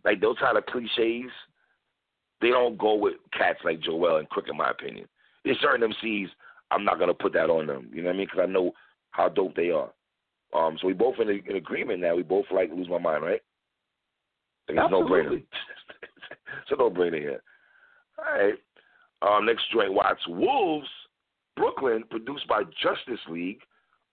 Like 0.05 0.21
those 0.21 0.37
kind 0.39 0.57
of 0.57 0.65
cliches, 0.65 1.31
they 2.41 2.49
don't 2.49 2.77
go 2.77 2.95
with 2.95 3.15
cats 3.37 3.59
like 3.63 3.81
Joel 3.81 4.17
and 4.17 4.29
Crook, 4.29 4.45
in 4.49 4.57
my 4.57 4.71
opinion. 4.71 5.07
There's 5.43 5.59
certain 5.61 5.91
MCs 5.91 6.29
I'm 6.73 6.83
not 6.83 6.99
gonna 6.99 7.13
put 7.13 7.33
that 7.33 7.49
on 7.49 7.67
them. 7.67 7.89
You 7.93 8.01
know 8.01 8.07
what 8.07 8.15
I 8.15 8.17
mean? 8.17 8.27
Because 8.27 8.47
I 8.47 8.51
know 8.51 8.71
how 9.11 9.29
dope 9.29 9.55
they 9.55 9.69
are. 9.69 9.91
Um, 10.53 10.77
so 10.79 10.87
we 10.87 10.93
both 10.93 11.15
in, 11.19 11.29
in 11.29 11.55
agreement 11.55 12.01
now. 12.01 12.15
We 12.15 12.23
both 12.23 12.45
like 12.51 12.71
lose 12.71 12.89
my 12.89 12.97
mind, 12.97 13.23
right? 13.23 13.41
It's 14.67 14.91
no 14.91 15.03
brainer. 15.03 15.43
it's 16.61 16.71
a 16.71 16.75
no 16.75 16.89
brainer 16.89 17.19
here. 17.19 17.41
All 18.17 18.25
right. 18.33 18.53
Um, 19.21 19.45
next 19.45 19.63
joint, 19.71 19.93
Watts 19.93 20.27
Wolves, 20.27 20.87
Brooklyn, 21.55 22.03
produced 22.09 22.47
by 22.47 22.63
Justice 22.81 23.21
League. 23.29 23.61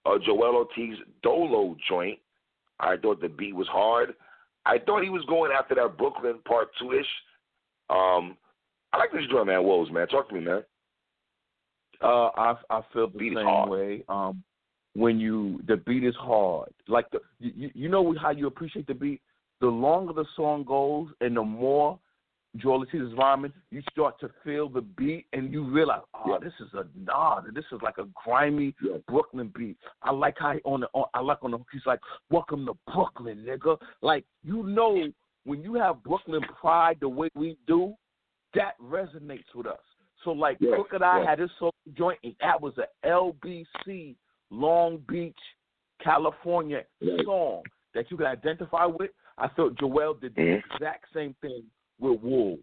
Uh, 0.06 0.18
Joell 0.26 0.54
Ortiz 0.54 0.96
Dolo 1.22 1.76
joint. 1.88 2.18
I 2.78 2.96
thought 2.96 3.20
the 3.20 3.28
beat 3.28 3.54
was 3.54 3.66
hard. 3.68 4.14
I 4.64 4.78
thought 4.78 5.02
he 5.02 5.10
was 5.10 5.24
going 5.28 5.52
after 5.52 5.74
that 5.74 5.98
Brooklyn 5.98 6.38
Part 6.46 6.68
Two 6.78 6.92
ish. 6.92 7.06
Um, 7.90 8.36
I 8.92 8.98
like 8.98 9.12
this 9.12 9.22
joint, 9.30 9.46
man. 9.46 9.62
Wolves, 9.64 9.90
man. 9.90 10.06
Talk 10.08 10.28
to 10.28 10.34
me, 10.34 10.40
man. 10.40 10.62
Uh, 12.02 12.28
I 12.36 12.54
I 12.70 12.80
feel 12.92 13.08
the 13.08 13.18
beat 13.18 13.34
same 13.34 13.68
way. 13.68 14.04
Um, 14.08 14.42
when 14.94 15.20
you 15.20 15.60
the 15.66 15.76
beat 15.76 16.04
is 16.04 16.16
hard, 16.16 16.70
like 16.88 17.10
the 17.10 17.20
you, 17.38 17.70
you 17.74 17.88
know 17.88 18.14
how 18.20 18.30
you 18.30 18.46
appreciate 18.46 18.86
the 18.86 18.94
beat. 18.94 19.20
The 19.60 19.66
longer 19.66 20.14
the 20.14 20.24
song 20.34 20.64
goes, 20.64 21.08
and 21.20 21.36
the 21.36 21.42
more 21.42 21.98
Joell 22.58 22.80
Ortiz 22.80 23.00
is 23.00 23.12
rhyming, 23.16 23.52
you 23.70 23.80
start 23.92 24.18
to 24.20 24.30
feel 24.42 24.68
the 24.68 24.80
beat, 24.80 25.26
and 25.32 25.52
you 25.52 25.62
realize, 25.62 26.02
oh, 26.14 26.32
yeah. 26.32 26.38
this 26.42 26.52
is 26.60 26.72
a 26.74 26.84
nod. 26.98 27.44
This 27.54 27.64
is 27.70 27.78
like 27.82 27.98
a 27.98 28.06
grimy 28.24 28.74
yeah. 28.82 28.96
Brooklyn 29.06 29.52
beat. 29.56 29.76
I 30.02 30.10
like 30.10 30.36
how 30.38 30.52
he 30.54 30.60
on 30.64 30.80
the 30.80 30.88
on, 30.92 31.04
I 31.14 31.20
like 31.20 31.38
on 31.42 31.52
the 31.52 31.58
he's 31.72 31.86
like, 31.86 32.00
"Welcome 32.30 32.66
to 32.66 32.76
Brooklyn, 32.92 33.46
nigga." 33.48 33.78
Like 34.02 34.24
you 34.42 34.64
know, 34.64 35.06
when 35.44 35.62
you 35.62 35.74
have 35.74 36.02
Brooklyn 36.02 36.42
pride 36.60 36.98
the 37.00 37.08
way 37.08 37.30
we 37.36 37.56
do, 37.68 37.94
that 38.54 38.72
resonates 38.82 39.54
with 39.54 39.66
us. 39.66 39.78
So 40.24 40.32
like 40.32 40.56
yeah. 40.58 40.74
Crooked 40.74 41.02
I 41.02 41.24
had 41.24 41.38
his 41.38 41.50
solo 41.58 41.70
joint, 41.96 42.18
and 42.24 42.34
that 42.40 42.60
was 42.60 42.74
a 42.78 43.06
LBC 43.06 44.16
Long 44.50 45.00
Beach, 45.08 45.38
California 46.02 46.82
song 47.24 47.62
that 47.94 48.10
you 48.10 48.16
could 48.16 48.26
identify 48.26 48.86
with. 48.86 49.10
I 49.38 49.48
thought 49.48 49.76
Joell 49.76 50.20
did 50.20 50.34
the 50.34 50.42
mm-hmm. 50.42 50.74
exact 50.74 51.06
same 51.14 51.34
thing 51.40 51.62
with 52.00 52.20
Wolves. 52.20 52.62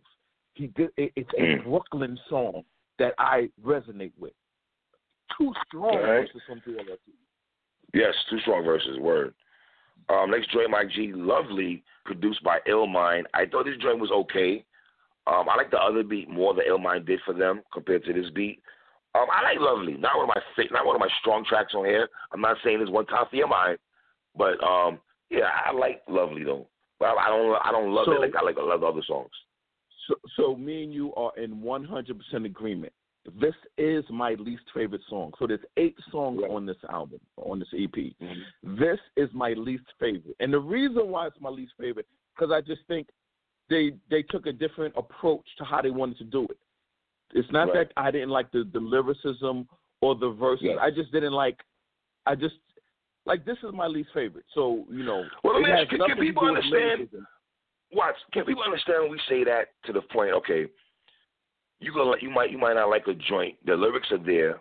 He 0.53 0.67
did. 0.67 0.89
It, 0.97 1.11
it's 1.15 1.29
a 1.37 1.41
mm. 1.41 1.63
Brooklyn 1.63 2.17
song 2.29 2.63
that 2.99 3.13
I 3.17 3.49
resonate 3.63 4.13
with. 4.19 4.33
Too 5.37 5.53
strong 5.67 5.95
right. 5.95 6.27
versus 6.33 6.41
some 6.47 6.61
Yes, 7.93 8.13
two 8.29 8.39
strong 8.39 8.63
verses. 8.63 8.97
Word. 8.99 9.33
Um, 10.09 10.31
next 10.31 10.51
joint, 10.51 10.69
Mike 10.69 10.89
G, 10.91 11.11
Lovely, 11.13 11.83
produced 12.05 12.43
by 12.43 12.59
Illmind. 12.67 13.23
I 13.33 13.45
thought 13.45 13.65
this 13.65 13.77
joint 13.81 13.99
was 13.99 14.11
okay. 14.11 14.63
Um, 15.27 15.49
I 15.49 15.55
like 15.57 15.71
the 15.71 15.79
other 15.79 16.03
beat 16.03 16.29
more 16.29 16.53
that 16.53 16.67
Illmind 16.67 17.05
did 17.05 17.19
for 17.25 17.33
them 17.33 17.61
compared 17.73 18.05
to 18.05 18.13
this 18.13 18.29
beat. 18.33 18.61
Um, 19.15 19.25
I 19.31 19.41
like 19.43 19.59
Lovely. 19.59 19.93
Not 19.93 20.17
one 20.17 20.29
of 20.29 20.35
my 20.35 20.65
not 20.71 20.85
one 20.85 20.95
of 20.95 20.99
my 20.99 21.09
strong 21.19 21.43
tracks 21.47 21.73
on 21.75 21.85
here. 21.85 22.07
I'm 22.31 22.41
not 22.41 22.57
saying 22.63 22.79
it's 22.81 22.91
one 22.91 23.05
top 23.07 23.29
your 23.33 23.47
mind, 23.47 23.77
but 24.35 24.63
um, 24.63 24.99
yeah, 25.29 25.49
I 25.65 25.73
like 25.73 26.01
Lovely 26.07 26.43
though. 26.43 26.67
But 26.99 27.17
I 27.17 27.29
don't 27.29 27.55
I 27.63 27.71
don't 27.71 27.93
love 27.93 28.05
so, 28.05 28.13
it 28.13 28.21
like 28.21 28.35
I 28.35 28.43
like 28.43 28.57
a 28.57 28.61
lot 28.61 28.75
of 28.75 28.83
other 28.83 29.01
songs. 29.07 29.29
So, 30.07 30.15
so 30.35 30.55
me 30.55 30.83
and 30.83 30.93
you 30.93 31.13
are 31.15 31.31
in 31.37 31.57
100% 31.57 32.45
agreement. 32.45 32.93
This 33.41 33.55
is 33.77 34.05
my 34.09 34.35
least 34.39 34.63
favorite 34.73 35.01
song. 35.09 35.33
So 35.37 35.47
there's 35.47 35.59
eight 35.75 35.97
songs 36.11 36.39
right. 36.41 36.49
on 36.49 36.65
this 36.65 36.77
album, 36.89 37.19
on 37.35 37.59
this 37.59 37.67
EP. 37.73 37.91
Mm-hmm. 37.91 38.79
This 38.79 38.99
is 39.17 39.29
my 39.33 39.51
least 39.51 39.83
favorite, 39.99 40.35
and 40.39 40.53
the 40.53 40.59
reason 40.59 41.09
why 41.09 41.27
it's 41.27 41.35
my 41.41 41.49
least 41.49 41.73
favorite 41.79 42.07
because 42.35 42.51
I 42.53 42.61
just 42.61 42.81
think 42.87 43.07
they 43.69 43.93
they 44.09 44.23
took 44.23 44.45
a 44.45 44.53
different 44.53 44.93
approach 44.97 45.45
to 45.57 45.65
how 45.65 45.81
they 45.81 45.89
wanted 45.89 46.17
to 46.19 46.23
do 46.23 46.45
it. 46.45 46.57
It's 47.33 47.51
not 47.51 47.65
right. 47.69 47.87
that 47.87 48.01
I 48.01 48.11
didn't 48.11 48.29
like 48.29 48.51
the, 48.51 48.67
the 48.71 48.79
lyricism 48.79 49.67
or 50.01 50.15
the 50.15 50.29
verses. 50.29 50.67
Yes. 50.69 50.77
I 50.81 50.89
just 50.91 51.11
didn't 51.11 51.33
like. 51.33 51.59
I 52.25 52.35
just 52.35 52.55
like 53.27 53.45
this 53.45 53.57
is 53.57 53.73
my 53.73 53.85
least 53.85 54.09
favorite. 54.13 54.45
So 54.55 54.85
you 54.89 55.03
know, 55.03 55.23
well, 55.43 55.61
let 55.61 55.63
me 55.63 55.71
ask, 55.71 55.89
can, 55.89 55.99
can 55.99 56.17
people 56.17 56.47
understand? 56.47 57.09
Watch. 57.91 58.15
Can 58.33 58.45
people 58.45 58.63
understand 58.63 59.03
when 59.03 59.11
we 59.11 59.21
say 59.29 59.43
that 59.43 59.67
to 59.85 59.93
the 59.93 60.01
point? 60.01 60.31
Okay, 60.33 60.65
you 61.79 61.93
gonna 61.93 62.17
you 62.21 62.29
might 62.29 62.51
you 62.51 62.57
might 62.57 62.73
not 62.73 62.89
like 62.89 63.07
a 63.07 63.13
joint. 63.13 63.55
The 63.65 63.75
lyrics 63.75 64.11
are 64.11 64.17
there, 64.17 64.59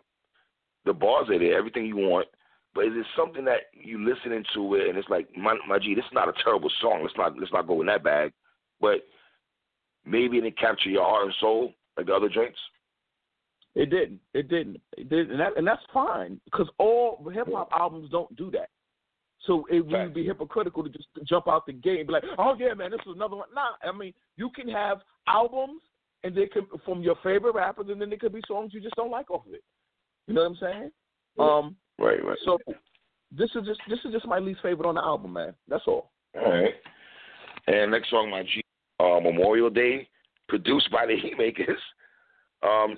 the 0.85 0.93
bars 0.93 1.29
are 1.31 1.39
there, 1.39 1.57
everything 1.57 1.87
you 1.87 1.97
want. 1.97 2.27
But 2.75 2.87
is 2.87 2.93
it 2.95 3.07
something 3.17 3.45
that 3.47 3.73
you 3.73 4.07
listening 4.07 4.45
to 4.55 4.75
it 4.75 4.89
and 4.89 4.99
it's 4.99 5.09
like, 5.09 5.27
my, 5.35 5.57
my 5.67 5.79
G, 5.79 5.95
this 5.95 6.05
is 6.05 6.11
not 6.13 6.29
a 6.29 6.35
terrible 6.45 6.71
song. 6.83 7.01
Let's 7.03 7.17
not 7.17 7.39
let's 7.39 7.53
not 7.53 7.67
go 7.67 7.81
in 7.81 7.87
that 7.87 8.05
bag. 8.05 8.33
But 8.83 9.07
maybe 10.05 10.37
it 10.37 10.43
didn't 10.43 10.59
capture 10.59 10.91
your 10.91 11.05
heart 11.05 11.25
and 11.25 11.35
soul 11.41 11.73
like 11.97 12.07
the 12.07 12.15
other 12.15 12.29
joints. 12.29 12.59
It 13.77 13.91
didn't. 13.91 14.21
It 14.33 14.49
didn't. 14.49 14.81
It 14.97 15.11
didn't, 15.11 15.33
and, 15.33 15.41
that, 15.41 15.57
and 15.59 15.67
that's 15.67 15.83
fine 15.93 16.41
because 16.47 16.67
all 16.79 17.23
hip 17.33 17.47
hop 17.53 17.69
albums 17.79 18.11
don't 18.11 18.35
do 18.35 18.51
that. 18.53 18.71
So 19.47 19.67
it 19.71 19.87
would 19.87 20.15
be 20.15 20.25
hypocritical 20.25 20.83
to 20.83 20.89
just 20.89 21.07
jump 21.25 21.47
out 21.47 21.67
the 21.67 21.75
gate 21.75 21.99
and 21.99 22.07
be 22.07 22.15
like, 22.15 22.25
"Oh 22.39 22.57
yeah, 22.59 22.73
man, 22.73 22.91
this 22.91 23.01
is 23.07 23.13
another 23.15 23.37
one." 23.37 23.49
Nah, 23.55 23.73
I 23.87 23.97
mean, 23.97 24.15
you 24.37 24.51
can 24.51 24.67
have 24.69 24.99
albums 25.29 25.83
and 26.25 26.35
they 26.35 26.47
can 26.47 26.67
from 26.87 27.03
your 27.03 27.17
favorite 27.23 27.55
rappers, 27.55 27.87
and 27.91 28.01
then 28.01 28.09
there 28.09 28.19
could 28.19 28.33
be 28.33 28.41
songs 28.49 28.73
you 28.73 28.81
just 28.81 28.97
don't 28.97 29.11
like 29.11 29.31
off 29.31 29.47
of 29.47 29.53
it. 29.53 29.63
You 30.27 30.35
know 30.35 30.41
what 30.41 30.47
I'm 30.49 30.57
saying? 30.57 30.91
Um, 31.39 31.77
right, 31.99 32.25
right. 32.25 32.39
So 32.47 32.59
this 33.31 33.51
is 33.55 33.67
just 33.67 33.81
this 33.91 33.99
is 34.07 34.13
just 34.13 34.27
my 34.27 34.39
least 34.39 34.61
favorite 34.63 34.89
on 34.89 34.95
the 34.95 35.03
album, 35.03 35.35
man. 35.35 35.53
That's 35.69 35.85
all. 35.87 36.11
All 36.35 36.51
right. 36.51 36.75
And 37.67 37.91
next 37.91 38.09
song, 38.09 38.31
my 38.31 38.43
G, 38.43 38.63
uh, 39.01 39.21
Memorial 39.21 39.69
Day, 39.69 40.09
produced 40.49 40.91
by 40.91 41.05
the 41.05 41.15
Heatmakerz. 41.15 41.77
Um, 42.63 42.97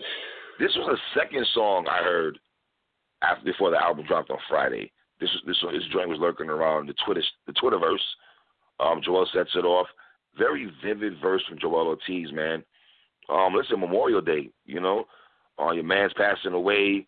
this 0.59 0.75
was 0.77 0.99
the 0.99 1.21
second 1.21 1.47
song 1.55 1.87
I 1.89 2.03
heard 2.03 2.39
after 3.23 3.45
before 3.45 3.71
the 3.71 3.83
album 3.83 4.07
dropped 4.07 4.31
on 4.31 4.39
Friday. 4.49 4.93
This 5.21 5.31
was 5.33 5.43
this 5.47 5.73
this 5.73 5.93
joint 5.93 6.09
was 6.09 6.19
lurking 6.19 6.49
around 6.49 6.89
the 6.89 6.95
Twitter 7.05 7.23
the 7.47 7.53
Twitterverse. 7.53 7.97
Um, 8.81 9.01
Joell 9.01 9.27
sets 9.33 9.51
it 9.55 9.65
off. 9.65 9.87
Very 10.37 10.71
vivid 10.85 11.15
verse 11.21 11.43
from 11.49 11.59
Joell 11.59 11.87
Ortiz, 11.87 12.33
man. 12.33 12.63
Um, 13.29 13.55
listen, 13.55 13.81
Memorial 13.81 14.21
Day, 14.21 14.51
you 14.65 14.81
know, 14.81 15.05
uh, 15.61 15.73
your 15.73 15.85
man's 15.85 16.13
passing 16.17 16.53
away. 16.53 17.07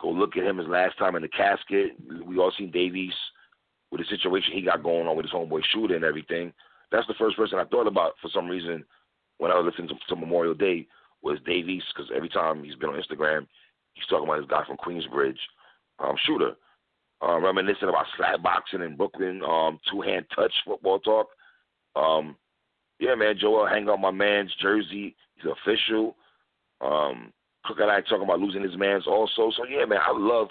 Go 0.00 0.10
look 0.10 0.36
at 0.36 0.44
him 0.44 0.58
his 0.58 0.66
last 0.66 0.98
time 0.98 1.14
in 1.14 1.22
the 1.22 1.28
casket. 1.28 1.92
We 2.26 2.38
all 2.38 2.52
seen 2.58 2.70
Dave 2.70 2.96
East 2.96 3.16
with 3.90 4.00
the 4.00 4.06
situation 4.06 4.54
he 4.54 4.62
got 4.62 4.82
going 4.82 5.06
on 5.06 5.16
with 5.16 5.26
his 5.26 5.32
homeboy 5.32 5.60
shooter 5.72 5.94
and 5.94 6.04
everything. 6.04 6.52
That's 6.90 7.06
the 7.06 7.14
first 7.18 7.36
person 7.36 7.58
I 7.58 7.64
thought 7.64 7.86
about 7.86 8.14
for 8.20 8.30
some 8.34 8.48
reason 8.48 8.84
when 9.38 9.52
I 9.52 9.58
was 9.58 9.70
listening 9.70 9.88
to, 9.88 10.14
to 10.14 10.20
Memorial 10.20 10.54
Day 10.54 10.88
was 11.22 11.38
Dave 11.46 11.68
East 11.68 11.86
because 11.94 12.10
every 12.14 12.28
time 12.28 12.62
he's 12.62 12.74
been 12.74 12.90
on 12.90 13.00
Instagram, 13.00 13.46
he's 13.94 14.06
talking 14.06 14.28
about 14.28 14.40
this 14.40 14.50
guy 14.50 14.64
from 14.66 14.76
Queensbridge, 14.76 15.38
um, 15.98 16.16
shooter, 16.26 16.52
uh, 17.26 17.38
reminiscing 17.38 17.88
about 17.88 18.06
slap 18.16 18.42
boxing 18.42 18.82
in 18.82 18.96
Brooklyn, 18.96 19.42
um, 19.44 19.78
two 19.90 20.00
hand 20.00 20.26
touch 20.34 20.52
football 20.66 20.98
talk. 20.98 21.28
Um, 21.94 22.36
yeah, 22.98 23.14
man, 23.14 23.36
Joell 23.36 23.70
hang 23.70 23.88
up 23.88 24.00
my 24.00 24.10
man's 24.10 24.54
jersey. 24.60 25.16
He's 25.34 25.50
official. 25.50 26.16
Um, 26.80 27.32
Cook 27.64 27.78
and 27.80 27.90
I 27.90 28.00
talking 28.00 28.24
about 28.24 28.40
losing 28.40 28.62
his 28.62 28.76
man's 28.76 29.06
also. 29.06 29.52
So 29.56 29.64
yeah, 29.68 29.84
man, 29.84 30.00
I 30.04 30.12
love 30.12 30.48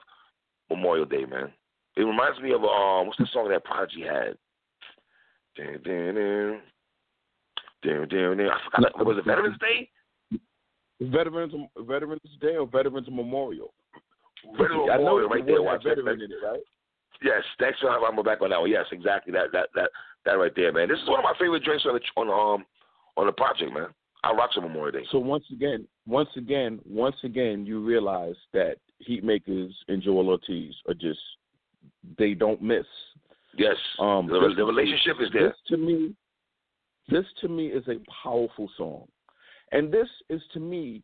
Memorial 0.69 1.05
Day, 1.05 1.25
man. 1.25 1.51
It 1.97 2.03
reminds 2.03 2.39
me 2.39 2.53
of 2.53 2.63
um, 2.63 3.07
what's 3.07 3.17
the 3.19 3.27
song 3.33 3.49
that 3.49 3.65
Prodigy 3.65 4.01
had? 4.01 4.37
Damn, 5.57 5.81
damn. 5.83 6.61
Damn, 7.83 8.07
damn, 8.07 8.37
damn. 8.37 8.49
I 8.49 8.57
forgot. 8.63 9.05
Was 9.05 9.17
it 9.17 9.25
Veterans 9.25 9.57
Day? 9.59 9.89
Veterans 11.01 11.53
Veterans 11.79 12.21
Day 12.39 12.55
or 12.55 12.67
Veterans 12.67 13.07
Memorial? 13.11 13.73
Veterans 14.53 14.89
I 14.91 14.97
Memorial, 14.97 15.29
right 15.29 15.45
there. 15.45 15.61
Watch 15.61 15.83
veteran 15.83 16.19
that. 16.19 16.25
in 16.25 16.31
it, 16.31 16.35
right? 16.43 16.59
Yes, 17.23 17.43
thanks 17.59 17.79
for 17.79 17.89
having 17.89 18.15
me 18.15 18.23
back 18.23 18.41
on 18.41 18.49
that 18.49 18.59
one. 18.59 18.69
Yes, 18.69 18.85
exactly. 18.91 19.33
That 19.33 19.51
that 19.53 19.69
that 19.75 19.89
that 20.25 20.33
right 20.33 20.51
there, 20.55 20.71
man. 20.71 20.89
This 20.89 20.99
is 20.99 21.09
one 21.09 21.19
of 21.19 21.23
my 21.23 21.33
favorite 21.39 21.63
drinks 21.63 21.85
on 21.85 21.93
the 21.93 22.21
on 22.21 22.27
the 22.27 22.33
um 22.33 22.65
on 23.17 23.25
the 23.25 23.31
project, 23.33 23.73
man. 23.73 23.87
I 24.23 24.31
rock 24.33 24.51
some 24.53 24.63
Memorial 24.63 24.91
Day. 24.91 25.07
So 25.11 25.17
once 25.17 25.45
again, 25.51 25.87
once 26.07 26.29
again, 26.37 26.79
once 26.85 27.15
again, 27.23 27.65
you 27.65 27.83
realize 27.83 28.35
that 28.53 28.75
Heatmakerz 29.07 29.71
and 29.87 30.01
Joell 30.03 30.27
Ortiz 30.27 30.75
are 30.87 30.93
just 30.93 31.19
they 32.17 32.33
don't 32.33 32.61
miss. 32.61 32.85
Yes, 33.57 33.75
um, 33.99 34.27
the, 34.27 34.53
the 34.55 34.63
relationship 34.63 35.17
is 35.19 35.29
there. 35.33 35.49
This 35.49 35.57
to 35.67 35.77
me, 35.77 36.15
this 37.09 37.25
to 37.41 37.49
me 37.49 37.67
is 37.67 37.87
a 37.87 37.95
powerful 38.23 38.69
song. 38.77 39.07
And 39.71 39.91
this 39.91 40.07
is 40.29 40.41
to 40.53 40.59
me, 40.59 41.03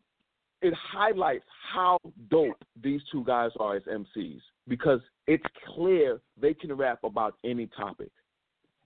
it 0.60 0.74
highlights 0.74 1.44
how 1.72 1.98
dope 2.30 2.62
these 2.82 3.00
two 3.10 3.24
guys 3.24 3.50
are 3.60 3.76
as 3.76 3.82
MCs 3.84 4.40
because 4.66 5.00
it's 5.26 5.44
clear 5.74 6.20
they 6.40 6.54
can 6.54 6.72
rap 6.72 6.98
about 7.04 7.34
any 7.44 7.68
topic. 7.68 8.10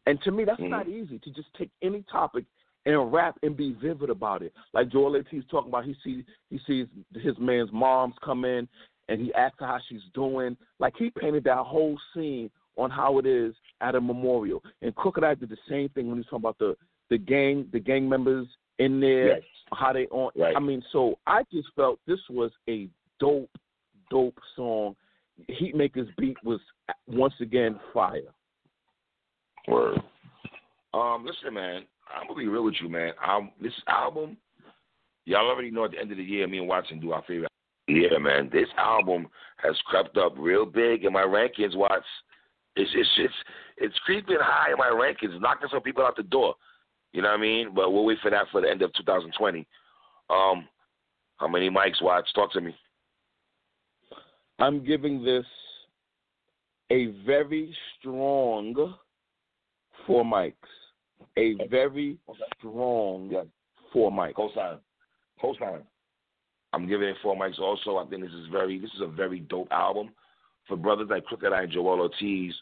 And 0.07 0.21
to 0.23 0.31
me, 0.31 0.45
that's 0.45 0.61
mm-hmm. 0.61 0.71
not 0.71 0.89
easy 0.89 1.19
to 1.19 1.31
just 1.31 1.49
take 1.57 1.71
any 1.83 2.05
topic 2.11 2.45
and 2.85 3.13
rap 3.13 3.39
and 3.43 3.57
be 3.57 3.77
vivid 3.81 4.11
about 4.11 4.43
it. 4.43 4.53
Like 4.75 4.89
Joell 4.89 5.15
Ortiz 5.15 5.45
talking 5.51 5.69
about, 5.71 5.85
he 5.85 5.97
sees 6.03 6.25
he 6.51 6.61
sees 6.67 6.87
his 7.15 7.39
man's 7.39 7.71
moms 7.73 8.15
come 8.25 8.45
in 8.45 8.69
and 9.09 9.21
he 9.21 9.33
asks 9.35 9.57
her 9.61 9.67
how 9.67 9.79
she's 9.89 10.03
doing. 10.15 10.57
Like 10.79 10.95
he 10.99 11.11
painted 11.11 11.45
that 11.45 11.59
whole 11.59 11.99
scene 12.15 12.51
on 12.77 12.91
how 12.91 13.19
it 13.19 13.27
is 13.27 13.55
at 13.81 13.95
a 13.95 14.01
memorial. 14.01 14.63
And 14.81 14.95
Crooked 14.95 15.23
I 15.23 15.35
did 15.35 15.51
the 15.51 15.57
same 15.69 15.89
thing 15.91 16.07
when 16.09 16.17
he 16.17 16.21
was 16.21 16.27
talking 16.27 16.41
about 16.41 16.59
the 16.59 16.77
the 17.11 17.19
gang 17.19 17.69
the 17.73 17.81
gang 17.81 18.09
members 18.09 18.47
in 18.79 19.01
there, 19.01 19.37
yes. 19.37 19.43
how 19.73 19.93
they 19.93 20.07
on. 20.07 20.31
Right. 20.37 20.57
I 20.57 20.61
mean, 20.61 20.83
so 20.93 21.19
I 21.27 21.43
just 21.53 21.69
felt 21.77 21.99
this 22.07 22.21
was 22.31 22.51
a 22.69 22.89
dope, 23.21 23.51
dope 24.11 24.39
song. 24.57 24.97
Heatmaker's 25.51 26.09
beat 26.19 26.37
was 26.45 26.61
once 27.07 27.35
again 27.41 27.79
fire. 27.93 28.21
Word. 29.69 29.99
Um, 30.95 31.25
listen, 31.25 31.55
man, 31.55 31.85
I'm 32.15 32.29
gonna 32.29 32.39
be 32.39 32.49
real 32.49 32.65
with 32.65 32.75
you, 32.83 32.89
man. 32.89 33.13
Um, 33.27 33.51
this 33.61 33.73
album, 33.89 34.37
y'all 35.25 35.49
already 35.49 35.71
know 35.71 35.85
at 35.85 35.93
the 35.93 35.99
end 35.99 36.11
of 36.11 36.19
the 36.19 36.25
year, 36.25 36.47
me 36.47 36.59
and 36.59 36.69
Watson 36.69 37.01
do 37.01 37.13
our 37.13 37.23
favorite. 37.27 37.51
Yeah, 37.89 38.19
man, 38.19 38.49
this 38.53 38.69
album 38.79 39.29
has 39.57 39.77
crept 39.87 40.17
up 40.17 40.35
real 40.37 40.67
big 40.67 41.05
in 41.05 41.13
my 41.13 41.23
rankings. 41.23 41.77
Watts, 41.77 42.05
it's 42.77 42.91
it's 42.95 43.09
it's 43.19 43.35
it's 43.79 43.99
creeping 44.05 44.39
high 44.41 44.73
in 44.73 44.79
my 44.79 44.89
rankings, 44.89 45.41
knocking 45.41 45.69
some 45.71 45.83
people 45.83 46.05
out 46.05 46.17
the 46.17 46.23
door. 46.23 46.55
You 47.13 47.23
know 47.23 47.29
what 47.29 47.39
I 47.39 47.43
mean? 47.43 47.75
But 47.75 47.93
we'll 47.93 48.05
wait 48.05 48.19
for 48.23 48.31
that 48.31 48.47
for 48.51 48.61
the 48.61 48.71
end 48.71 48.83
of 48.83 48.93
2020. 48.95 49.67
Um, 50.31 50.67
how 51.37 51.49
many 51.49 51.69
mics, 51.69 52.03
Watts? 52.03 52.33
Talk 52.33 52.53
to 52.53 52.61
me. 52.61 52.75
I'm 54.59 54.85
giving 54.85 55.25
this 55.25 55.45
a 56.91 57.07
very 57.27 57.75
strong 57.99 58.95
four 60.07 60.25
mics. 60.25 60.55
A 61.37 61.57
very 61.69 62.19
strong 62.59 63.31
yeah. 63.31 63.43
four 63.93 64.11
mics. 64.11 64.35
Cosign. 64.35 64.79
Cosign. 65.43 65.83
I'm 66.73 66.89
giving 66.89 67.09
it 67.09 67.17
four 67.23 67.37
mics 67.37 67.59
also. 67.59 67.97
I 67.97 68.07
think 68.07 68.23
this 68.23 68.33
is 68.33 68.47
very 68.51 68.79
this 68.79 68.91
is 68.95 69.01
a 69.03 69.07
very 69.07 69.41
dope 69.41 69.69
album 69.71 70.11
for 70.69 70.77
brothers 70.77 71.09
like 71.11 71.25
Crooked 71.25 71.53
I 71.53 71.63
and 71.63 71.73
Joel 71.73 72.01
Ortiz. 72.01 72.55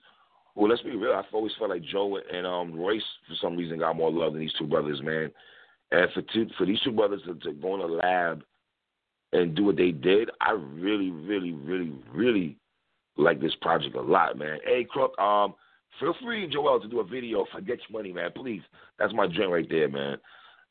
Well, 0.54 0.70
let's 0.70 0.82
be 0.82 0.96
real. 0.96 1.12
I've 1.12 1.24
always 1.32 1.52
felt 1.58 1.70
like 1.70 1.82
Joe 1.82 2.18
and 2.32 2.46
um, 2.46 2.74
Royce 2.74 3.02
for 3.28 3.34
some 3.40 3.56
reason 3.56 3.78
got 3.78 3.96
more 3.96 4.10
love 4.10 4.32
than 4.32 4.40
these 4.40 4.54
two 4.58 4.66
brothers, 4.66 5.00
man. 5.02 5.30
And 5.92 6.10
for 6.12 6.22
two, 6.32 6.46
for 6.56 6.66
these 6.66 6.80
two 6.80 6.92
brothers 6.92 7.22
to, 7.26 7.34
to 7.34 7.52
go 7.52 7.74
in 7.74 7.80
the 7.80 7.86
lab 7.86 8.42
and 9.32 9.54
do 9.54 9.64
what 9.64 9.76
they 9.76 9.92
did, 9.92 10.30
I 10.40 10.52
really, 10.52 11.10
really, 11.10 11.52
really, 11.52 11.92
really 12.12 12.56
like 13.16 13.40
this 13.40 13.54
project 13.60 13.96
a 13.96 14.00
lot, 14.00 14.38
man. 14.38 14.58
Hey, 14.64 14.86
Crook, 14.88 15.18
um, 15.18 15.54
feel 15.98 16.14
free, 16.22 16.48
Joel, 16.48 16.80
to 16.80 16.88
do 16.88 17.00
a 17.00 17.04
video 17.04 17.44
for 17.52 17.60
Get 17.60 17.80
Your 17.88 18.00
Money, 18.00 18.12
man. 18.12 18.30
Please. 18.34 18.62
That's 18.98 19.12
my 19.14 19.26
dream 19.26 19.50
right 19.50 19.68
there, 19.68 19.88
man. 19.88 20.16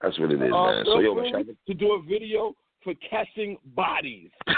That's 0.01 0.17
what 0.19 0.31
it 0.31 0.41
is, 0.41 0.51
uh, 0.53 0.65
man. 0.65 0.85
So, 0.85 0.99
yo, 0.99 1.15
man, 1.15 1.45
to 1.67 1.73
do 1.73 1.93
a 1.93 2.01
video 2.01 2.53
for 2.83 2.93
catching 3.09 3.57
bodies, 3.75 4.29
to 4.47 4.53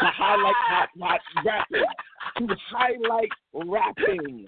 highlight 0.00 0.54
hot, 0.68 0.88
hot 1.00 1.20
rapping, 1.44 2.48
to 2.48 2.56
highlight 2.70 3.28
rapping. 3.52 4.46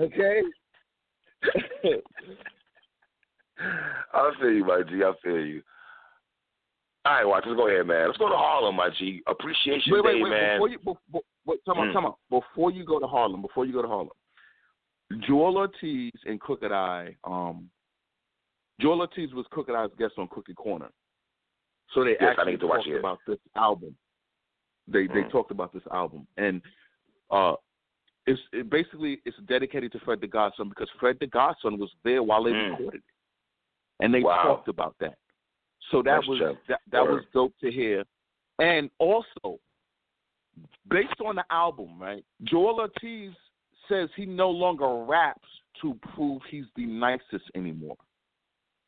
Okay? 0.00 0.42
I 4.12 4.30
feel 4.40 4.50
you, 4.50 4.64
my 4.64 4.82
G. 4.88 5.02
I 5.02 5.12
feel 5.22 5.40
you. 5.40 5.62
All 7.04 7.12
right, 7.12 7.24
watch. 7.24 7.44
Let's 7.46 7.56
go 7.56 7.68
ahead, 7.68 7.86
man. 7.86 8.06
Let's 8.06 8.18
go 8.18 8.28
to 8.28 8.34
Harlem, 8.34 8.76
my 8.76 8.90
G. 8.98 9.22
Appreciation 9.26 9.92
wait, 9.92 10.04
wait, 10.04 10.14
Day, 10.14 10.22
wait, 10.22 10.30
man. 10.30 10.56
Before 10.56 10.68
you, 10.68 10.78
before, 10.78 11.22
wait, 11.46 11.60
come 11.64 11.78
on, 11.78 11.88
mm. 11.88 11.92
come 11.92 12.06
on. 12.06 12.14
Before 12.30 12.70
you 12.70 12.84
go 12.84 12.98
to 12.98 13.06
Harlem, 13.06 13.42
before 13.42 13.64
you 13.64 13.72
go 13.72 13.82
to 13.82 13.88
Harlem, 13.88 14.10
Joel 15.26 15.56
Ortiz 15.56 16.12
and 16.24 16.40
Crooked 16.40 16.72
I. 16.72 17.14
um, 17.24 17.70
Joel 18.80 19.00
Ortiz 19.00 19.32
was 19.32 19.46
Crooked 19.50 19.74
I's 19.74 19.90
guest 19.98 20.14
on 20.18 20.26
Crooked 20.26 20.56
Corner, 20.56 20.90
so 21.94 22.04
they 22.04 22.16
yes, 22.20 22.34
actually 22.38 22.56
talked 22.56 22.88
about 22.98 23.18
this 23.26 23.38
album. 23.56 23.94
They 24.88 25.06
mm. 25.06 25.14
they 25.14 25.30
talked 25.30 25.52
about 25.52 25.72
this 25.72 25.84
album, 25.92 26.26
and 26.36 26.60
uh, 27.30 27.54
it's 28.26 28.40
it 28.52 28.68
basically 28.70 29.20
it's 29.24 29.36
dedicated 29.48 29.92
to 29.92 30.00
Fred 30.00 30.20
the 30.20 30.26
Godson 30.26 30.68
because 30.68 30.88
Fred 30.98 31.16
the 31.20 31.26
Godson 31.26 31.78
was 31.78 31.90
there 32.04 32.22
while 32.22 32.44
they 32.44 32.50
mm. 32.50 32.70
recorded 32.70 32.98
it, 32.98 34.04
and 34.04 34.12
they 34.12 34.20
wow. 34.20 34.42
talked 34.42 34.68
about 34.68 34.96
that. 35.00 35.16
So 35.90 36.02
that 36.02 36.16
That's 36.16 36.28
was 36.28 36.38
true. 36.38 36.56
that, 36.68 36.80
that 36.90 37.02
was 37.02 37.22
dope 37.32 37.54
to 37.60 37.70
hear. 37.70 38.04
And 38.58 38.90
also, 38.98 39.60
based 40.90 41.20
on 41.24 41.36
the 41.36 41.44
album, 41.50 41.98
right? 42.00 42.24
Joel 42.44 42.80
Ortiz 42.80 43.32
says 43.88 44.08
he 44.16 44.26
no 44.26 44.50
longer 44.50 45.04
raps 45.04 45.48
to 45.82 45.96
prove 46.14 46.42
he's 46.50 46.64
the 46.74 46.86
nicest 46.86 47.44
anymore. 47.54 47.96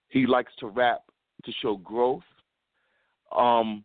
He 0.08 0.26
likes 0.26 0.52
to 0.60 0.68
rap 0.68 1.02
to 1.44 1.52
show 1.62 1.76
growth. 1.76 2.22
Um 3.36 3.84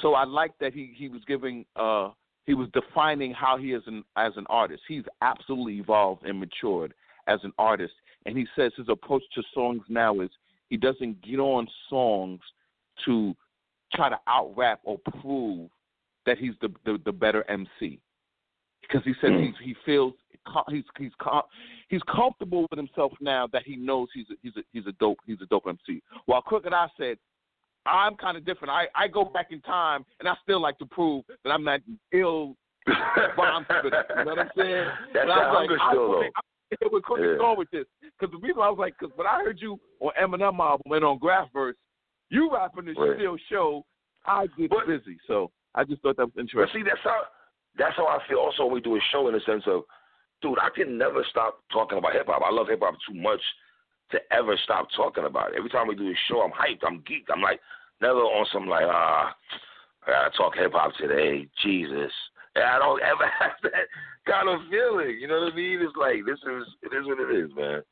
so 0.00 0.14
I 0.14 0.24
like 0.24 0.52
that 0.60 0.72
he, 0.72 0.92
he 0.96 1.08
was 1.08 1.20
giving 1.26 1.64
uh 1.76 2.10
he 2.50 2.54
was 2.54 2.68
defining 2.72 3.32
how 3.32 3.56
he 3.56 3.74
is 3.74 3.82
an, 3.86 4.02
as 4.16 4.32
an 4.36 4.44
artist. 4.50 4.82
He's 4.88 5.04
absolutely 5.22 5.78
evolved 5.78 6.24
and 6.26 6.40
matured 6.40 6.92
as 7.28 7.38
an 7.44 7.52
artist. 7.58 7.92
And 8.26 8.36
he 8.36 8.44
says 8.56 8.72
his 8.76 8.88
approach 8.88 9.22
to 9.36 9.42
songs 9.54 9.82
now 9.88 10.18
is 10.18 10.30
he 10.68 10.76
doesn't 10.76 11.22
get 11.22 11.38
on 11.38 11.68
songs 11.88 12.40
to 13.04 13.36
try 13.94 14.08
to 14.08 14.18
out 14.26 14.52
rap 14.56 14.80
or 14.82 14.98
prove 15.20 15.70
that 16.26 16.38
he's 16.38 16.54
the, 16.60 16.70
the, 16.84 16.98
the 17.04 17.12
better 17.12 17.48
MC. 17.48 18.00
Because 18.82 19.04
he 19.04 19.12
says 19.20 19.30
hmm. 19.30 19.42
he's, 19.42 19.54
he 19.62 19.76
feels 19.86 20.14
he's 20.70 20.82
he's 20.98 21.12
he's 21.88 22.02
comfortable 22.12 22.66
with 22.68 22.78
himself 22.78 23.12
now 23.20 23.46
that 23.52 23.62
he 23.64 23.76
knows 23.76 24.08
he's 24.12 24.26
a, 24.28 24.34
he's 24.42 24.56
a, 24.56 24.62
he's 24.72 24.86
a 24.88 24.92
dope 24.98 25.18
he's 25.24 25.40
a 25.40 25.46
dope 25.46 25.68
MC. 25.68 26.02
While 26.26 26.42
Crooked 26.42 26.72
I 26.72 26.88
said 26.98 27.16
I'm 27.86 28.16
kind 28.16 28.36
of 28.36 28.44
different. 28.44 28.70
I, 28.70 28.86
I 28.94 29.08
go 29.08 29.24
back 29.24 29.48
in 29.50 29.60
time 29.62 30.04
and 30.18 30.28
I 30.28 30.34
still 30.42 30.60
like 30.60 30.78
to 30.78 30.86
prove 30.86 31.24
that 31.44 31.50
I'm 31.50 31.64
not 31.64 31.80
ill 32.12 32.56
bomb 33.36 33.66
You 33.70 33.90
know 33.90 34.24
what 34.24 34.38
I'm 34.38 34.50
saying? 34.56 34.86
That's 35.14 35.26
but 35.26 35.34
that 35.34 35.50
hunger 35.50 35.78
like, 35.78 35.90
still, 35.90 36.12
though. 36.12 36.88
We're 36.92 37.00
quick 37.00 37.22
yeah. 37.22 37.36
going 37.36 37.58
with 37.58 37.70
this 37.72 37.84
because 38.00 38.32
the 38.32 38.38
reason 38.38 38.62
I 38.62 38.70
was 38.70 38.78
like, 38.78 38.94
because 38.98 39.12
when 39.16 39.26
I 39.26 39.42
heard 39.42 39.58
you 39.60 39.80
on 39.98 40.12
Eminem 40.20 40.58
album 40.60 40.92
and 40.92 41.04
on 41.04 41.18
Graphverse, 41.18 41.74
you 42.28 42.50
rapping 42.52 42.84
this 42.84 42.96
right. 42.96 43.16
still 43.16 43.36
show 43.50 43.84
I 44.24 44.46
get 44.56 44.70
but, 44.70 44.86
busy. 44.86 45.18
So 45.26 45.50
I 45.74 45.84
just 45.84 46.00
thought 46.02 46.16
that 46.16 46.26
was 46.26 46.38
interesting. 46.38 46.62
But 46.62 46.72
see, 46.72 46.84
that's 46.84 47.02
how 47.02 47.22
that's 47.76 47.96
how 47.96 48.06
I 48.06 48.18
feel. 48.28 48.38
Also, 48.38 48.64
when 48.64 48.74
we 48.74 48.80
do 48.80 48.96
a 48.96 49.00
show 49.10 49.26
in 49.28 49.34
the 49.34 49.40
sense 49.46 49.64
of, 49.66 49.82
dude, 50.42 50.58
I 50.58 50.68
can 50.74 50.96
never 50.96 51.24
stop 51.30 51.58
talking 51.72 51.98
about 51.98 52.12
hip 52.12 52.26
hop. 52.26 52.42
I 52.44 52.52
love 52.52 52.68
hip 52.68 52.80
hop 52.82 52.94
too 53.08 53.18
much 53.18 53.40
to 54.12 54.18
ever 54.32 54.56
stop 54.64 54.88
talking 54.96 55.24
about 55.24 55.52
it. 55.52 55.58
Every 55.58 55.70
time 55.70 55.88
we 55.88 55.94
do 55.94 56.08
a 56.08 56.14
show, 56.28 56.40
I'm 56.40 56.50
hyped. 56.50 56.86
I'm 56.86 57.00
geeked. 57.00 57.32
I'm 57.32 57.42
like 57.42 57.60
never 58.00 58.20
on 58.20 58.46
some 58.52 58.68
like 58.68 58.84
ah, 58.86 59.34
I 60.06 60.10
gotta 60.10 60.36
talk 60.36 60.54
hip 60.56 60.72
hop 60.72 60.92
today. 60.96 61.48
Jesus. 61.62 62.12
And 62.54 62.64
I 62.64 62.78
don't 62.78 63.02
ever 63.02 63.26
have 63.40 63.52
that 63.62 63.86
kind 64.26 64.48
of 64.48 64.60
feeling. 64.70 65.18
You 65.20 65.28
know 65.28 65.40
what 65.40 65.52
I 65.52 65.56
mean? 65.56 65.80
It's 65.80 65.96
like 65.96 66.24
this 66.26 66.38
is 66.38 66.66
it 66.82 66.94
is 66.96 67.06
what 67.06 67.20
it 67.20 67.36
is, 67.36 67.50
man. 67.56 67.82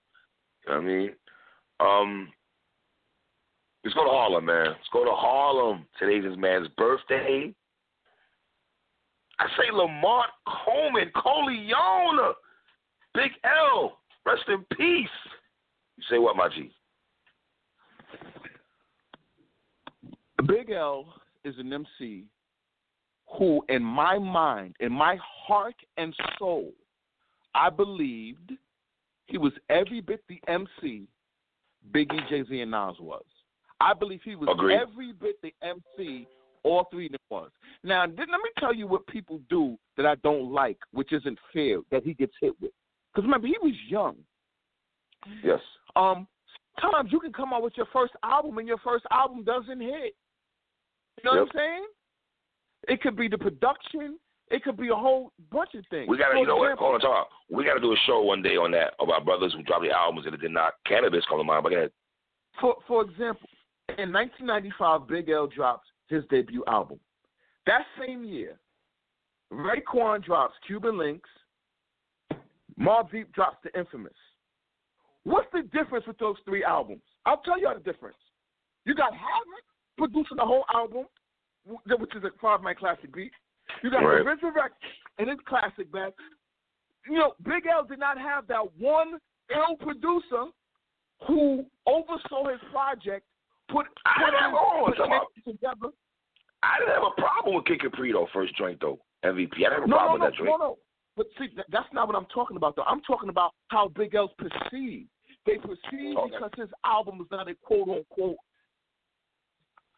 You 0.66 0.68
know 0.68 0.74
what 0.74 0.76
I 0.76 0.80
mean? 0.80 1.10
Um 1.80 2.28
Let's 3.84 3.94
go 3.94 4.04
to 4.04 4.10
Harlem, 4.10 4.44
man. 4.44 4.66
Let's 4.66 4.88
go 4.92 5.04
to 5.04 5.12
Harlem. 5.12 5.86
Today's 5.98 6.24
his 6.24 6.36
man's 6.36 6.68
birthday. 6.76 7.54
I 9.38 9.46
say 9.56 9.72
Lamont 9.72 10.30
Coleman, 10.46 11.10
Corleone, 11.14 12.34
Big 13.14 13.30
L, 13.44 13.98
rest 14.26 14.42
in 14.48 14.64
peace. 14.76 15.08
You 15.98 16.04
say 16.08 16.18
what, 16.18 16.36
my 16.36 16.48
G? 16.48 16.70
Big 20.46 20.70
L 20.70 21.12
is 21.44 21.56
an 21.58 21.72
MC 21.72 22.24
who, 23.36 23.62
in 23.68 23.82
my 23.82 24.16
mind, 24.16 24.76
in 24.78 24.92
my 24.92 25.18
heart 25.20 25.74
and 25.96 26.14
soul, 26.38 26.72
I 27.52 27.68
believed 27.68 28.52
he 29.26 29.38
was 29.38 29.52
every 29.68 30.00
bit 30.00 30.22
the 30.28 30.40
MC 30.46 31.08
Biggie, 31.92 32.28
Jay 32.28 32.44
Z, 32.48 32.60
and 32.60 32.70
Nas 32.70 32.94
was. 33.00 33.24
I 33.80 33.92
believe 33.92 34.20
he 34.24 34.36
was 34.36 34.48
Agreed. 34.52 34.78
every 34.80 35.12
bit 35.12 35.36
the 35.42 35.52
MC 35.62 36.28
all 36.62 36.86
three 36.92 37.06
of 37.06 37.12
them 37.12 37.20
was. 37.28 37.50
Now, 37.82 38.02
let 38.02 38.16
me 38.16 38.50
tell 38.58 38.74
you 38.74 38.86
what 38.86 39.06
people 39.08 39.40
do 39.50 39.76
that 39.96 40.06
I 40.06 40.14
don't 40.16 40.52
like, 40.52 40.78
which 40.92 41.12
isn't 41.12 41.38
fair, 41.52 41.78
that 41.90 42.04
he 42.04 42.14
gets 42.14 42.32
hit 42.40 42.54
with. 42.60 42.72
Because 43.12 43.24
remember, 43.24 43.48
he 43.48 43.56
was 43.60 43.74
young. 43.88 44.16
Yes. 45.42 45.60
Um, 45.98 46.28
sometimes 46.80 47.10
you 47.12 47.20
can 47.20 47.32
come 47.32 47.52
out 47.52 47.62
with 47.62 47.76
your 47.76 47.86
first 47.92 48.14
album 48.22 48.58
and 48.58 48.68
your 48.68 48.78
first 48.78 49.04
album 49.10 49.44
doesn't 49.44 49.80
hit. 49.80 50.14
You 51.16 51.24
know 51.24 51.34
yep. 51.34 51.40
what 51.40 51.40
I'm 51.40 51.48
saying? 51.54 51.86
It 52.88 53.02
could 53.02 53.16
be 53.16 53.28
the 53.28 53.38
production. 53.38 54.18
It 54.50 54.62
could 54.62 54.76
be 54.76 54.88
a 54.88 54.94
whole 54.94 55.32
bunch 55.50 55.70
of 55.74 55.84
things. 55.90 56.08
We 56.08 56.16
gotta, 56.16 56.32
For 56.32 56.38
you 56.38 56.46
know 56.46 56.62
example, 56.64 56.92
what? 56.92 57.02
Hold 57.02 57.12
on, 57.12 57.24
talk. 57.26 57.28
We 57.50 57.64
gotta 57.64 57.80
do 57.80 57.92
a 57.92 57.96
show 58.06 58.22
one 58.22 58.42
day 58.42 58.56
on 58.56 58.70
that 58.70 58.94
about 59.00 59.24
brothers 59.24 59.52
who 59.54 59.62
dropped 59.64 59.84
the 59.84 59.90
albums 59.90 60.26
and 60.26 60.34
it 60.34 60.40
did 60.40 60.52
not. 60.52 60.74
Canibus 60.86 61.26
come 61.28 61.38
to 61.38 61.44
mind, 61.44 61.64
but 61.64 61.70
go 61.70 61.76
ahead. 61.76 61.90
For 62.60 62.76
for 62.86 63.02
example, 63.02 63.48
in 63.98 64.12
1995, 64.12 65.08
Big 65.08 65.28
L 65.28 65.48
drops 65.48 65.86
his 66.08 66.24
debut 66.30 66.64
album. 66.66 66.98
That 67.66 67.82
same 68.00 68.24
year, 68.24 68.58
Raekwon 69.52 70.24
drops 70.24 70.54
Cuban 70.66 70.94
Linx. 70.94 71.20
Mobb 72.80 73.10
Deep 73.10 73.32
drops 73.32 73.56
The 73.64 73.76
Infamous. 73.78 74.12
What's 75.28 75.48
the 75.52 75.62
difference 75.76 76.06
with 76.06 76.16
those 76.16 76.36
three 76.46 76.64
albums? 76.64 77.02
I'll 77.26 77.42
tell 77.44 77.60
you 77.60 77.68
the 77.74 77.84
difference. 77.84 78.16
You 78.86 78.94
got 78.94 79.12
Havoc 79.12 79.64
producing 79.98 80.38
the 80.38 80.44
whole 80.44 80.64
album, 80.72 81.04
which 81.66 82.16
is 82.16 82.24
a 82.24 82.30
five 82.40 82.62
my 82.62 82.72
classic 82.72 83.14
beat. 83.14 83.32
You 83.82 83.90
got 83.90 83.98
right. 83.98 84.18
the 84.18 84.24
Resurrect 84.24 84.80
and 85.18 85.28
his 85.28 85.38
classic 85.46 85.92
back. 85.92 86.14
You 87.06 87.18
know, 87.18 87.34
Big 87.44 87.68
L 87.70 87.84
did 87.84 87.98
not 87.98 88.16
have 88.16 88.46
that 88.48 88.64
one 88.78 89.18
L 89.54 89.76
producer 89.76 90.48
who 91.26 91.66
oversaw 91.86 92.48
his 92.48 92.60
project, 92.72 93.26
put 93.70 93.84
I 94.06 94.24
put, 94.24 94.30
didn't 94.30 94.40
have, 94.40 94.52
hold 94.56 94.88
on, 94.88 94.96
put 94.96 95.12
out. 95.12 95.26
together. 95.44 95.92
I 96.62 96.78
didn't 96.80 96.94
have 96.94 97.04
a 97.04 97.20
problem 97.20 97.56
with 97.56 97.66
Kid 97.66 97.82
Capri 97.82 98.12
though, 98.12 98.28
first 98.32 98.56
joint 98.56 98.80
though. 98.80 98.98
MVP. 99.26 99.60
I 99.60 99.68
didn't 99.68 99.72
have 99.72 99.84
a 99.84 99.88
no, 99.88 99.96
problem 99.96 100.20
no, 100.20 100.24
with 100.24 100.32
that 100.32 100.42
no, 100.42 100.48
joint. 100.48 100.60
no, 100.60 100.66
no. 100.72 100.78
But 101.18 101.26
see, 101.36 101.48
that's 101.68 101.92
not 101.92 102.06
what 102.06 102.16
I'm 102.16 102.26
talking 102.32 102.56
about, 102.56 102.76
though. 102.76 102.84
I'm 102.84 103.00
talking 103.00 103.28
about 103.28 103.50
how 103.68 103.88
Big 103.88 104.14
L's 104.14 104.30
perceived. 104.38 105.08
They 105.46 105.56
proceed 105.56 106.16
Okay. 106.16 106.30
because 106.34 106.50
his 106.56 106.68
album 106.84 107.20
is 107.20 107.26
not 107.30 107.48
a 107.48 107.54
quote 107.54 107.88
unquote, 107.88 108.36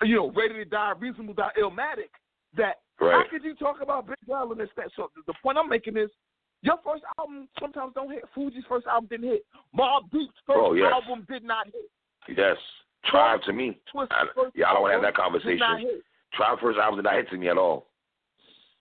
you 0.02 0.16
know, 0.16 0.30
ready 0.32 0.54
to 0.54 0.64
die, 0.64 0.92
reasonable 0.98 1.34
die, 1.34 1.52
illmatic. 1.60 2.10
That 2.56 2.80
how 2.98 3.06
Right. 3.06 3.30
could 3.30 3.44
you 3.44 3.54
talk 3.54 3.80
about 3.80 4.06
Big 4.06 4.16
L 4.30 4.50
and 4.52 4.60
this 4.60 4.68
that? 4.76 4.90
So 4.96 5.10
the 5.26 5.34
point 5.42 5.56
I'm 5.58 5.68
making 5.68 5.96
is, 5.96 6.10
your 6.62 6.76
first 6.84 7.02
album 7.18 7.48
sometimes 7.58 7.94
don't 7.94 8.10
hit. 8.10 8.24
Fugees' 8.36 8.66
first 8.68 8.86
album 8.86 9.08
didn't 9.08 9.28
hit. 9.30 9.46
Mobb 9.76 10.10
Deep's 10.10 10.34
first 10.46 10.58
Oh, 10.60 10.72
yes. 10.74 10.92
album 10.92 11.26
did 11.28 11.42
not 11.44 11.66
hit. 11.66 11.90
Yes. 12.36 12.58
Tribe 13.04 13.40
to 13.44 13.52
me. 13.52 13.80
I, 13.94 14.26
yeah, 14.54 14.68
I 14.68 14.74
don't 14.74 14.82
want 14.82 14.90
to 14.90 14.94
have 14.96 15.02
that 15.02 15.14
conversation. 15.14 16.02
Tribe 16.34 16.60
first 16.60 16.78
album 16.78 16.96
did 16.98 17.04
not 17.04 17.14
hit 17.14 17.30
to 17.30 17.38
me 17.38 17.48
at 17.48 17.56
all. 17.56 17.89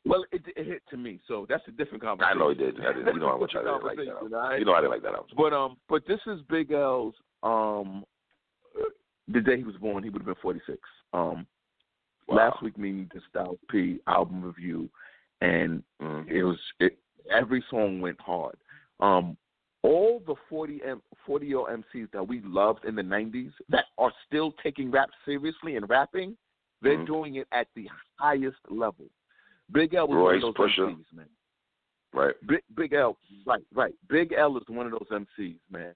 Well, 0.05 0.25
it, 0.31 0.41
it 0.55 0.65
hit 0.65 0.81
to 0.91 0.97
me, 0.97 1.19
so 1.27 1.45
that's 1.49 1.63
a 1.67 1.71
different 1.71 2.01
conversation. 2.03 2.37
I 2.37 2.39
know 2.39 2.49
he 2.49 2.55
did. 2.55 2.79
I 2.85 2.93
did. 2.93 3.05
You 3.07 3.19
know 3.19 3.29
how 3.29 3.37
much 3.37 3.53
I 3.55 3.59
didn't 3.59 3.83
like 3.83 3.97
that 3.97 4.07
album. 4.07 4.31
right? 4.33 4.59
You 4.59 4.65
know 4.65 4.73
I 4.73 4.79
didn't 4.81 4.91
like 4.91 5.01
that 5.03 5.13
album. 5.13 5.29
But 5.35 5.53
um, 5.53 5.77
but 5.89 6.03
this 6.07 6.19
is 6.25 6.39
Big 6.49 6.71
L's 6.71 7.13
um, 7.43 8.03
the 9.27 9.41
day 9.41 9.57
he 9.57 9.63
was 9.63 9.75
born, 9.75 10.03
he 10.03 10.09
would 10.09 10.21
have 10.21 10.25
been 10.27 10.41
forty 10.41 10.61
six. 10.65 10.79
Um, 11.13 11.45
Wow. 12.27 12.35
last 12.51 12.61
week 12.61 12.77
me 12.77 13.07
did 13.11 13.23
Styles 13.29 13.57
P 13.71 13.99
album 14.05 14.43
review, 14.43 14.87
and 15.41 15.81
Mm. 16.01 16.29
it 16.29 16.43
was 16.43 16.59
it, 16.79 16.99
every 17.31 17.63
song 17.71 18.01
went 18.01 18.19
hard. 18.21 18.55
Um, 18.99 19.35
all 19.81 20.21
the 20.27 20.35
40 20.49 20.81
M, 20.83 21.01
40 21.25 21.45
year 21.47 21.57
MCs 21.59 22.11
that 22.11 22.27
we 22.27 22.41
loved 22.41 22.85
in 22.85 22.95
the 22.95 23.01
90s 23.01 23.51
that 23.69 23.85
are 23.97 24.11
still 24.27 24.51
taking 24.61 24.91
rap 24.91 25.09
seriously 25.25 25.75
and 25.77 25.89
rapping, 25.89 26.37
they're 26.81 26.97
Mhm. 26.97 27.07
doing 27.07 27.35
it 27.35 27.47
at 27.51 27.67
the 27.75 27.89
highest 28.17 28.59
level. 28.69 29.09
Big 29.71 29.93
L 29.93 30.07
was 30.07 30.15
Royce, 30.15 30.41
one 30.43 30.49
of 30.49 30.55
those 30.55 30.69
Pusha. 30.71 30.91
MCs, 30.91 31.15
man. 31.15 31.25
Right. 32.13 32.35
Big 32.47 32.61
Big 32.75 32.93
L, 32.93 33.17
right, 33.45 33.61
right. 33.73 33.93
Big 34.09 34.33
L 34.37 34.57
is 34.57 34.63
one 34.67 34.85
of 34.87 34.91
those 34.93 35.07
MCs, 35.11 35.57
man. 35.71 35.93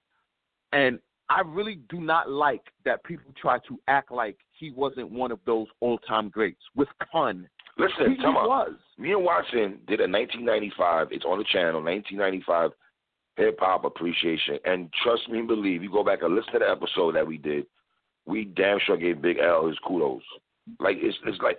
And 0.72 0.98
I 1.28 1.40
really 1.40 1.80
do 1.88 2.00
not 2.00 2.30
like 2.30 2.62
that 2.84 3.02
people 3.04 3.32
try 3.40 3.58
to 3.68 3.80
act 3.88 4.12
like 4.12 4.36
he 4.52 4.70
wasn't 4.70 5.10
one 5.10 5.32
of 5.32 5.38
those 5.46 5.66
all 5.80 5.98
time 5.98 6.28
greats 6.28 6.60
with 6.76 6.88
pun. 7.10 7.48
Listen, 7.78 8.10
He, 8.10 8.16
he 8.16 8.22
come 8.22 8.36
on. 8.36 8.46
was. 8.48 8.74
Me 8.98 9.12
and 9.12 9.24
Watson 9.24 9.80
did 9.88 10.00
a 10.00 10.06
1995. 10.08 11.08
It's 11.10 11.24
on 11.24 11.38
the 11.38 11.44
channel. 11.44 11.82
1995 11.82 12.70
Hip 13.36 13.58
Hop 13.60 13.84
Appreciation. 13.84 14.58
And 14.64 14.92
trust 15.02 15.28
me 15.28 15.40
and 15.40 15.48
believe, 15.48 15.82
you 15.82 15.90
go 15.90 16.04
back 16.04 16.22
and 16.22 16.34
listen 16.34 16.52
to 16.52 16.58
the 16.60 16.70
episode 16.70 17.16
that 17.16 17.26
we 17.26 17.38
did. 17.38 17.66
We 18.26 18.44
damn 18.44 18.78
sure 18.86 18.96
gave 18.96 19.20
Big 19.20 19.38
L 19.38 19.66
his 19.66 19.78
kudos. 19.84 20.22
Like 20.78 20.98
it's 21.00 21.16
it's 21.26 21.40
like, 21.42 21.58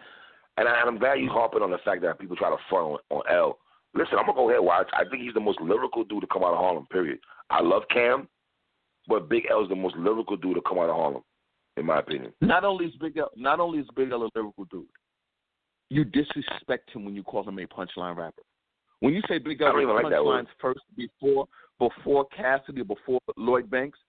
and, 0.58 0.68
I, 0.68 0.72
I'm 0.86 0.98
glad 0.98 1.20
you 1.20 1.30
harping 1.30 1.62
on 1.62 1.72
the 1.72 1.78
fact 1.80 2.02
that 2.02 2.20
people 2.20 2.36
try 2.36 2.50
to 2.50 2.58
front 2.70 2.86
on, 2.86 3.00
on 3.18 3.24
L. 3.32 3.58
Listen, 3.94 4.18
I'm 4.20 4.26
gonna 4.26 4.36
go 4.36 4.50
ahead. 4.50 4.58
and 4.58 4.66
Watch. 4.66 4.90
I 4.94 5.04
think 5.10 5.24
he's 5.24 5.34
the 5.34 5.40
most 5.40 5.60
lyrical 5.62 6.04
dude 6.04 6.22
to 6.22 6.28
come 6.28 6.44
out 6.44 6.52
of 6.54 6.60
Harlem. 6.60 6.86
Period. 6.92 7.20
I 7.50 7.62
love 7.62 7.84
Cam, 7.92 8.28
but 9.08 9.30
Big 9.30 9.44
L 9.50 9.64
is 9.64 9.70
the 9.70 9.76
most 9.76 9.96
lyrical 9.96 10.36
dude 10.36 10.56
to 10.56 10.62
come 10.68 10.80
out 10.80 10.90
of 10.90 10.96
Harlem, 10.96 11.24
in 11.78 11.86
my 11.86 12.00
opinion. 12.00 12.34
Not 12.42 12.66
only 12.66 12.86
is 12.86 12.96
Big 13.00 13.18
L, 13.18 13.32
not 13.36 13.60
only 13.60 13.80
is 13.80 13.88
Big 13.96 14.12
L 14.12 14.24
a 14.24 14.30
lyrical 14.36 14.66
dude, 14.66 14.86
you 15.90 16.04
disrespect 16.04 16.90
him 16.92 17.06
when 17.06 17.16
you 17.16 17.24
call 17.24 17.48
him 17.48 17.60
a 17.60 17.66
punchline 17.68 18.18
rapper. 18.18 18.42
When 19.00 19.14
you 19.14 19.22
say 19.30 19.38
Big 19.38 19.62
L 19.62 19.74
was 19.74 20.02
like 20.04 20.12
that 20.12 20.20
punchlines 20.20 20.48
first 20.60 20.82
before 20.98 21.48
before 21.80 22.26
Cassidy, 22.36 22.84
before 22.84 23.20
Lloyd 23.38 23.70
Banks, 23.70 24.00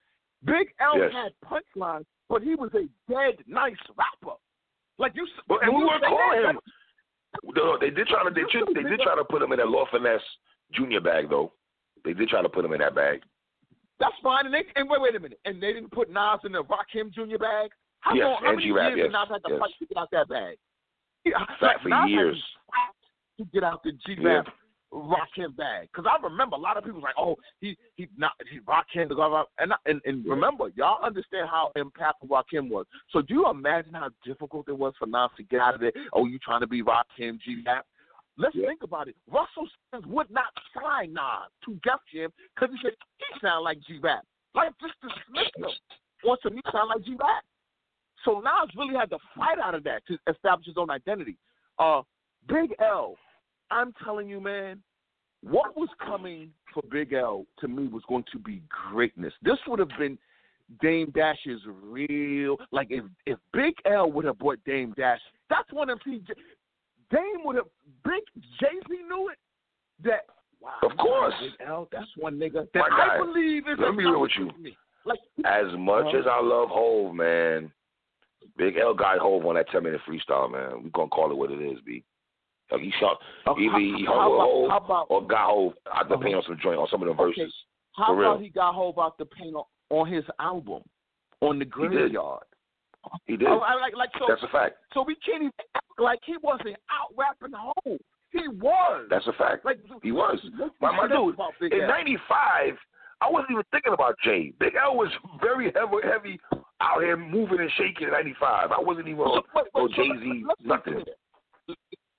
Big 0.44 0.68
L 0.80 0.98
Yes. 0.98 1.12
had 1.12 1.32
punchlines, 1.44 2.06
but 2.28 2.42
he 2.42 2.54
was 2.54 2.70
a 2.74 2.88
dead 3.10 3.36
nice 3.46 3.76
rapper. 3.96 4.36
Like 4.98 5.12
you, 5.14 5.26
But, 5.48 5.62
and 5.62 5.74
we 5.76 5.84
weren't 5.84 6.02
calling 6.04 6.50
him. 6.50 6.58
No, 7.54 7.76
they 7.78 7.90
did 7.90 8.06
try 8.08 8.24
to. 8.24 8.30
They, 8.30 8.42
did- 8.50 8.74
they 8.74 8.88
did 8.88 9.00
try 9.00 9.14
to 9.14 9.24
put 9.24 9.42
him 9.42 9.52
in 9.52 9.58
that 9.58 9.68
Lord 9.68 9.88
Finesse 9.90 10.20
Junior 10.72 11.00
bag, 11.00 11.28
though. 11.28 11.52
They 12.04 12.14
did 12.14 12.28
try 12.28 12.40
to 12.42 12.48
put 12.48 12.64
him 12.64 12.72
in 12.72 12.78
that 12.80 12.94
bag. 12.94 13.20
That's 14.00 14.14
fine. 14.22 14.46
And 14.46 14.54
they 14.54 14.64
and 14.74 14.88
wait, 14.88 15.00
wait 15.00 15.14
a 15.16 15.20
minute. 15.20 15.38
And 15.44 15.62
they 15.62 15.72
didn't 15.72 15.90
put 15.92 16.10
Nas 16.10 16.40
in 16.44 16.52
the 16.52 16.62
Rakim 16.64 17.12
Junior 17.12 17.38
bag. 17.38 17.70
How 18.00 18.14
Yes, 18.14 18.24
long? 18.24 18.40
How 18.42 18.52
many 18.52 18.64
years 18.64 18.92
yes, 18.96 19.08
Nas 19.12 19.28
have 19.30 19.42
to 19.42 19.50
yes. 19.50 19.58
fight 19.58 19.70
to 19.78 19.86
get 19.86 19.96
out 19.98 20.08
that 20.12 20.28
bag? 20.28 20.56
Yeah, 21.24 21.44
Fact 21.60 21.82
for 21.82 21.88
Nas 21.88 21.98
had 22.02 22.08
years. 22.10 22.42
to 23.38 23.44
get 23.52 23.64
out 23.64 23.82
the 23.82 23.92
G-Rap 24.06 24.46
Rakim 24.92 25.56
bag. 25.56 25.88
Because 25.92 26.10
I 26.10 26.22
remember 26.22 26.56
a 26.56 26.60
lot 26.60 26.76
of 26.76 26.84
people 26.84 27.00
like, 27.00 27.14
oh, 27.18 27.36
he 27.60 27.76
he 27.96 28.08
not 28.16 28.32
he 28.50 28.60
Rakim. 28.60 29.10
And 29.58 29.72
I- 29.72 29.76
and 29.86 30.00
and 30.04 30.24
remember, 30.24 30.70
y'all 30.76 31.04
understand 31.04 31.48
how 31.50 31.72
impactful 31.76 32.28
Rakim 32.28 32.68
was. 32.70 32.86
So 33.10 33.20
do 33.22 33.34
you 33.34 33.50
imagine 33.50 33.94
how 33.94 34.10
difficult 34.24 34.68
it 34.68 34.78
was 34.78 34.94
for 34.98 35.06
Nas 35.06 35.30
to 35.36 35.42
get 35.42 35.60
out 35.60 35.74
of 35.74 35.80
there? 35.80 35.92
Oh, 36.12 36.26
you 36.26 36.38
trying 36.38 36.60
to 36.60 36.66
be 36.66 36.82
Rakim 36.82 37.40
G-Rap? 37.40 37.84
Let's 38.38 38.54
Yeah. 38.54 38.68
think 38.68 38.82
about 38.82 39.08
it. 39.08 39.16
Russell 39.28 39.66
Simmons 39.90 40.06
would 40.12 40.30
not 40.30 40.52
sign 40.74 41.12
Nas 41.12 41.50
to 41.64 41.74
Def 41.82 42.00
Jam 42.12 42.30
because 42.54 42.74
he 42.74 42.80
said 42.82 42.92
he 43.18 43.40
sound 43.40 43.64
like 43.64 43.80
G-Rap. 43.80 44.24
Like 44.54 44.72
just 44.80 44.94
dismiss 45.00 45.48
him. 45.56 45.70
Wants 46.24 46.44
him 46.44 46.60
to 46.60 46.70
sound 46.70 46.88
like 46.90 47.02
G-Rap. 47.02 47.44
So 48.24 48.40
Nas 48.40 48.74
really 48.76 48.94
had 48.94 49.10
to 49.10 49.18
fight 49.36 49.58
out 49.58 49.74
of 49.74 49.84
that 49.84 50.06
to 50.06 50.18
establish 50.28 50.66
his 50.66 50.76
own 50.76 50.90
identity. 50.90 51.36
Uh, 51.78 52.02
Big 52.48 52.74
L, 52.80 53.16
I'm 53.70 53.92
telling 54.04 54.28
you, 54.28 54.40
man, 54.40 54.82
what 55.42 55.76
was 55.76 55.88
coming 56.04 56.50
for 56.72 56.82
Big 56.90 57.12
L 57.12 57.46
to 57.60 57.68
me 57.68 57.88
was 57.88 58.02
going 58.08 58.24
to 58.32 58.38
be 58.38 58.62
greatness. 58.90 59.32
This 59.42 59.58
would 59.66 59.78
have 59.78 59.90
been 59.98 60.18
Dame 60.80 61.10
Dash's 61.14 61.60
real. 61.82 62.56
Like 62.72 62.88
if 62.90 63.04
if 63.26 63.38
Big 63.52 63.74
L 63.84 64.10
would 64.12 64.24
have 64.24 64.38
bought 64.38 64.58
Dame 64.64 64.92
Dash, 64.96 65.20
that's 65.48 65.72
one 65.72 65.90
of 65.90 66.00
the 66.04 66.20
Dame 67.10 67.44
would 67.44 67.56
have. 67.56 67.66
Big 68.04 68.22
Jay 68.60 68.66
Z 68.88 68.94
knew 69.08 69.28
it. 69.30 69.38
That 70.04 70.22
wow, 70.60 70.70
Of 70.82 70.96
course. 70.96 71.34
Big 71.40 71.52
L, 71.66 71.88
that's 71.92 72.10
one 72.16 72.34
nigga 72.38 72.66
that 72.74 72.80
My 72.80 72.88
I 72.90 73.06
guy, 73.08 73.18
believe 73.18 73.68
is 73.68 73.78
let 73.78 73.94
me 73.94 74.04
real 74.04 74.20
with 74.20 74.32
you. 74.38 74.50
me. 74.60 74.76
Like 75.04 75.20
As 75.44 75.66
much 75.78 76.06
Uh-huh. 76.06 76.18
as 76.18 76.24
I 76.26 76.40
love 76.42 76.68
Hove, 76.70 77.14
man, 77.14 77.70
Big 78.56 78.76
L 78.76 78.92
got 78.94 79.18
Hove 79.18 79.46
on 79.46 79.54
that 79.54 79.68
10 79.70 79.84
minute 79.84 80.00
freestyle, 80.08 80.50
man. 80.50 80.82
we 80.82 80.90
going 80.90 81.08
to 81.08 81.14
call 81.14 81.30
it 81.30 81.36
what 81.36 81.50
it 81.52 81.60
is, 81.60 81.78
B. 81.86 82.02
Like 82.70 82.80
he 82.80 82.90
shot, 82.98 83.18
Okay, 83.46 83.62
either 83.62 83.78
he 83.78 84.04
how- 84.06 84.14
about- 84.32 84.70
how 84.70 84.76
about- 84.84 85.06
or 85.08 85.22
got 85.22 85.46
Hove 85.46 85.74
out 85.94 86.08
the 86.08 86.18
paint 86.18 86.34
on 86.34 86.42
some 86.42 86.58
joint, 86.58 86.78
on 86.78 86.88
some 86.88 87.00
of 87.02 87.06
the 87.06 87.14
Okay. 87.22 87.32
verses. 87.40 87.54
How 87.96 88.06
For 88.08 88.16
real. 88.16 88.32
about 88.32 88.42
he 88.42 88.48
got 88.50 88.74
Hove 88.74 88.98
out 88.98 89.16
the 89.18 89.24
paint 89.26 89.54
on, 89.54 89.64
on 89.90 90.06
his 90.06 90.24
album, 90.40 90.82
on 91.42 91.58
the 91.58 91.64
did. 91.64 91.70
graveyard? 91.70 92.42
He 93.26 93.36
did. 93.36 93.46
Oh, 93.48 93.60
I 93.60 93.74
like 93.76 93.94
like 93.96 94.10
so. 94.18 94.26
That's 94.28 94.42
a 94.42 94.48
fact. 94.48 94.78
so 94.92 95.02
we 95.02 95.14
can't 95.16 95.42
even 95.42 95.52
act 95.76 95.84
like 95.98 96.18
he 96.24 96.36
wasn't 96.38 96.76
out 96.90 97.12
rapping 97.16 97.52
home. 97.52 97.98
He 98.32 98.48
was. 98.48 99.06
That's 99.08 99.26
a 99.28 99.32
fact. 99.34 99.64
like 99.64 99.78
He 100.02 100.10
was. 100.10 100.40
My, 100.80 100.90
my 100.90 101.06
dude, 101.06 101.36
in 101.72 101.86
'95, 101.86 102.76
I 103.20 103.30
wasn't 103.30 103.52
even 103.52 103.62
thinking 103.70 103.92
about 103.92 104.16
Jay. 104.24 104.52
Big 104.58 104.74
L 104.74 104.96
was 104.96 105.08
very 105.40 105.70
heavy, 105.72 105.96
heavy 106.02 106.40
out 106.80 107.00
here 107.00 107.16
moving 107.16 107.60
and 107.60 107.70
shaking 107.78 108.08
in 108.08 108.12
'95. 108.12 108.72
I 108.72 108.80
wasn't 108.80 109.06
even 109.06 109.20
on 109.20 109.42
So, 109.54 109.62
no 109.76 109.88
Jay 109.88 110.10
Z, 110.20 110.44
nothing. 110.64 110.94
clear. 110.94 111.04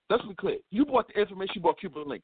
Let's 0.09 0.23
be 0.25 0.35
clear. 0.35 0.57
You 0.71 0.85
bought 0.85 1.07
the 1.13 1.19
information. 1.19 1.53
You 1.55 1.61
bought 1.61 1.79
Cuban 1.79 2.05
Linx. 2.05 2.21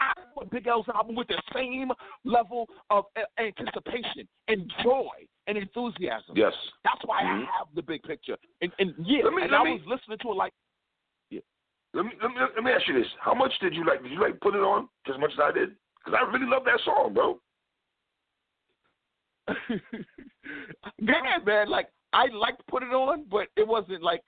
I 0.00 0.12
bought 0.34 0.50
Big 0.50 0.66
L's 0.66 0.86
album 0.94 1.14
with 1.14 1.28
the 1.28 1.40
same 1.54 1.90
level 2.24 2.68
of 2.90 3.04
anticipation 3.38 4.26
and 4.48 4.70
joy 4.82 5.06
and 5.46 5.56
enthusiasm. 5.56 6.34
Yes. 6.36 6.52
That's 6.84 7.00
why 7.04 7.22
Mhm. 7.22 7.42
I 7.48 7.50
have 7.58 7.68
the 7.74 7.82
big 7.82 8.02
picture. 8.02 8.36
And, 8.60 8.72
and 8.78 8.94
yeah, 8.98 9.22
me- 9.30 9.42
and 9.42 9.54
I 9.54 9.62
me- 9.64 9.72
was 9.74 9.86
listening 9.86 10.18
to 10.18 10.28
it 10.32 10.34
like. 10.34 10.52
Yeah. 11.30 11.40
Let 11.94 12.04
me, 12.06 12.12
let 12.20 12.30
me 12.32 12.36
let 12.56 12.64
me 12.64 12.70
ask 12.72 12.86
you 12.88 12.94
this: 12.94 13.06
How 13.20 13.32
much 13.34 13.52
did 13.60 13.74
you 13.74 13.84
like? 13.84 14.02
Did 14.02 14.12
you 14.12 14.20
like 14.20 14.40
put 14.40 14.54
it 14.54 14.62
on 14.62 14.88
as 15.08 15.18
much 15.20 15.32
as 15.34 15.38
I 15.40 15.52
did? 15.52 15.70
Because 16.04 16.18
I 16.20 16.30
really 16.32 16.46
love 16.46 16.64
that 16.64 16.80
song, 16.84 17.14
bro. 17.14 17.38
yeah, 20.98 21.38
man. 21.44 21.68
Like 21.68 21.88
I 22.12 22.26
liked 22.32 22.66
put 22.68 22.82
it 22.82 22.92
on, 22.92 23.24
but 23.30 23.48
it 23.56 23.66
wasn't 23.66 24.02
like 24.02 24.22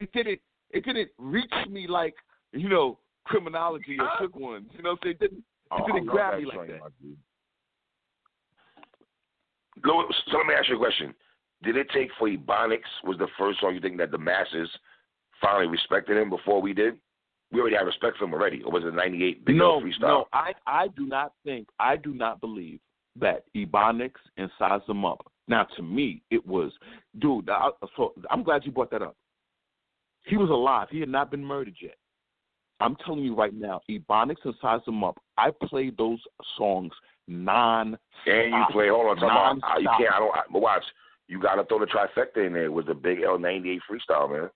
it 0.00 0.12
didn't. 0.12 0.40
It 0.72 0.84
didn't 0.84 1.10
reach 1.18 1.52
me 1.70 1.86
like 1.86 2.14
you 2.52 2.68
know 2.68 2.98
criminology 3.24 3.96
or 3.98 4.08
took 4.20 4.34
ones. 4.36 4.66
You 4.76 4.82
know, 4.82 4.90
what 4.90 4.98
I'm 5.02 5.04
saying? 5.04 5.16
it 5.16 5.20
didn't. 5.20 5.38
It 5.38 5.44
Oh, 5.72 5.82
I 5.82 5.86
didn't 5.86 6.06
grab 6.06 6.38
me 6.38 6.44
like 6.44 6.68
that. 6.68 6.80
dude. 7.00 7.16
So 9.82 10.36
let 10.36 10.46
me 10.46 10.54
ask 10.54 10.68
you 10.68 10.76
a 10.76 10.78
question: 10.78 11.14
Did 11.62 11.76
it 11.76 11.88
take 11.94 12.10
for 12.18 12.28
Ebonics 12.28 12.80
was 13.04 13.16
the 13.18 13.28
first 13.38 13.60
song 13.60 13.74
you 13.74 13.80
think 13.80 13.96
that 13.98 14.10
the 14.10 14.18
masses 14.18 14.68
finally 15.40 15.66
respected 15.66 16.16
him 16.16 16.28
before 16.28 16.60
we 16.60 16.74
did? 16.74 16.98
We 17.52 17.60
already 17.60 17.76
had 17.76 17.86
respect 17.86 18.18
for 18.18 18.24
him 18.24 18.34
already, 18.34 18.62
or 18.62 18.72
was 18.72 18.84
it 18.84 18.94
'98 18.94 19.44
Big 19.44 19.56
no, 19.56 19.80
freestyle? 19.80 20.00
no, 20.00 20.24
I 20.32 20.52
I 20.66 20.88
do 20.88 21.06
not 21.06 21.32
think 21.44 21.68
I 21.80 21.96
do 21.96 22.12
not 22.14 22.40
believe 22.40 22.80
that 23.18 23.44
Ebonics 23.56 24.20
and 24.36 24.50
Size 24.58 24.80
Them 24.86 25.04
Up. 25.04 25.30
Now, 25.48 25.66
to 25.76 25.82
me, 25.82 26.22
it 26.30 26.46
was, 26.46 26.72
dude. 27.18 27.50
I, 27.50 27.70
so 27.96 28.14
I'm 28.30 28.42
glad 28.42 28.64
you 28.64 28.72
brought 28.72 28.90
that 28.92 29.02
up. 29.02 29.16
He 30.24 30.36
was 30.36 30.50
alive. 30.50 30.88
He 30.90 31.00
had 31.00 31.08
not 31.08 31.30
been 31.30 31.44
murdered 31.44 31.76
yet. 31.80 31.96
I'm 32.80 32.96
telling 33.04 33.22
you 33.22 33.34
right 33.34 33.54
now, 33.54 33.80
Ebonics 33.88 34.44
and 34.44 34.54
Size 34.60 34.80
Them 34.86 35.04
Up. 35.04 35.16
I 35.38 35.50
played 35.68 35.96
those 35.96 36.18
songs 36.56 36.92
non. 37.28 37.98
And 38.26 38.52
you 38.52 38.64
play. 38.72 38.88
Hold 38.88 39.06
on, 39.06 39.16
talking 39.16 39.58
about, 39.58 39.76
uh, 39.76 39.78
you 39.78 39.88
can't. 39.98 40.14
I 40.14 40.18
don't. 40.18 40.34
I, 40.34 40.42
but 40.52 40.62
watch. 40.62 40.84
You 41.28 41.40
got 41.40 41.54
to 41.54 41.64
throw 41.64 41.78
the 41.78 41.86
trifecta 41.86 42.46
in 42.46 42.52
there 42.52 42.70
with 42.70 42.86
the 42.86 42.94
Big 42.94 43.22
L 43.22 43.38
'98 43.38 43.80
freestyle, 43.90 44.30
man. 44.30 44.50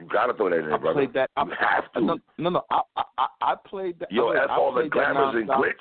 You 0.00 0.06
gotta 0.06 0.34
throw 0.34 0.50
that 0.50 0.58
in, 0.58 0.72
I 0.72 0.76
brother. 0.76 0.94
played 0.94 1.12
that. 1.14 1.30
I, 1.36 1.44
you 1.44 1.52
have 1.58 1.92
to. 1.94 2.00
No, 2.00 2.18
no, 2.38 2.50
no. 2.50 2.62
I, 2.70 2.82
I, 2.96 3.26
I 3.42 3.54
played 3.66 3.98
that. 3.98 4.12
Yo, 4.12 4.28
I, 4.28 4.44
F 4.44 4.50
I 4.50 4.56
all 4.56 4.72
the 4.72 4.88
glamours 4.88 5.34
and 5.34 5.48
glitz. 5.48 5.72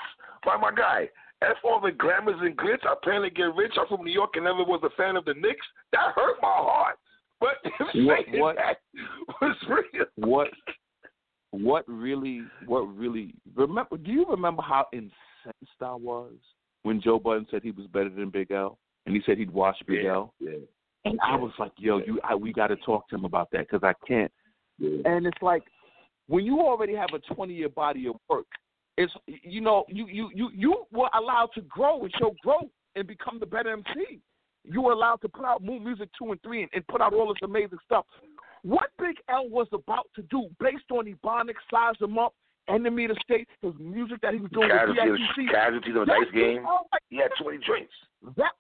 My 0.46 0.58
my 0.58 0.72
guy. 0.74 1.10
F 1.44 1.58
all 1.64 1.80
the 1.80 1.92
glamours 1.92 2.38
and 2.42 2.58
glitz. 2.58 2.86
I 2.86 2.96
plan 3.04 3.22
to 3.22 3.30
get 3.30 3.54
rich. 3.56 3.74
I'm 3.80 3.88
from 3.88 4.04
New 4.06 4.12
York 4.12 4.32
and 4.36 4.46
never 4.46 4.64
was 4.64 4.82
a 4.84 4.90
fan 4.98 5.18
of 5.18 5.26
the 5.26 5.36
Knicks. 5.36 5.66
That 5.92 6.14
hurt 6.16 6.38
my 6.42 6.48
heart. 6.48 6.98
But 7.40 7.58
What- 7.96 8.26
what- 8.34 8.56
that 8.56 8.78
was 9.42 9.56
real. 9.70 10.06
What? 10.16 10.48
What 11.52 11.86
really? 11.88 12.42
What 12.66 12.82
really? 12.82 13.34
Remember? 13.56 13.98
Do 13.98 14.12
you 14.12 14.26
remember 14.26 14.62
how 14.62 14.86
incensed 14.92 15.82
I 15.82 15.96
was 15.96 16.34
when 16.84 17.02
Joe 17.02 17.20
Budden 17.20 17.48
said 17.50 17.64
he 17.64 17.72
was 17.72 17.88
better 17.88 18.10
than 18.10 18.30
Big 18.30 18.52
L, 18.52 18.78
and 19.06 19.16
he 19.16 19.22
said 19.26 19.38
he'd 19.38 19.52
watch 19.52 19.78
Big 19.88 20.04
yeah, 20.04 20.12
L, 20.12 20.34
yeah, 20.40 20.52
and 21.06 21.20
I 21.24 21.36
was 21.36 21.52
like, 21.58 21.72
"Yo, 21.78 22.00
you, 22.00 22.20
I, 22.24 22.36
we 22.36 22.52
got 22.52 22.68
to 22.68 22.76
talk 22.78 23.08
to 23.10 23.16
him 23.16 23.26
about 23.26 23.50
that 23.52 23.68
because 23.70 23.84
I 23.84 23.94
can't." 24.06 24.32
yeah. 24.78 25.02
And 25.06 25.26
it's 25.26 25.42
like 25.42 25.64
when 26.28 26.46
you 26.46 26.60
already 26.60 26.96
have 26.96 27.10
a 27.14 27.34
20 27.34 27.54
year 27.54 27.70
body 27.70 28.08
of 28.08 28.16
work, 28.30 28.46
it's 28.98 29.14
you 29.26 29.62
know 29.62 29.86
you 29.88 30.08
you 30.08 30.30
you 30.34 30.50
you 30.54 30.86
were 30.92 31.10
allowed 31.18 31.50
to 31.56 31.62
grow 31.62 32.04
and 32.04 32.14
show 32.20 32.36
growth 32.44 32.70
and 32.96 33.08
become 33.08 33.40
the 33.40 33.46
better 33.46 33.72
MC. 33.72 34.20
You 34.70 34.82
were 34.82 34.92
allowed 34.92 35.22
to 35.22 35.30
put 35.30 35.46
out 35.46 35.64
Mood 35.64 35.84
Muzik 35.84 36.10
two 36.18 36.32
and 36.32 36.42
three 36.42 36.62
and, 36.64 36.72
and 36.74 36.86
put 36.88 37.02
out 37.02 37.14
all 37.14 37.28
this 37.28 37.42
amazing 37.44 37.80
stuff. 37.86 38.06
What 38.64 38.90
Big 39.00 39.16
L 39.30 39.48
was 39.50 39.68
about 39.72 40.08
to 40.16 40.22
do, 40.24 40.48
based 40.60 40.92
on 40.92 41.06
Ebonics, 41.06 41.64
Size 41.72 41.96
Him 42.02 42.18
Up, 42.18 42.34
Enemy 42.68 43.06
of 43.06 43.12
the 43.12 43.22
State, 43.24 43.48
his 43.62 43.74
music 43.80 44.20
that 44.22 44.34
he 44.34 44.40
was 44.42 44.52
doing 44.52 44.68
with 44.68 44.98
Casualties, 44.98 45.50
casualties 45.52 45.96
of 45.96 46.02
a 46.02 46.06
dice 46.06 46.32
game. 46.34 46.64
Right- 46.66 47.02
He 47.10 47.18
had 47.18 47.32
20 47.42 47.60
drinks. 47.60 47.94
that 48.36 48.52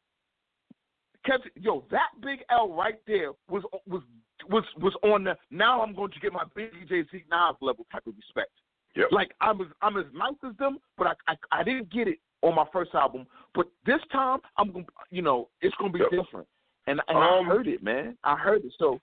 Cause, 1.25 1.41
yo, 1.55 1.83
that 1.91 2.07
Big 2.21 2.39
L 2.49 2.69
right 2.71 2.99
there 3.05 3.31
was 3.49 3.63
was 3.85 4.01
was 4.49 4.63
was 4.79 4.93
on 5.03 5.25
the 5.25 5.35
now 5.51 5.81
I'm 5.81 5.93
going 5.93 6.11
to 6.11 6.19
get 6.21 6.31
my 6.31 6.43
Big 6.55 6.71
Jay 6.87 7.03
Z 7.11 7.23
Nas 7.29 7.55
level 7.59 7.85
type 7.91 8.07
of 8.07 8.13
respect. 8.15 8.51
Yep. 8.95 9.07
Like 9.11 9.31
I'm 9.41 9.59
as 9.59 9.67
I'm 9.81 9.97
as 9.97 10.05
nice 10.13 10.35
as 10.49 10.55
them, 10.57 10.77
but 10.97 11.07
I, 11.07 11.13
I 11.27 11.35
I 11.51 11.63
didn't 11.63 11.91
get 11.91 12.07
it 12.07 12.19
on 12.41 12.55
my 12.55 12.65
first 12.71 12.93
album. 12.93 13.25
But 13.53 13.67
this 13.85 14.01
time 14.11 14.39
I'm 14.57 14.71
gonna 14.71 14.85
you 15.09 15.21
know 15.21 15.49
it's 15.61 15.75
gonna 15.79 15.93
be 15.93 15.99
different. 16.11 16.47
And 16.87 17.01
and 17.07 17.17
Um, 17.17 17.23
I 17.23 17.43
heard 17.43 17.67
it, 17.67 17.83
man. 17.83 18.17
I 18.23 18.35
heard 18.35 18.63
it. 18.63 18.73
So 18.77 18.99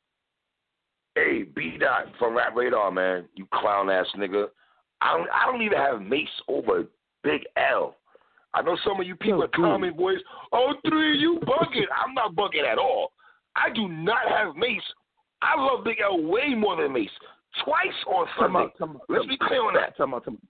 Hey, 1.15 1.45
B 1.45 1.77
Dot 1.79 2.07
from 2.19 2.37
Rap 2.37 2.57
Radar, 2.57 2.91
man. 2.91 3.29
You 3.35 3.47
clown 3.53 3.89
ass 3.89 4.07
nigga. 4.17 4.49
I 5.01 5.17
don't 5.17 5.29
I 5.31 5.47
don't 5.47 5.63
even 5.63 5.79
have 5.79 6.03
Mase 6.03 6.29
over 6.49 6.85
Big 7.23 7.43
L. 7.57 7.97
I 8.55 8.63
know 8.63 8.77
some 8.85 9.01
of 9.01 9.07
you 9.07 9.17
people 9.17 9.43
are 9.43 9.49
comment 9.49 9.97
boys, 9.97 10.19
oh 10.53 10.75
three, 10.89 11.19
you 11.19 11.41
bugging. 11.43 11.87
I'm 11.97 12.15
not 12.15 12.35
bugging 12.35 12.71
at 12.71 12.79
all. 12.79 13.13
I 13.57 13.71
do 13.71 13.89
not 13.89 14.29
have 14.29 14.57
Mase. 14.57 14.83
I 15.43 15.61
love 15.61 15.85
Big 15.85 15.99
L 16.01 16.23
way 16.23 16.55
more 16.55 16.81
than 16.81 16.93
Mase. 16.93 17.11
Twice 17.65 18.05
on 18.09 18.27
Come 18.37 18.57
on, 18.57 18.71
come 18.79 18.91
on, 18.91 19.01
Let's 19.09 19.27
be 19.27 19.39
clear 19.39 19.63
on 19.63 19.75
that. 19.75 19.97
Come 19.97 20.15
on, 20.15 20.21
come 20.21 20.35
on. 20.35 20.49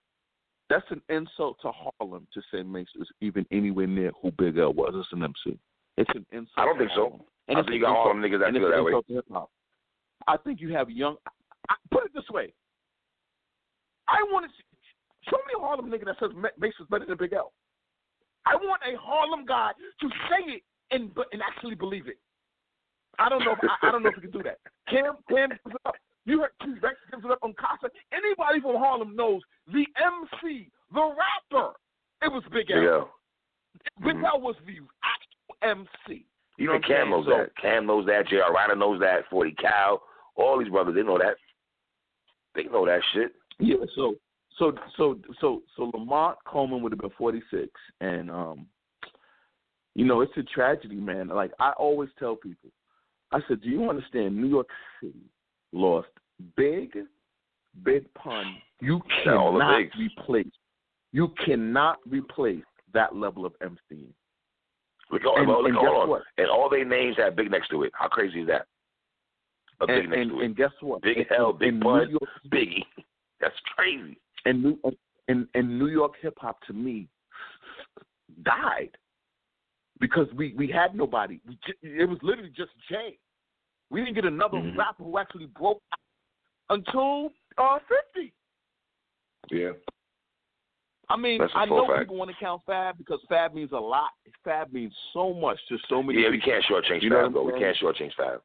That's 0.70 0.84
an 0.90 1.02
insult 1.08 1.58
to 1.62 1.72
Harlem 1.72 2.26
to 2.32 2.40
say 2.50 2.62
Mase 2.62 2.86
is 2.98 3.08
even 3.20 3.46
anywhere 3.50 3.86
near 3.86 4.12
who 4.22 4.30
Big 4.32 4.56
L 4.58 4.72
was 4.72 4.94
as 4.98 5.06
an 5.12 5.22
MC. 5.22 5.58
It's 5.96 6.10
an 6.14 6.24
insult. 6.32 6.48
I 6.56 6.64
don't 6.64 6.78
think 6.78 6.90
so. 6.94 7.20
And 7.48 7.58
I 7.58 7.60
think 7.60 7.68
an 7.68 7.74
you 7.74 7.80
got 7.82 8.08
them 8.08 8.22
niggas 8.22 8.40
that 8.40 8.52
feel 8.52 8.70
that 8.70 9.30
way. 9.30 9.40
I 10.26 10.36
think 10.38 10.60
you 10.60 10.72
have 10.72 10.88
young. 10.90 11.16
I, 11.68 11.74
put 11.90 12.04
it 12.06 12.12
this 12.14 12.28
way. 12.30 12.52
I 14.08 14.22
want 14.32 14.46
to 14.46 14.52
see, 14.56 14.64
show 15.30 15.36
me 15.46 15.54
a 15.56 15.60
Harlem 15.60 15.90
nigga 15.90 16.06
that 16.06 16.16
says 16.18 16.30
Ma- 16.34 16.48
Mase 16.58 16.74
is 16.80 16.86
better 16.90 17.04
than 17.04 17.18
Big 17.18 17.34
L. 17.34 17.52
I 18.46 18.56
want 18.56 18.80
a 18.82 18.98
Harlem 18.98 19.44
guy 19.46 19.72
to 20.00 20.08
say 20.28 20.54
it 20.54 20.62
and 20.90 21.10
and 21.32 21.42
actually 21.42 21.74
believe 21.74 22.08
it. 22.08 22.18
I 23.18 23.28
don't 23.28 23.44
know. 23.44 23.52
If, 23.52 23.58
I, 23.62 23.88
I 23.88 23.92
don't 23.92 24.02
know 24.02 24.08
if 24.08 24.16
he 24.16 24.20
can 24.22 24.30
do 24.30 24.42
that. 24.42 24.58
Cam 24.88 25.16
Cam 25.28 25.50
up. 25.86 25.94
You 26.26 26.40
heard 26.40 26.50
T 26.62 26.74
Rex 26.82 26.96
gives 27.10 27.24
it 27.24 27.30
up 27.30 27.38
on 27.42 27.54
Casa. 27.54 27.90
Anybody 28.12 28.60
from 28.60 28.76
Harlem 28.76 29.14
knows 29.14 29.42
the 29.66 29.84
MC, 29.96 30.70
the 30.92 31.00
rapper. 31.52 31.72
It 32.22 32.32
was 32.32 32.42
Big 32.52 32.70
L. 32.70 32.88
L. 32.88 33.10
Big 34.02 34.16
Mhm. 34.16 34.24
L 34.24 34.40
was 34.40 34.56
the 34.66 34.78
actual 35.02 35.56
MC. 35.62 36.26
You 36.56 36.70
Even 36.70 36.82
Cam 36.82 37.10
knows 37.10 37.26
So- 37.26 37.36
that. 37.36 37.54
Cam 37.56 37.84
knows 37.86 38.06
that. 38.06 38.26
J.R. 38.28 38.52
Writer 38.52 38.76
knows 38.76 39.00
that. 39.00 39.26
40 39.28 39.52
Cal. 39.52 40.02
All 40.36 40.56
these 40.58 40.68
brothers, 40.68 40.94
they 40.94 41.02
know 41.02 41.18
that. 41.18 41.36
They 42.54 42.64
know 42.64 42.86
that 42.86 43.02
shit. 43.12 43.34
Yeah, 43.58 43.84
so 43.94 44.16
so 44.56 44.72
so 44.96 45.20
so 45.40 45.62
so 45.76 45.90
Lamont 45.92 46.38
Coleman 46.44 46.80
would 46.82 46.92
have 46.92 47.00
been 47.00 47.10
forty 47.10 47.42
six 47.50 47.68
and 48.00 48.30
um 48.30 48.68
you 49.96 50.04
know, 50.04 50.22
it's 50.22 50.36
a 50.36 50.42
tragedy, 50.42 50.96
man. 50.96 51.28
Like 51.28 51.52
I 51.60 51.70
always 51.72 52.08
tell 52.18 52.34
people, 52.36 52.70
I 53.32 53.40
said, 53.46 53.60
Do 53.60 53.68
you 53.68 53.88
understand 53.90 54.36
New 54.36 54.48
York 54.48 54.68
City 55.00 55.28
lost 55.74 56.08
big, 56.56 56.96
big 57.82 58.12
pun. 58.14 58.56
You 58.80 59.00
Yeah, 59.26 59.34
all 59.36 59.52
the 59.52 59.58
cannot 59.60 59.96
replace 59.98 60.52
you 61.12 61.28
cannot 61.44 61.98
replace 62.08 62.64
that 62.92 63.14
level 63.14 63.44
of 63.46 63.54
MC. 63.60 64.12
Look, 65.10 65.22
And- 65.24 65.46
look, 65.46 65.66
and 65.66 65.74
guess 65.74 65.84
on. 65.84 66.08
what? 66.08 66.22
And 66.38 66.48
all 66.48 66.68
their 66.68 66.84
names 66.84 67.16
have 67.18 67.36
big 67.36 67.50
next 67.50 67.68
to 67.68 67.82
it. 67.84 67.92
How 67.94 68.08
crazy 68.08 68.40
is 68.40 68.46
that? 68.48 68.66
A 69.80 69.86
big 69.86 69.98
And, 70.04 70.08
next 70.10 70.20
and, 70.22 70.30
to 70.30 70.40
it. 70.40 70.44
and 70.46 70.56
guess 70.56 70.72
what? 70.80 71.02
Big 71.02 71.18
In- 71.18 71.32
L, 71.32 71.50
in 71.50 71.56
Big 71.58 71.80
Pun, 71.80 72.10
York 72.10 72.22
Biggie. 72.48 72.84
That's 73.40 73.58
crazy. 73.76 74.18
and 74.44 74.62
New 74.62 74.80
and 75.28 75.48
and 75.54 75.78
New 75.78 75.86
York 75.88 76.14
hip 76.20 76.36
hop 76.38 76.60
to 76.66 76.72
me 76.72 77.08
died 78.42 78.96
because 80.00 80.26
we 80.34 80.54
we 80.54 80.66
had 80.68 80.94
nobody. 80.94 81.40
We 81.46 81.58
it 81.82 82.08
was 82.08 82.18
literally 82.22 82.50
just 82.50 82.72
Jay. 82.88 83.18
We 83.90 84.00
didn't 84.00 84.14
get 84.14 84.24
another 84.24 84.58
Mhm. 84.58 84.76
rapper 84.76 85.04
who 85.04 85.18
actually 85.18 85.46
broke 85.46 85.82
until 86.70 87.32
uh 87.58 87.78
fifty. 87.80 88.32
Yeah. 89.50 89.72
I 91.10 91.16
mean, 91.16 91.38
That's 91.38 91.52
a 91.54 91.58
I 91.58 91.66
full 91.66 91.76
know 91.78 91.86
fact. 91.86 92.00
people 92.00 92.16
want 92.16 92.30
to 92.30 92.36
count 92.38 92.62
Fab 92.64 92.96
because 92.96 93.20
Fab 93.28 93.52
means 93.52 93.72
a 93.72 93.78
lot. 93.78 94.10
Fab 94.42 94.72
means 94.72 94.96
so 95.12 95.34
much 95.34 95.58
to 95.68 95.76
so 95.88 96.02
many. 96.02 96.22
Yeah, 96.22 96.30
we 96.30 96.40
can't 96.40 96.64
shortchange 96.64 97.02
You 97.02 97.10
know 97.10 97.16
Fab, 97.24 97.34
what 97.34 97.34
though. 97.34 97.48
I'm 97.48 97.54
We 97.54 97.60
can't 97.60 97.76
shortchange 97.76 98.14
Fab. 98.14 98.42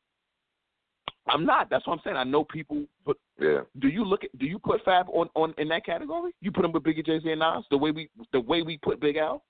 I'm 1.28 1.46
not. 1.46 1.70
That's 1.70 1.86
what 1.88 1.94
I'm 1.94 2.00
saying. 2.04 2.18
I 2.18 2.24
know 2.26 2.44
people, 2.44 2.86
but 3.06 3.16
Yeah. 3.40 3.62
do 3.78 3.88
you 3.88 4.04
look 4.04 4.24
at 4.26 4.38
do 4.38 4.46
you 4.46 4.60
put 4.60 4.84
Fab 4.84 5.08
on 5.10 5.30
on 5.36 5.54
in 5.58 5.70
that 5.70 5.86
category? 5.86 6.34
You 6.42 6.52
put 6.52 6.66
him 6.66 6.74
with 6.74 6.84
Biggie, 6.84 7.06
Jay 7.06 7.20
Z, 7.20 7.32
and 7.32 7.40
Nas 7.40 7.66
the 7.70 7.78
way 7.78 7.92
we 7.92 8.10
the 8.34 8.42
way 8.42 8.62
we 8.62 8.78
put 8.80 9.00
Big 9.00 9.16
L. 9.16 9.44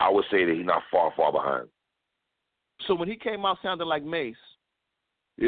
I 0.00 0.08
would 0.08 0.24
say 0.30 0.44
that 0.44 0.54
he's 0.56 0.64
not 0.66 0.82
far, 0.90 1.12
far 1.14 1.30
behind. 1.30 1.68
So 2.86 2.94
when 2.94 3.08
he 3.08 3.16
came 3.16 3.44
out 3.44 3.58
sounding 3.62 3.86
like 3.86 4.04
Mase, 4.04 4.34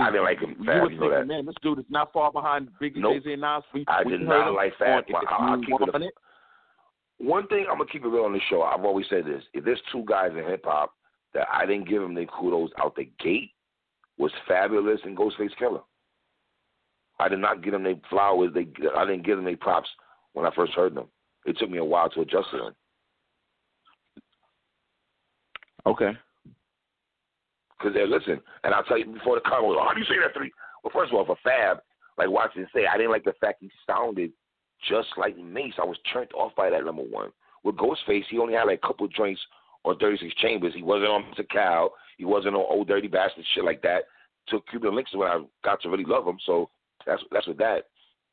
I 0.01 0.11
didn't 0.11 0.24
like 0.24 0.39
him, 0.41 0.57
You 0.59 0.64
Fab, 0.64 0.91
you 0.91 0.99
know 0.99 1.11
that. 1.11 1.26
man, 1.26 1.45
this 1.45 1.55
dude 1.62 1.78
is 1.78 1.85
not 1.91 2.12
far 2.12 2.33
behind 2.33 2.68
Biggie, 2.80 2.97
Nope. 2.97 3.14
Jay 3.14 3.20
Z, 3.24 3.33
and 3.33 3.43
Nas. 3.43 3.62
We, 3.74 3.85
I 3.89 4.05
did 4.05 4.22
not 4.22 4.55
like 4.55 4.72
on 4.72 4.78
Fab. 4.78 5.05
If 5.09 5.14
I'll- 5.14 5.26
I'll 5.51 5.59
You 5.61 5.66
keep 5.78 5.95
it 5.95 6.03
It. 6.03 6.14
One 7.18 7.47
thing 7.49 7.66
I'm 7.70 7.78
gonna 7.78 7.91
keep 7.91 8.05
it 8.05 8.09
real 8.09 8.24
on 8.24 8.33
the 8.33 8.41
show. 8.49 8.62
I've 8.62 8.85
always 8.85 9.07
said 9.09 9.24
this: 9.26 9.43
if 9.53 9.64
there's 9.64 9.80
two 9.93 10.03
guys 10.07 10.30
in 10.33 10.45
hip 10.45 10.64
hop 10.64 10.95
that 11.35 11.47
I 11.53 11.66
didn't 11.66 11.89
give 11.89 12.01
them 12.03 12.14
their 12.14 12.26
kudos 12.26 12.70
out 12.78 12.97
the 12.97 13.05
gate, 13.20 13.51
was 14.18 14.33
Fabolous 14.49 15.05
and 15.05 15.16
Ghostface 15.16 15.55
Killah. 15.61 15.83
I 17.20 17.28
did 17.28 17.39
not 17.39 17.62
give 17.62 17.72
them 17.72 17.83
their 17.85 17.97
flowers. 18.11 18.53
They 18.55 18.66
I 18.97 19.05
didn't 19.05 19.24
give 19.24 19.37
them 19.37 19.45
their 19.45 19.57
props 19.57 19.89
when 20.33 20.47
I 20.47 20.51
first 20.55 20.72
heard 20.72 20.95
them. 20.95 21.09
It 21.45 21.59
took 21.59 21.70
me 21.70 21.78
a 21.78 21.85
while 21.85 22.09
to 22.11 22.20
adjust 22.22 22.51
to 22.53 22.57
them. 22.59 22.74
Okay. 25.87 26.12
Because 27.83 27.99
listen, 28.09 28.41
and 28.64 28.74
I'll 28.74 28.85
tell 28.85 28.99
you 28.99 29.07
before 29.07 29.37
the 29.37 29.49
comment, 29.49 29.78
how 29.80 29.93
do 29.95 30.01
you 30.01 30.07
say 30.07 30.18
that 30.22 30.35
three? 30.37 30.53
Well, 30.83 30.93
first 30.95 31.12
of 31.12 31.18
all, 31.18 31.26
for 31.26 31.37
Fab, 31.43 31.78
like 32.18 32.30
Watson 32.30 32.66
say, 32.74 32.87
I 32.87 32.97
didn't 32.97 33.12
like 33.12 33.24
the 33.24 33.35
fact 33.41 33.59
he 33.61 33.70
sounded 33.87 34.33
just 34.89 35.09
like 35.16 35.37
Mase. 35.37 35.74
I 35.80 35.85
was 35.85 35.99
turned 36.12 36.33
off 36.33 36.55
by 36.57 36.70
that 36.70 36.85
number 36.85 37.03
one. 37.03 37.30
With 37.64 37.76
Ghostface, 37.76 38.24
he 38.28 38.39
only 38.39 38.55
had 38.55 38.64
like 38.64 38.80
a 38.83 38.87
couple 38.87 39.07
joints 39.09 39.41
on 39.85 39.99
36 39.99 40.35
Chambers. 40.37 40.74
He 40.74 40.83
wasn't 40.83 41.11
on 41.11 41.24
Mr. 41.24 41.49
Cow. 41.49 41.91
He 42.18 42.24
wasn't 42.24 42.55
on 42.55 42.66
Ol' 42.68 42.85
Dirty 42.85 43.09
Bastard 43.09 43.45
shit 43.55 43.64
like 43.64 43.83
that. 43.83 44.05
To 44.49 44.61
Cuban 44.70 44.93
Linx 44.93 45.14
when 45.14 45.28
I 45.28 45.41
got 45.64 45.80
to 45.83 45.89
really 45.89 46.05
love 46.05 46.26
him. 46.26 46.39
So 46.45 46.68
that's 47.07 47.22
that's 47.30 47.47
with 47.47 47.59
that. 47.59 47.85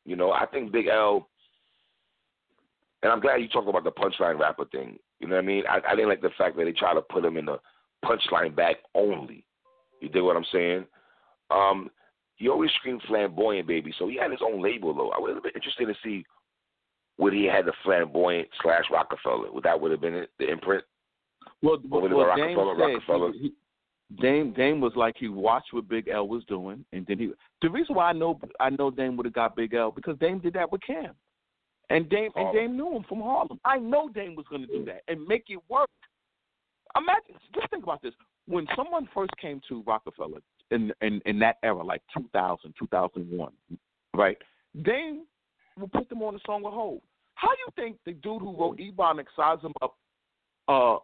You 0.06 0.16
know, 0.16 0.32
I 0.32 0.48
think 0.48 0.72
Big 0.72 0.88
L, 0.88 1.28
and 3.04 3.12
I'm 3.12 3.20
glad 3.20 3.42
you 3.42 3.48
talked 3.48 3.70
about 3.70 3.84
the 3.84 3.92
punchline 3.92 4.40
rapper 4.40 4.66
thing. 4.66 4.98
You 5.20 5.28
know 5.28 5.36
what 5.36 5.44
I 5.44 5.48
mean? 5.48 5.64
I, 5.70 5.80
I 5.88 5.96
didn't 5.96 6.10
like 6.10 6.22
the 6.22 6.32
fact 6.36 6.58
that 6.58 6.66
they 6.66 6.72
try 6.72 6.96
to 6.96 7.02
put 7.02 7.24
him 7.24 7.38
in 7.38 7.46
the 7.46 7.60
punchline 8.06 8.56
back 8.56 8.78
only. 8.96 9.46
You 10.02 10.10
dig 10.10 10.24
what 10.24 10.36
I'm 10.36 10.46
saying? 10.52 10.86
Um, 11.52 11.90
he 12.36 12.48
always 12.48 12.72
screamed 12.80 13.02
flamboyant, 13.08 13.68
baby. 13.68 13.94
So 14.00 14.08
he 14.08 14.18
had 14.18 14.32
his 14.32 14.40
own 14.42 14.64
label, 14.64 14.94
though. 14.94 15.12
I 15.12 15.20
would 15.20 15.34
have 15.34 15.44
been 15.44 15.52
interested 15.56 15.88
to 15.88 15.96
see 16.04 16.26
would 17.18 17.34
he 17.34 17.46
had 17.46 17.66
the 17.66 17.74
flamboyant 17.84 18.48
slash 18.62 18.86
Rockefeller. 18.90 19.52
Would 19.52 19.66
that 19.66 19.80
would 19.80 19.92
have 19.92 20.00
been 20.00 20.14
it, 20.14 20.30
the 20.40 20.50
imprint? 20.50 20.84
Well, 21.62 21.78
well, 21.90 22.02
well 22.02 22.36
Dame 22.36 22.58
Rockefeller, 22.58 22.76
said 22.76 22.82
Rockefeller? 22.82 23.32
He, 23.34 23.40
he, 23.40 23.52
Dame 24.22 24.54
Dame 24.54 24.82
was 24.82 24.94
like 24.96 25.16
he 25.20 25.28
watched 25.28 25.74
what 25.74 25.88
Big 25.88 26.08
L 26.08 26.28
was 26.28 26.44
doing, 26.46 26.84
and 26.94 27.06
then 27.08 27.20
he. 27.20 27.32
The 27.62 27.70
reason 27.70 27.96
why 27.96 28.10
I 28.10 28.14
know 28.14 28.40
I 28.60 28.70
know 28.72 28.90
Dame 28.90 29.18
would 29.18 29.26
have 29.26 29.36
got 29.36 29.56
Big 29.56 29.74
L 29.74 29.92
because 29.92 30.18
Dame 30.18 30.40
did 30.40 30.54
that 30.54 30.72
with 30.72 30.82
Cam, 30.82 31.14
and 31.90 32.10
Dame 32.10 32.32
and 32.36 32.48
Oh. 32.48 32.54
Dame 32.54 32.76
knew 32.76 32.96
him 32.96 33.04
from 33.08 33.20
Harlem. 33.20 33.60
I 33.66 33.78
know 33.78 34.10
Dame 34.10 34.36
was 34.36 34.46
going 34.50 34.62
to 34.62 34.68
do 34.68 34.86
that 34.86 35.02
and 35.08 35.28
make 35.28 35.44
it 35.50 35.60
work. 35.70 35.90
Imagine, 36.98 37.36
just 37.54 37.70
think 37.70 37.84
about 37.84 38.02
this. 38.02 38.14
When 38.48 38.68
someone 38.76 39.08
first 39.14 39.32
came 39.40 39.62
to 39.70 39.84
Rockefeller, 39.86 40.40
in 40.72 40.92
in 41.02 41.22
in 41.26 41.40
that 41.40 41.58
era, 41.64 41.84
like 41.84 42.02
2000, 42.16 42.74
2001, 42.78 43.52
right? 44.16 44.38
Dame 44.84 45.26
will 45.80 45.88
put 45.88 46.10
them 46.10 46.22
on 46.22 46.34
the 46.34 46.40
song 46.46 46.64
with 46.64 46.74
Hov. 46.74 47.00
How 47.36 47.50
do 47.50 47.58
you 47.66 47.72
think 47.76 47.98
the 48.06 48.14
dude 48.14 48.42
who 48.42 48.56
wrote 48.56 48.78
Ebonics 48.80 49.34
size 49.36 49.60
him 49.62 49.74
up, 49.82 49.96
uh, 50.68 50.98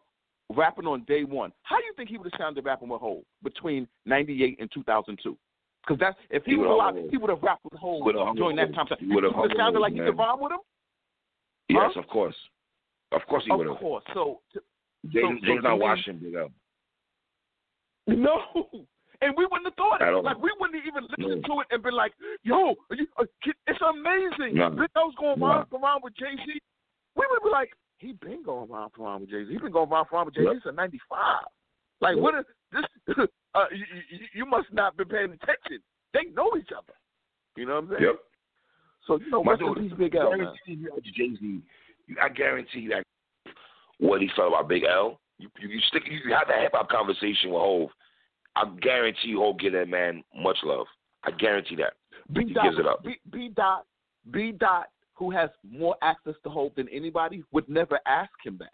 rapping 0.54 0.86
on 0.86 1.04
day 1.06 1.24
one? 1.24 1.52
How 1.64 1.78
do 1.78 1.84
you 1.84 1.94
think 1.96 2.10
he 2.10 2.18
would 2.18 2.32
have 2.32 2.40
sounded 2.40 2.66
rapping 2.66 2.90
with 2.90 3.02
Hov 3.02 3.24
between 3.44 3.88
'98 4.06 4.58
and 4.60 4.72
2002? 4.74 5.38
Because 5.82 6.00
that's 6.00 6.18
if 6.30 6.44
he, 6.46 6.52
he 6.52 6.58
was 6.58 6.68
alive, 6.68 6.96
he 7.10 7.18
would 7.18 7.30
have 7.30 7.44
rapped 7.44 7.64
with 7.64 7.80
Hov 7.80 8.04
during 8.36 8.56
that 8.58 8.74
time. 8.74 8.88
He 9.00 9.08
would 9.08 9.24
have 9.24 9.34
sounded 9.56 9.80
like 9.80 9.94
he 9.94 10.00
could 10.00 10.18
vibe 10.18 10.42
with 10.42 10.52
him. 10.52 10.60
Yes, 11.70 11.92
huh? 11.94 12.02
of 12.02 12.08
course. 12.08 12.36
Of 13.12 13.22
course 13.28 13.44
he 13.46 13.52
would 13.52 13.68
have. 13.68 13.76
Of 13.76 13.82
course. 13.82 14.04
So, 14.14 14.42
James, 15.12 15.40
so, 15.42 15.46
James 15.48 15.64
so 15.64 15.70
not 15.70 15.80
watching 15.80 16.20
Big 16.20 16.34
L. 16.36 16.50
No. 18.08 18.42
And 19.22 19.34
we 19.38 19.46
wouldn't 19.46 19.64
have 19.66 19.76
thought 19.76 20.02
it. 20.02 20.12
Like 20.24 20.38
we 20.44 20.52
wouldn't 20.60 20.76
have 20.76 20.86
even 20.86 21.08
listened 21.08 21.42
No. 21.48 21.56
to 21.56 21.62
it 21.62 21.68
and 21.72 21.82
been 21.82 21.96
like, 21.96 22.12
"Yo, 22.44 22.76
you, 22.92 23.08
uh, 23.18 23.24
it's 23.66 23.80
amazing." 23.82 24.56
No. 24.60 24.70
Big 24.70 24.90
L's 24.94 25.16
going 25.16 25.40
No. 25.40 25.48
around, 25.48 25.68
around 25.72 26.02
with 26.04 26.14
Jay 26.18 26.36
Z. 26.36 26.62
We 27.16 27.26
would 27.32 27.42
be 27.42 27.50
like, 27.50 27.72
"He 27.98 28.12
been 28.12 28.44
going 28.44 28.70
around, 28.70 28.92
around 29.00 29.22
with 29.22 29.30
Jay 29.30 29.46
Z. 29.46 29.54
He 29.54 29.58
been 29.58 29.72
going 29.72 29.90
around, 29.90 30.08
around 30.12 30.26
with 30.26 30.36
Jay 30.36 30.42
Z 30.42 30.48
Yep. 30.56 30.64
since 30.64 30.76
'95." 30.76 31.46
Like, 32.02 32.16
Yep. 32.18 32.24
what 32.24 32.36
is 32.36 32.46
this? 32.74 32.86
uh, 33.56 33.66
you, 33.72 33.86
you, 34.10 34.28
you 34.34 34.46
must 34.46 34.72
not 34.74 34.98
been 34.98 35.08
paying 35.08 35.32
attention. 35.32 35.80
They 36.14 36.26
know 36.36 36.52
each 36.60 36.74
other. 36.76 36.94
You 37.56 37.68
know 37.68 37.76
what 37.76 37.84
I'm 37.84 37.90
saying? 37.92 38.04
Yep. 38.04 38.20
So 39.08 39.20
you 39.22 39.30
know, 39.32 39.44
My 39.46 39.56
dude, 39.56 39.98
Big 39.98 40.16
L. 40.16 40.34
I 40.34 40.36
guarantee 40.38 40.74
you, 40.74 40.92
Jay 41.16 41.36
Z. 41.40 41.62
I 42.22 42.28
guarantee 42.30 42.90
that 42.90 43.06
what 44.00 44.22
he 44.22 44.30
felt 44.36 44.50
about 44.50 44.68
Big 44.70 44.84
L. 44.84 45.20
You 45.38 45.50
you, 45.60 45.70
you 45.70 45.80
stick 45.88 46.04
you 46.10 46.34
have 46.34 46.48
that 46.48 46.62
hip 46.62 46.72
hop 46.74 46.90
conversation 46.90 47.52
with 47.52 47.62
Hove. 47.62 47.90
I 48.56 48.64
guarantee 48.82 49.30
you, 49.30 49.40
Hove 49.40 49.60
give 49.60 49.74
that 49.74 49.90
man 49.90 50.24
much 50.36 50.58
love. 50.64 50.88
I 51.24 51.32
guarantee 51.32 51.76
that. 51.78 51.94
B 52.32 52.46
He 52.48 52.54
dot, 52.54 52.64
gives 52.64 52.80
it 52.80 52.88
up. 52.88 53.04
B, 53.04 53.16
B 53.32 53.50
dot, 53.54 53.86
B 54.32 54.52
dot, 54.52 54.88
who 55.14 55.32
has 55.32 55.50
more 55.70 55.96
access 56.02 56.36
to 56.44 56.50
Hove 56.50 56.72
than 56.76 56.88
anybody, 56.90 57.44
would 57.52 57.68
never 57.68 58.00
ask 58.06 58.32
him 58.44 58.58
that. 58.60 58.74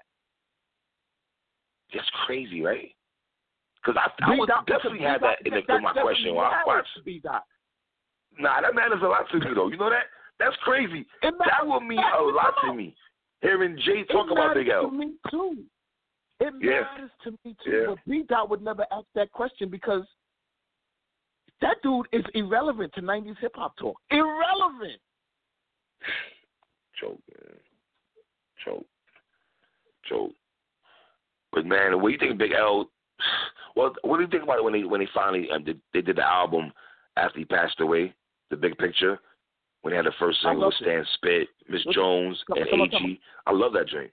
That's 1.94 2.10
crazy, 2.26 2.62
right? 2.62 2.94
Because 3.84 4.00
I 4.22 4.38
would 4.38 4.48
dot, 4.48 4.68
definitely 4.68 5.00
have 5.00 5.22
that 5.22 5.46
in, 5.46 5.54
the, 5.54 5.62
that 5.68 5.78
in 5.78 5.84
my 5.84 5.94
question 5.94 6.36
while 6.36 6.52
I 6.52 6.62
watch. 6.66 6.86
B 7.04 7.20
dot. 7.24 7.44
Nah, 8.40 8.62
that 8.62 8.76
matters 8.76 9.02
a 9.04 9.08
lot 9.08 9.26
to 9.32 9.40
me, 9.40 9.48
though. 9.56 9.68
You 9.68 9.78
know 9.78 9.90
that? 9.90 10.06
That's 10.40 10.56
crazy. 10.64 11.06
That 11.22 11.34
matters- 11.38 11.54
will 11.64 11.82
mean 11.82 12.00
a 12.00 12.22
lot 12.22 12.54
to 12.66 12.74
me. 12.74 12.96
Hearing 13.42 13.78
Jay 13.86 14.04
talk 14.12 14.28
it 14.28 14.32
about 14.32 14.56
Big 14.56 14.70
L. 14.70 14.90
To 14.90 14.92
me 14.92 15.14
too. 15.30 15.64
It 16.40 16.54
Yeah. 16.60 16.82
matters 16.82 17.12
to 17.24 17.32
me 17.44 17.56
too. 17.64 17.72
Yeah. 17.72 17.86
But 17.88 17.98
B 18.08 18.24
dot 18.24 18.50
would 18.50 18.62
never 18.62 18.86
ask 18.92 19.06
that 19.16 19.32
question 19.32 19.70
because 19.70 20.04
that 21.62 21.78
dude 21.84 22.08
is 22.12 22.26
irrelevant 22.34 22.94
to 22.94 23.02
'90s 23.02 23.38
hip 23.40 23.56
hop 23.56 23.76
talk. 23.78 24.00
Irrelevant. 24.10 25.00
Choke, 27.00 27.20
man. 27.30 27.58
Choke. 28.64 28.86
Choke. 30.06 30.34
But 31.52 31.66
man, 31.66 32.00
what 32.02 32.10
do 32.10 32.14
you 32.14 32.18
think, 32.18 32.38
Big 32.38 32.54
L? 32.54 32.90
Well, 33.76 33.94
what 34.04 34.18
do 34.18 34.24
you 34.24 34.30
think 34.30 34.44
about 34.44 34.58
it 34.58 34.64
when 34.64 34.74
they 34.74 34.84
when 34.84 35.00
they 35.00 35.08
finally 35.14 35.50
um, 35.52 35.64
did, 35.64 35.80
they 35.94 36.02
did 36.02 36.18
the 36.18 36.28
album 36.28 36.72
after 37.18 37.40
he 37.40 37.46
passed 37.46 37.80
away, 37.80 38.14
the 38.50 38.58
big 38.58 38.78
picture, 38.78 39.20
when 39.82 39.92
they 39.92 39.98
had 39.98 40.06
the 40.06 40.14
first 40.20 40.42
single 40.42 40.68
with 40.68 40.76
Stan 40.76 41.06
Spit, 41.16 41.48
Miss 41.70 41.84
Jones, 41.92 42.42
come- 42.48 42.58
and 42.58 42.70
come 42.70 42.82
on, 42.82 42.94
AG. 42.94 43.20
I 43.48 43.52
love 43.52 43.74
that 43.74 43.88
dream. 43.88 44.10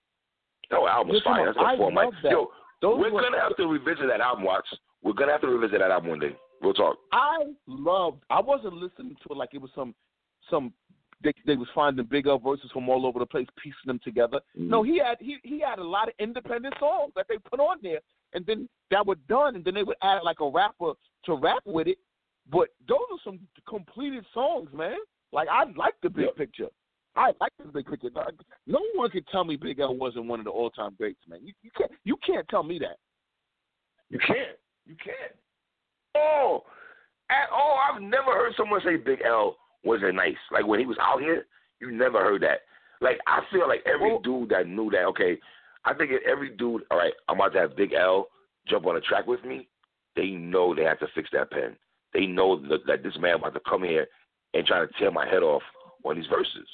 That 0.70 0.80
album 0.80 1.12
was 1.12 1.22
fire. 1.22 1.46
That's 1.46 1.58
a 1.58 1.76
format. 1.76 2.10
that. 2.22 2.32
Yo, 2.32 2.50
Those 2.82 2.98
we're 2.98 3.10
gonna 3.10 3.40
have 3.40 3.56
to 3.56 3.66
revisit 3.66 4.06
that 4.08 4.20
album, 4.20 4.44
Watts. 4.44 4.68
We're 5.02 5.12
gonna 5.12 5.32
have 5.32 5.40
to 5.42 5.48
revisit 5.48 5.80
that 5.80 5.90
album 5.90 6.10
one 6.10 6.18
day. 6.18 6.36
We'll 6.60 6.74
talk. 6.74 6.98
I 7.12 7.44
loved. 7.66 8.22
I 8.30 8.40
wasn't 8.40 8.74
listening 8.74 9.16
to 9.22 9.32
it 9.32 9.36
like 9.36 9.50
it 9.54 9.60
was 9.60 9.70
some 9.74 9.94
some. 10.50 10.72
They 11.22 11.32
they 11.46 11.56
was 11.56 11.68
finding 11.74 12.04
big 12.06 12.26
L 12.26 12.38
verses 12.38 12.70
from 12.72 12.88
all 12.88 13.06
over 13.06 13.18
the 13.18 13.26
place, 13.26 13.46
piecing 13.62 13.86
them 13.86 14.00
together. 14.04 14.40
No, 14.54 14.82
mm-hmm. 14.82 14.92
he 14.92 14.98
had 14.98 15.16
he 15.20 15.38
he 15.42 15.60
had 15.60 15.78
a 15.78 15.84
lot 15.84 16.08
of 16.08 16.14
independent 16.18 16.74
songs 16.78 17.12
that 17.16 17.26
they 17.28 17.38
put 17.38 17.60
on 17.60 17.78
there, 17.82 18.00
and 18.34 18.44
then 18.46 18.68
that 18.90 19.06
were 19.06 19.16
done, 19.28 19.56
and 19.56 19.64
then 19.64 19.74
they 19.74 19.82
would 19.82 19.96
add 20.02 20.20
like 20.22 20.40
a 20.40 20.48
rapper 20.48 20.92
to 21.24 21.34
rap 21.34 21.62
with 21.64 21.88
it. 21.88 21.98
But 22.50 22.68
those 22.88 22.98
are 23.12 23.18
some 23.24 23.40
completed 23.68 24.24
songs, 24.32 24.70
man. 24.72 24.96
Like 25.32 25.48
I 25.48 25.64
like 25.76 25.94
the 26.02 26.10
big 26.10 26.26
Yep. 26.26 26.36
picture. 26.36 26.68
I 27.16 27.32
like 27.40 27.52
the 27.58 27.64
big 27.72 27.86
picture. 27.86 28.10
No- 28.14 28.24
No 28.66 28.78
one 28.94 29.10
can 29.10 29.24
tell 29.24 29.44
me 29.44 29.56
Big 29.56 29.80
L 29.80 29.96
wasn't 29.96 30.26
one 30.26 30.38
of 30.40 30.44
the 30.44 30.50
all 30.50 30.70
time 30.70 30.94
greats, 30.96 31.20
man. 31.28 31.40
You, 31.42 31.52
you 31.62 31.70
can't 31.76 31.90
you 32.04 32.16
can't 32.26 32.48
tell 32.48 32.62
me 32.62 32.78
that. 32.78 32.98
You 34.10 34.18
can't. 34.18 34.56
You 34.86 34.94
can't. 35.02 35.34
Oh, 36.14 36.64
at 37.30 37.50
all. 37.52 37.78
I've 37.90 38.00
never 38.02 38.32
heard 38.32 38.54
someone 38.56 38.80
say 38.84 38.96
Big 38.96 39.20
L 39.24 39.56
wasn't 39.84 40.14
nice. 40.14 40.36
Like 40.50 40.66
when 40.66 40.80
he 40.80 40.86
was 40.86 40.96
out 41.00 41.20
here, 41.20 41.46
you 41.80 41.90
never 41.90 42.20
heard 42.20 42.42
that. 42.42 42.60
Like 43.00 43.18
I 43.26 43.40
feel 43.52 43.68
like 43.68 43.82
every 43.86 44.10
Well- 44.12 44.20
dude 44.20 44.48
that 44.50 44.66
knew 44.66 44.90
that. 44.90 45.04
Okay, 45.06 45.38
I 45.84 45.94
think 45.94 46.10
if 46.10 46.22
every 46.26 46.50
dude. 46.56 46.82
All 46.90 46.98
right, 46.98 47.12
I'm 47.28 47.36
about 47.36 47.52
to 47.54 47.60
have 47.60 47.76
Big 47.76 47.92
L 47.92 48.28
jump 48.66 48.86
on 48.86 48.96
a 48.96 49.00
track 49.00 49.26
with 49.26 49.44
me. 49.44 49.68
They 50.16 50.30
know 50.30 50.74
they 50.74 50.84
have 50.84 50.98
to 51.00 51.06
fix 51.14 51.28
that 51.32 51.50
pen. 51.50 51.76
They 52.14 52.26
know 52.26 52.56
that, 52.68 52.86
that 52.86 53.02
this 53.02 53.16
man 53.18 53.36
about 53.36 53.54
to 53.54 53.60
come 53.68 53.82
here 53.84 54.06
and 54.59 54.66
try 54.66 54.80
to 54.80 54.88
tear 54.98 55.11
my 55.11 55.26
head 55.26 55.42
off 55.42 55.62
on 56.04 56.16
these 56.16 56.26
verses. 56.26 56.66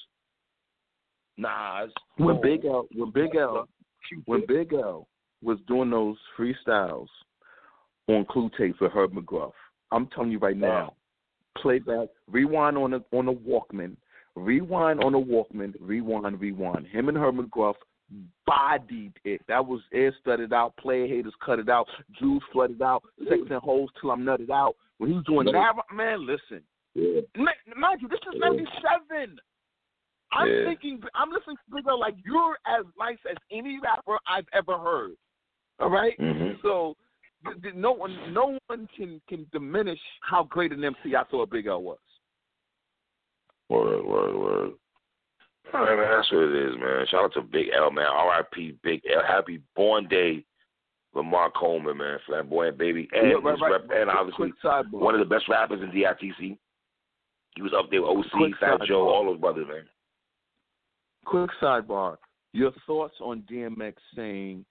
Nas. 1.36 1.90
When 2.16 2.40
Big 2.40 2.64
L, 2.64 2.86
when 2.94 3.10
Big 3.10 3.36
L, 3.36 3.68
when 4.24 4.44
Big 4.46 4.72
L 4.72 5.06
was 5.42 5.58
doing 5.68 5.90
those 5.90 6.16
freestyles 6.38 7.08
on 8.08 8.24
Clue 8.24 8.50
tapes 8.56 8.80
with 8.80 8.92
Herb 8.92 9.12
McGruff, 9.12 9.52
I'm 9.92 10.06
telling 10.08 10.30
you 10.30 10.38
right 10.38 10.56
now, 10.56 10.94
playback, 11.60 12.08
rewind 12.30 12.78
on 12.78 12.94
a 12.94 13.00
on 13.12 13.28
a 13.28 13.34
Walkman, 13.34 13.96
rewind 14.34 15.02
on 15.02 15.14
a 15.14 15.20
Walkman, 15.20 15.74
rewind, 15.80 16.40
rewind. 16.40 16.86
Him 16.86 17.08
and 17.08 17.18
Herb 17.18 17.36
McGruff 17.36 17.74
bodied 18.46 19.12
it. 19.24 19.42
That 19.48 19.66
was 19.66 19.80
air 19.92 20.14
studded 20.20 20.52
out, 20.52 20.76
player 20.76 21.06
haters 21.06 21.34
cut 21.44 21.58
it 21.58 21.68
out, 21.68 21.86
Jews 22.18 22.42
flooded 22.52 22.80
out, 22.80 23.02
sex 23.28 23.42
and 23.50 23.60
holes 23.60 23.90
till 24.00 24.10
I'm 24.10 24.22
nutted 24.22 24.50
out. 24.50 24.76
When 24.98 25.10
he 25.10 25.16
was 25.16 25.24
doing 25.24 25.46
that, 25.46 25.74
man, 25.92 26.24
listen, 26.24 26.62
Yeah. 26.94 27.20
Mind 27.36 28.00
you, 28.00 28.08
this 28.08 28.20
is 28.32 28.38
'97. 28.40 29.38
I'm 30.32 30.48
Yeah. 30.48 30.64
thinking, 30.64 31.02
I'm 31.14 31.30
listening 31.30 31.56
to 31.56 31.74
Big 31.74 31.86
L 31.86 31.98
like 31.98 32.14
you're 32.24 32.56
as 32.66 32.84
nice 32.98 33.18
as 33.30 33.36
any 33.50 33.78
rapper 33.80 34.18
I've 34.26 34.48
ever 34.52 34.78
heard. 34.78 35.16
All 35.80 35.90
right? 35.90 36.16
Mhm. 36.18 36.60
So 36.62 36.96
th- 37.44 37.60
th- 37.62 37.74
no 37.74 37.92
one, 37.92 38.32
no 38.32 38.58
one 38.68 38.86
can 38.96 39.20
can 39.28 39.46
diminish 39.52 40.00
how 40.22 40.44
great 40.44 40.72
an 40.72 40.84
MC 40.84 41.14
I 41.14 41.24
thought 41.24 41.50
Big 41.50 41.66
L 41.66 41.82
was. 41.82 41.98
Word, 43.68 44.04
word, 44.04 44.34
word. 44.36 44.72
All 45.72 45.80
right, 45.80 45.96
man. 45.96 46.10
That's 46.10 46.30
what 46.30 46.42
it 46.42 46.54
is, 46.54 46.76
man. 46.78 47.06
Shout 47.06 47.24
out 47.24 47.32
to 47.34 47.42
Big 47.42 47.70
L, 47.74 47.90
man. 47.90 48.06
R.I.P. 48.06 48.78
Big 48.82 49.02
L. 49.06 49.22
Happy 49.24 49.60
born 49.74 50.06
day, 50.08 50.44
Lamar 51.14 51.50
Coleman, 51.50 51.96
man. 51.96 52.18
Flamboyant 52.26 52.76
baby, 52.78 53.08
and 53.12 53.28
Yeah, 53.28 53.34
right, 53.42 53.58
right. 53.60 53.70
rep, 53.72 53.90
and 53.90 54.10
obviously 54.10 54.52
one 54.90 55.14
of 55.14 55.20
the 55.20 55.24
best 55.34 55.48
rappers 55.48 55.80
in 55.82 55.90
DITC. 55.90 56.58
He 57.56 57.62
was 57.62 57.72
up 57.76 57.90
there 57.90 58.02
with 58.02 58.26
OC, 58.26 58.32
Quick 58.32 58.52
Fat 58.58 58.80
sidebar. 58.80 58.86
Joe, 58.86 59.08
all 59.08 59.24
those 59.24 59.40
brothers, 59.40 59.66
man. 59.68 59.84
Quick 61.24 61.50
sidebar. 61.62 62.16
Your 62.52 62.72
thoughts 62.86 63.14
on 63.20 63.42
DMX 63.50 63.94
saying 64.14 64.64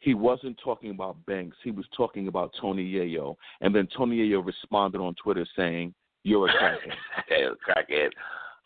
he 0.00 0.14
wasn't 0.14 0.58
talking 0.62 0.90
about 0.90 1.24
Banks, 1.26 1.56
he 1.62 1.70
was 1.70 1.86
talking 1.96 2.28
about 2.28 2.52
Tony 2.60 2.84
Yayo, 2.84 3.36
and 3.60 3.74
then 3.74 3.88
Tony 3.96 4.18
Yayo 4.18 4.44
responded 4.44 5.00
on 5.00 5.14
Twitter 5.14 5.46
saying, 5.56 5.94
"You're 6.22 6.48
a 6.48 6.52
crackhead." 6.52 7.56
Crackhead. 7.68 8.10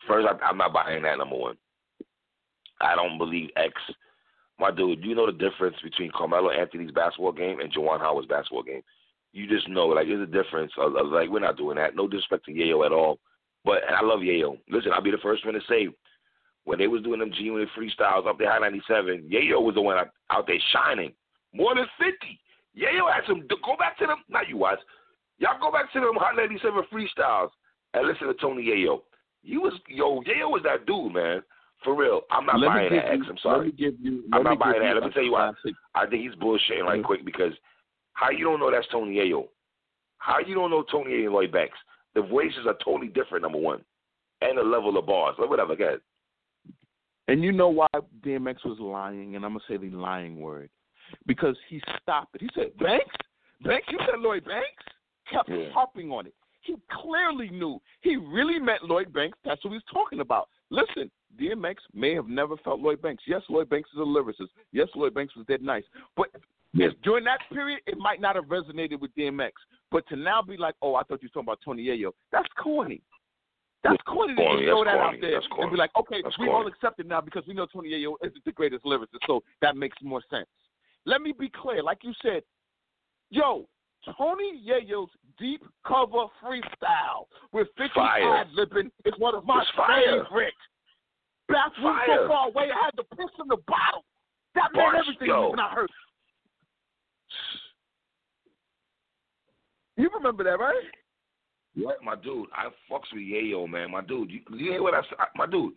First, 0.07 0.27
I, 0.27 0.45
I'm 0.45 0.57
not 0.57 0.73
buying 0.73 1.03
that. 1.03 1.17
Number 1.17 1.37
one, 1.37 1.57
I 2.81 2.95
don't 2.95 3.17
believe 3.17 3.49
X. 3.55 3.73
My 4.59 4.71
dude, 4.71 5.01
do 5.01 5.07
you 5.09 5.15
know 5.15 5.25
the 5.25 5.31
difference 5.31 5.77
between 5.83 6.11
Carmelo 6.15 6.51
Anthony's 6.51 6.91
basketball 6.91 7.31
game 7.31 7.59
and 7.59 7.73
Juwan 7.73 7.99
Howard's 7.99 8.27
basketball 8.27 8.63
game? 8.63 8.81
You 9.33 9.47
just 9.47 9.67
know, 9.69 9.87
like, 9.87 10.07
there's 10.07 10.21
a 10.21 10.31
difference. 10.31 10.71
Like, 10.77 11.29
we're 11.29 11.39
not 11.39 11.57
doing 11.57 11.77
that. 11.77 11.95
No 11.95 12.07
disrespect 12.07 12.45
to 12.45 12.51
Yayo 12.51 12.85
at 12.85 12.91
all, 12.91 13.17
but 13.63 13.83
and 13.87 13.95
I 13.95 14.01
love 14.01 14.19
Yayo. 14.19 14.57
Listen, 14.69 14.91
I'll 14.93 15.01
be 15.01 15.11
the 15.11 15.17
first 15.17 15.45
one 15.45 15.53
to 15.53 15.61
say, 15.69 15.87
when 16.63 16.79
they 16.79 16.87
was 16.87 17.03
doing 17.03 17.19
them 17.19 17.31
G 17.31 17.43
Unit 17.43 17.69
freestyles 17.77 18.27
up 18.27 18.37
there, 18.37 18.51
Hot 18.51 18.61
97, 18.61 19.29
Yayo 19.31 19.61
was 19.61 19.75
the 19.75 19.81
one 19.81 19.97
out, 19.97 20.09
out 20.29 20.47
there 20.47 20.59
shining 20.71 21.13
more 21.53 21.75
than 21.75 21.85
50. 21.97 22.15
Yayo 22.77 23.11
had 23.11 23.23
some. 23.27 23.47
Go 23.47 23.75
back 23.77 23.97
to 23.99 24.07
them. 24.07 24.17
Not 24.29 24.47
you, 24.47 24.57
watch. 24.57 24.79
Y'all 25.39 25.59
go 25.59 25.71
back 25.71 25.91
to 25.93 25.99
them 25.99 26.15
Hot 26.15 26.35
97 26.35 26.83
freestyles 26.91 27.49
and 27.93 28.07
listen 28.07 28.27
to 28.27 28.33
Tony 28.35 28.63
Yayo. 28.63 29.01
You 29.43 29.61
was 29.61 29.73
yo 29.87 30.21
Yayo 30.21 30.49
was 30.51 30.61
that 30.63 30.85
dude, 30.85 31.13
man. 31.13 31.41
For 31.83 31.95
real. 31.95 32.21
I'm 32.29 32.45
not 32.45 32.59
Let 32.59 32.67
buying 32.67 32.93
that 32.93 33.05
X. 33.07 33.21
I'm 33.27 33.37
sorry. 33.41 33.57
Let 33.57 33.65
me 33.65 33.71
give 33.71 33.99
you. 33.99 34.23
I'm 34.31 34.43
not 34.43 34.59
buying 34.59 34.81
that. 34.81 34.95
Let 34.95 35.03
me 35.03 35.11
tell 35.13 35.23
you 35.23 35.31
why. 35.31 35.51
I 35.95 36.05
think 36.05 36.21
he's 36.21 36.39
bullshitting 36.39 36.83
right 36.83 37.03
quick 37.03 37.25
because 37.25 37.53
how 38.13 38.29
you 38.29 38.45
don't 38.45 38.59
know 38.59 38.69
that's 38.71 38.87
Tony 38.91 39.15
Yayo? 39.15 39.47
How 40.19 40.37
you 40.39 40.53
don't 40.53 40.69
know 40.69 40.83
Tony 40.91 41.11
Yayo 41.11 41.25
and 41.25 41.33
Lloyd 41.33 41.51
Banks? 41.51 41.77
The 42.15 42.21
voices 42.21 42.65
are 42.67 42.77
totally 42.83 43.07
different. 43.07 43.43
Number 43.43 43.57
one, 43.57 43.83
and 44.41 44.57
the 44.57 44.63
level 44.63 44.97
of 44.97 45.05
bars. 45.05 45.35
Like 45.39 45.49
whatever, 45.49 45.75
go 45.75 45.85
ahead. 45.85 46.01
And 47.27 47.43
you 47.43 47.51
know 47.51 47.69
why 47.69 47.87
DMX 48.25 48.65
was 48.65 48.79
lying, 48.79 49.35
and 49.35 49.45
I'm 49.45 49.51
gonna 49.53 49.63
say 49.67 49.77
the 49.77 49.95
lying 49.95 50.39
word, 50.39 50.69
because 51.25 51.55
he 51.69 51.81
stopped 52.01 52.35
it. 52.35 52.41
He 52.41 52.49
said, 52.53 52.75
"Banks, 52.77 53.15
Banks, 53.61 53.87
you 53.89 53.99
said 53.99 54.19
Lloyd 54.19 54.45
Banks." 54.45 54.83
kept 55.27 55.47
Yeah. 55.47 55.69
harping 55.69 56.11
on 56.11 56.27
it. 56.27 56.35
He 56.61 56.75
clearly 56.89 57.49
knew. 57.49 57.81
He 58.01 58.17
really 58.17 58.59
meant 58.59 58.83
Lloyd 58.83 59.13
Banks. 59.13 59.37
That's 59.45 59.63
what 59.63 59.71
he's 59.71 59.83
talking 59.85 60.19
about. 60.19 60.49
Listen, 60.69 61.09
DMX 61.37 61.77
may 61.93 62.13
have 62.13 62.27
never 62.27 62.57
felt 62.57 62.81
Lloyd 62.81 63.01
Banks. 63.01 63.23
Yes, 63.25 63.41
Lloyd 63.49 63.69
Banks 63.69 63.89
is 63.93 63.99
a 63.99 64.03
lyricist. 64.03 64.49
Yes, 64.73 64.89
Lloyd 64.93 65.13
Banks 65.13 65.33
was 65.37 65.45
dead 65.45 65.61
nice. 65.61 65.85
But 66.17 66.29
Yes. 66.73 66.93
during 67.03 67.23
that 67.25 67.39
period, 67.49 67.81
it 67.85 67.97
might 67.97 68.19
not 68.19 68.35
have 68.35 68.45
resonated 68.45 68.99
with 68.99 69.13
DMX. 69.15 69.53
But 69.91 70.07
to 70.07 70.15
now 70.15 70.41
be 70.41 70.55
like, 70.57 70.75
oh, 70.81 70.95
I 70.95 71.03
thought 71.03 71.21
you 71.21 71.27
were 71.27 71.41
talking 71.41 71.47
about 71.49 71.59
Tony 71.63 71.83
Yayo, 71.85 72.11
that's 72.31 72.47
corny. 72.61 73.01
That's 73.83 74.01
corny 74.07 74.35
to 74.35 74.41
just 74.41 74.63
throw 74.65 74.83
that 74.85 74.93
corny. 74.93 75.17
out 75.17 75.21
there 75.21 75.31
That's 75.41 75.47
and 75.57 75.71
be 75.71 75.77
like, 75.77 75.89
okay, 75.99 76.21
That's 76.23 76.37
we 76.39 76.45
corny. 76.45 76.65
all 76.65 76.67
accept 76.67 76.99
it 76.99 77.07
now 77.07 77.19
because 77.19 77.43
we 77.47 77.53
know 77.53 77.65
Tony 77.65 77.89
Yayo 77.89 78.13
is 78.23 78.31
the 78.45 78.51
greatest 78.51 78.85
lyricist, 78.85 79.19
so 79.27 79.41
that 79.61 79.75
makes 79.75 79.97
more 80.03 80.21
sense. 80.29 80.47
Let 81.05 81.21
me 81.21 81.33
be 81.37 81.49
clear, 81.49 81.81
like 81.83 81.99
you 82.03 82.13
said, 82.21 82.43
yo, 83.31 83.67
Tony 84.17 84.61
Yayo's 84.65 85.09
deep 85.39 85.63
cover 85.85 86.25
freestyle 86.43 87.25
with 87.51 87.67
50 87.77 87.89
Fire. 87.95 88.37
ad 88.37 88.47
libbing 88.57 88.91
is 89.05 89.13
one 89.17 89.33
of 89.35 89.45
my 89.45 89.63
favorite. 89.75 90.53
Bathroom 91.49 91.83
Fire. 91.97 92.05
so 92.23 92.27
far 92.27 92.47
away, 92.47 92.69
I 92.71 92.85
had 92.85 92.95
to 92.97 93.03
piss 93.15 93.29
in 93.41 93.47
the 93.47 93.57
bottle. 93.67 94.05
That 94.55 94.69
made 94.73 94.79
Bars, 94.79 94.97
everything 94.99 95.27
yo. 95.27 95.49
when 95.49 95.59
I 95.59 95.69
heard. 95.73 95.89
You 99.97 100.09
remember 100.13 100.43
that, 100.43 100.59
right? 100.59 100.83
What, 101.75 102.03
my 102.03 102.15
dude? 102.15 102.47
I 102.53 102.65
fucks 102.91 103.13
with 103.13 103.23
Yayo, 103.23 103.69
man. 103.69 103.91
My 103.91 104.01
dude, 104.01 104.29
you, 104.29 104.41
you 104.51 104.71
hear 104.71 104.83
what 104.83 104.93
I 104.93 105.01
said? 105.03 105.17
My 105.35 105.45
dude, 105.45 105.73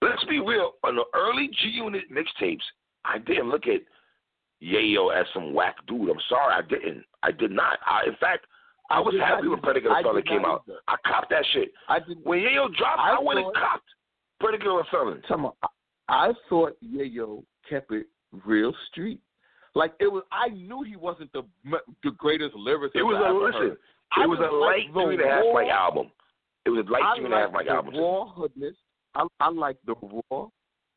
let's 0.00 0.24
be 0.24 0.38
real. 0.38 0.72
On 0.84 0.94
the 0.96 1.04
early 1.14 1.48
G 1.60 1.68
Unit 1.68 2.04
mixtapes, 2.10 2.62
I 3.04 3.18
didn't 3.18 3.50
look 3.50 3.66
at 3.66 3.80
Yayo 4.62 5.18
as 5.18 5.26
some 5.34 5.54
whack 5.54 5.76
dude. 5.88 6.08
I'm 6.08 6.16
sorry, 6.28 6.54
I 6.54 6.62
didn't. 6.62 7.04
I 7.22 7.32
did 7.32 7.50
not. 7.50 7.78
I, 7.86 8.02
in 8.06 8.16
fact, 8.20 8.46
I 8.90 9.00
was 9.00 9.14
happy 9.20 9.48
when. 9.48 9.60
Predicate 9.60 9.90
I 9.90 9.98
and 9.98 10.04
Felon 10.04 10.22
came 10.22 10.44
out. 10.44 10.62
either. 10.68 10.78
I 10.86 10.96
copped 11.06 11.30
that 11.30 11.44
shit. 11.52 11.72
I 11.88 11.98
did. 11.98 12.18
When 12.22 12.40
Yayo 12.40 12.72
dropped, 12.76 13.00
I 13.00 13.16
I, 13.16 13.20
went 13.20 13.40
and 13.40 13.54
copped 13.54 13.88
Predicate 14.38 14.68
and 14.68 14.86
Felon. 14.90 15.22
Come 15.26 15.46
on. 15.46 15.52
I, 15.62 16.28
I 16.28 16.32
thought 16.48 16.76
Yayo 16.84 17.42
kept 17.68 17.90
it 17.92 18.06
real 18.44 18.72
street. 18.90 19.20
Like 19.74 19.94
it 20.00 20.06
was, 20.10 20.22
I 20.30 20.48
knew 20.48 20.82
he 20.82 20.96
wasn't 20.96 21.32
the 21.32 21.42
the 22.02 22.10
greatest 22.12 22.54
lyricist. 22.54 22.94
It 22.96 23.02
was 23.02 23.16
a 23.24 23.32
listen. 23.32 23.72
It 23.72 23.78
I 24.22 24.26
was 24.26 24.38
a 24.38 24.54
light 24.54 24.92
like 24.94 25.06
three 25.06 25.14
and 25.14 25.22
a 25.24 25.28
half 25.28 25.44
mic 25.54 25.68
album. 25.68 26.10
It 26.66 26.70
was 26.70 26.84
a 26.86 26.90
light 26.92 27.02
I 27.02 27.16
three 27.16 27.24
and 27.24 27.34
a 27.34 27.38
half 27.38 27.52
like 27.54 27.64
mic 27.64 27.66
the 27.68 27.72
album. 27.74 27.94
raw 27.96 28.26
hoodness. 28.28 28.74
I, 29.14 29.26
I 29.40 29.48
like 29.50 29.76
the 29.86 29.94
raw 30.30 30.46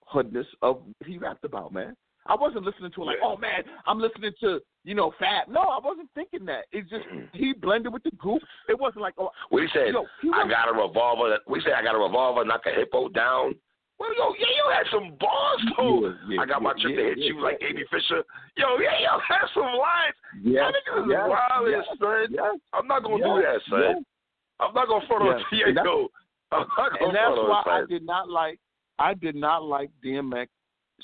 hoodness 0.05 0.47
of 0.61 0.82
what 0.97 1.07
he 1.07 1.17
rapped 1.17 1.45
about, 1.45 1.71
man. 1.73 1.95
I 2.28 2.36
wasn't 2.36 2.65
listening 2.65 2.91
to 2.95 3.01
it 3.03 3.05
like, 3.05 3.17
Yeah. 3.21 3.28
oh 3.30 3.38
man, 3.38 3.63
I'm 3.86 3.99
listening 3.99 4.32
to 4.41 4.59
you 4.84 4.95
know 4.95 5.13
Fab. 5.19 5.47
No, 5.47 5.61
I 5.61 5.80
wasn't 5.82 6.09
thinking 6.15 6.45
that. 6.47 6.65
It's 6.73 6.89
just 6.89 7.05
he 7.34 7.53
blended 7.53 7.93
with 7.93 8.03
the 8.03 8.11
group. 8.11 8.41
It 8.67 8.78
wasn't 8.78 9.01
like, 9.03 9.13
oh, 9.17 9.30
We 9.51 9.69
said? 9.73 9.93
yo, 9.93 10.05
I 10.34 10.47
got 10.49 10.67
a 10.67 10.73
revolver. 10.73 11.30
That, 11.30 11.41
we 11.47 11.61
said 11.61 11.73
I 11.73 11.84
got 11.84 11.95
a 11.95 11.99
revolver, 11.99 12.43
knock 12.43 12.61
a 12.65 12.71
hippo 12.71 13.07
down. 13.09 13.55
Well, 13.98 14.12
yo, 14.18 14.36
yeah, 14.36 14.52
you 14.52 14.66
had 14.76 14.88
some 14.91 15.16
bars 15.20 15.62
too. 15.78 16.14
Yeah, 16.28 16.36
yeah, 16.36 16.41
I 16.41 16.46
got 16.46 16.62
my 16.62 16.74
yeah, 16.76 16.84
trick 16.84 16.96
yeah, 16.96 17.02
to 17.02 17.10
hit 17.10 17.18
yeah, 17.18 17.26
you 17.32 17.41
like 17.41 17.58
yeah. 17.62 17.68
Amy 17.70 17.84
Fisher. 17.89 18.24
Yo, 18.58 18.76
yeah, 18.80 19.00
yo, 19.00 19.20
had 19.24 19.48
some 19.54 19.72
lines. 19.72 20.18
Yes, 20.43 20.68
that 20.68 20.76
nigga 20.76 21.08
was 21.08 21.32
wild 21.32 21.72
yes, 21.72 21.86
son. 21.96 22.28
yes, 22.30 22.60
I'm 22.74 22.88
not 22.88 23.04
gonna 23.04 23.24
yes, 23.24 23.28
do 23.28 23.36
that, 23.39 23.60
son. 23.70 24.06
I'm 24.60 24.74
not 24.74 24.88
gonna 24.88 25.08
front 25.08 25.24
on 25.24 25.39
Yes, 25.39 25.46
and 25.52 25.78
that's- 25.78 25.86
Diego. 25.86 26.08
I'm 26.52 26.68
not 26.78 26.91
gonna 27.00 27.08
and 27.08 27.16
that's 27.16 27.39
why 27.39 27.64
I 27.66 27.82
did 27.89 28.06
not 28.06 28.30
like 28.30 28.60
I 29.00 29.14
did 29.14 29.36
not 29.36 29.64
like 29.64 29.89
DMX 30.04 30.48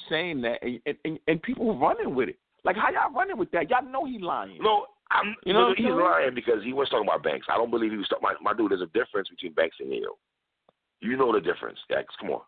saying 0.10 0.42
that 0.42 0.62
and, 0.62 0.80
and, 1.04 1.20
and, 1.28 1.42
people 1.42 1.78
running 1.78 2.16
with 2.16 2.30
it. 2.30 2.38
Like 2.64 2.76
how 2.76 2.92
y'all 2.92 3.14
running 3.14 3.38
with 3.38 3.52
that? 3.52 3.70
Y'all 3.70 3.84
know 3.84 4.06
he 4.06 4.20
lying. 4.20 4.60
No, 4.62 4.86
I'm. 5.10 5.36
You 5.44 5.54
know 5.54 5.74
he's 5.76 5.88
lying 5.88 6.36
because 6.36 6.64
he 6.64 6.74
was 6.74 6.90
talking 6.90 7.08
about 7.08 7.24
Banks. 7.24 7.48
I 7.50 7.58
don't 7.58 7.72
believe 7.72 7.92
he 7.92 7.98
was 7.98 8.08
talking. 8.08 8.24
My, 8.24 8.36
my 8.42 8.56
dude, 8.56 8.72
there's 8.72 8.82
a 8.82 8.86
difference 8.98 9.30
between 9.30 9.54
Banks 9.54 9.78
and 9.80 9.90
Neo. 9.90 10.18
You 11.02 11.18
know 11.18 11.34
the 11.34 11.42
difference, 11.42 11.80
X. 11.90 12.06
Come 12.20 12.30
on, 12.30 12.42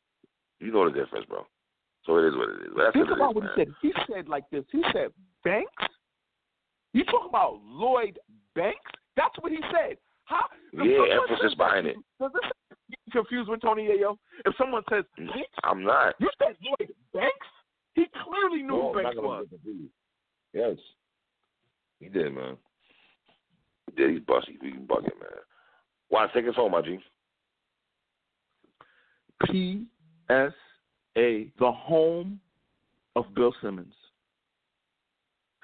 you 0.63 0.71
know 0.71 0.89
the 0.89 0.97
difference, 0.97 1.25
bro. 1.27 1.45
So 2.05 2.17
it 2.17 2.27
is 2.27 2.35
what 2.35 2.49
it 2.49 2.67
is. 2.67 2.73
That's 2.75 2.93
Think 2.93 3.09
what 3.09 3.17
about 3.17 3.29
is, 3.31 3.35
what 3.35 3.43
man. 3.43 3.51
he 3.57 3.63
said. 3.63 3.73
He 3.81 4.13
said 4.13 4.29
like 4.29 4.49
this. 4.51 4.63
He 4.71 4.83
said 4.93 5.09
Banks. 5.43 5.71
You 6.93 7.03
talking 7.05 7.29
about 7.29 7.59
Lloyd 7.65 8.19
Banks? 8.55 8.79
That's 9.15 9.35
what 9.39 9.51
he 9.51 9.59
said. 9.71 9.97
How? 10.25 10.45
Yeah, 10.73 11.19
emphasis 11.19 11.53
behind 11.57 11.87
it. 11.87 11.95
Does 12.19 12.31
this 12.33 12.49
get 12.89 12.99
confused 13.11 13.49
with 13.49 13.61
Tony 13.61 13.87
Yayo? 13.87 14.17
If 14.45 14.53
someone 14.57 14.83
says 14.89 15.03
mm, 15.19 15.27
Banks, 15.27 15.49
I'm 15.63 15.83
not. 15.83 16.15
you 16.19 16.29
said 16.39 16.55
Lloyd 16.63 16.93
Banks. 17.13 17.47
He 17.95 18.05
clearly 18.23 18.63
knew 18.63 18.69
No, 18.69 18.93
who 18.93 19.03
Banks 19.03 19.17
was. 19.17 19.45
Yes. 20.53 20.77
He 21.99 22.09
did, 22.09 22.33
man. 22.33 22.57
He 23.87 24.01
did. 24.01 24.11
He's 24.11 24.21
busty. 24.21 24.57
He 24.61 24.71
bugging, 24.71 25.19
man. 25.19 25.41
Why 26.09 26.27
take 26.33 26.47
us 26.47 26.55
home, 26.55 26.71
my 26.71 26.81
G? 26.81 26.99
P 29.45 29.85
S 30.29 30.51
A, 31.17 31.51
the 31.59 31.71
home 31.71 32.39
of 33.15 33.25
Bill 33.35 33.53
Simmons. 33.61 33.93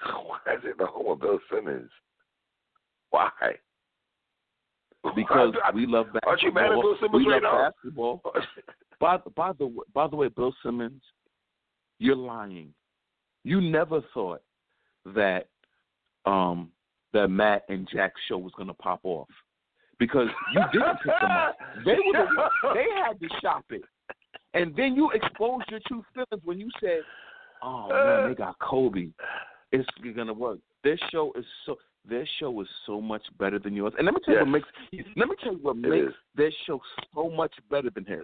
Why 0.02 0.38
is 0.54 0.60
it 0.64 0.78
the 0.78 0.86
home 0.86 1.06
of 1.12 1.20
Bill 1.20 1.38
Simmons? 1.52 1.90
Why? 3.10 3.28
Because 5.14 5.54
I- 5.64 5.70
we 5.72 5.86
love 5.86 6.06
basketball. 6.06 6.30
Aren't 6.30 6.42
you 6.42 6.52
mad 6.52 6.64
at 6.66 6.70
Bill 6.80 6.96
Simmons 7.00 7.24
we 7.26 7.32
right 7.32 7.42
love 7.42 7.52
now? 7.54 7.70
basketball. 7.70 8.22
By 9.00 9.16
the, 9.16 9.30
by 9.30 9.52
the 9.52 9.66
way- 9.66 9.84
by 9.94 10.06
the 10.06 10.16
way, 10.16 10.28
Bill 10.28 10.54
Simmons, 10.62 11.02
you're 11.98 12.16
lying. 12.16 12.72
You 13.44 13.60
never 13.60 14.02
thought 14.12 14.42
that 15.14 15.48
um 16.26 16.70
that 17.12 17.28
Matt 17.28 17.64
and 17.70 17.88
Jack's 17.90 18.20
show 18.28 18.36
was 18.38 18.52
gonna 18.56 18.74
pop 18.74 19.00
off 19.04 19.28
because 19.98 20.28
you 20.54 20.60
didn't 20.72 20.96
pick 21.02 21.12
them 21.20 21.30
up. 21.30 21.56
They 21.84 21.92
were 21.92 22.12
the 22.12 22.74
they 22.74 22.86
had 23.02 23.18
to 23.20 23.28
shop 23.40 23.64
it, 23.70 23.82
and 24.54 24.74
then 24.76 24.94
you 24.94 25.10
exposed 25.12 25.64
your 25.70 25.80
true 25.86 26.04
feelings 26.14 26.44
when 26.44 26.58
you 26.58 26.70
said, 26.80 27.00
"Oh 27.62 27.88
man, 27.88 28.28
they 28.30 28.34
got 28.34 28.58
Kobe. 28.58 29.08
It's 29.72 29.88
gonna 30.14 30.32
work." 30.32 30.58
This 30.82 30.98
show 31.10 31.32
is 31.36 31.44
so. 31.66 31.78
Their 32.08 32.26
show 32.38 32.58
is 32.62 32.68
so 32.86 32.98
much 32.98 33.22
better 33.38 33.58
than 33.58 33.74
yours. 33.74 33.92
And 33.98 34.06
let 34.06 34.14
me 34.14 34.20
tell 34.24 34.32
you 34.32 34.40
what 34.40 34.48
makes. 34.48 34.68
Let 35.16 35.28
me 35.28 35.36
tell 35.44 35.52
you 35.52 35.58
what 35.58 35.76
It 35.76 35.80
makes 35.80 36.06
is. 36.08 36.14
their 36.34 36.50
show 36.66 36.80
so 37.14 37.28
much 37.28 37.52
better 37.70 37.90
than 37.90 38.06
his. 38.06 38.22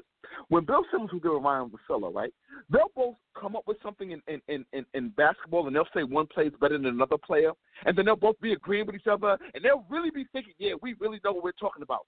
When 0.49 0.65
Bill 0.65 0.83
Simmons 0.91 1.13
will 1.13 1.21
get 1.21 1.31
around 1.31 1.73
with 1.73 1.83
Fella, 1.87 2.11
right? 2.11 2.33
They'll 2.71 2.91
both 2.97 3.17
come 3.39 3.55
up 3.55 3.65
with 3.67 3.77
something 3.83 4.13
in, 4.13 4.23
in, 4.29 4.41
in, 4.49 4.65
in, 4.73 4.87
in 4.95 5.11
basketball 5.11 5.67
and 5.67 5.77
they'll 5.77 5.87
say 5.95 6.05
one 6.05 6.27
player 6.27 6.47
is 6.47 6.55
better 6.59 6.79
than 6.79 6.87
another 6.87 7.19
player 7.19 7.53
and 7.85 7.97
then 7.97 8.07
they'll 8.07 8.17
both 8.17 8.41
be 8.41 8.55
agreeing 8.55 8.87
with 8.87 8.97
each 8.97 9.07
other 9.07 9.37
and 9.55 9.63
they'll 9.63 9.85
really 9.91 10.11
be 10.11 10.25
thinking, 10.33 10.55
Yeah, 10.59 10.73
we 10.81 10.95
really 10.99 11.21
know 11.23 11.33
what 11.33 11.45
we're 11.45 11.53
talking 11.53 11.83
about. 11.83 12.07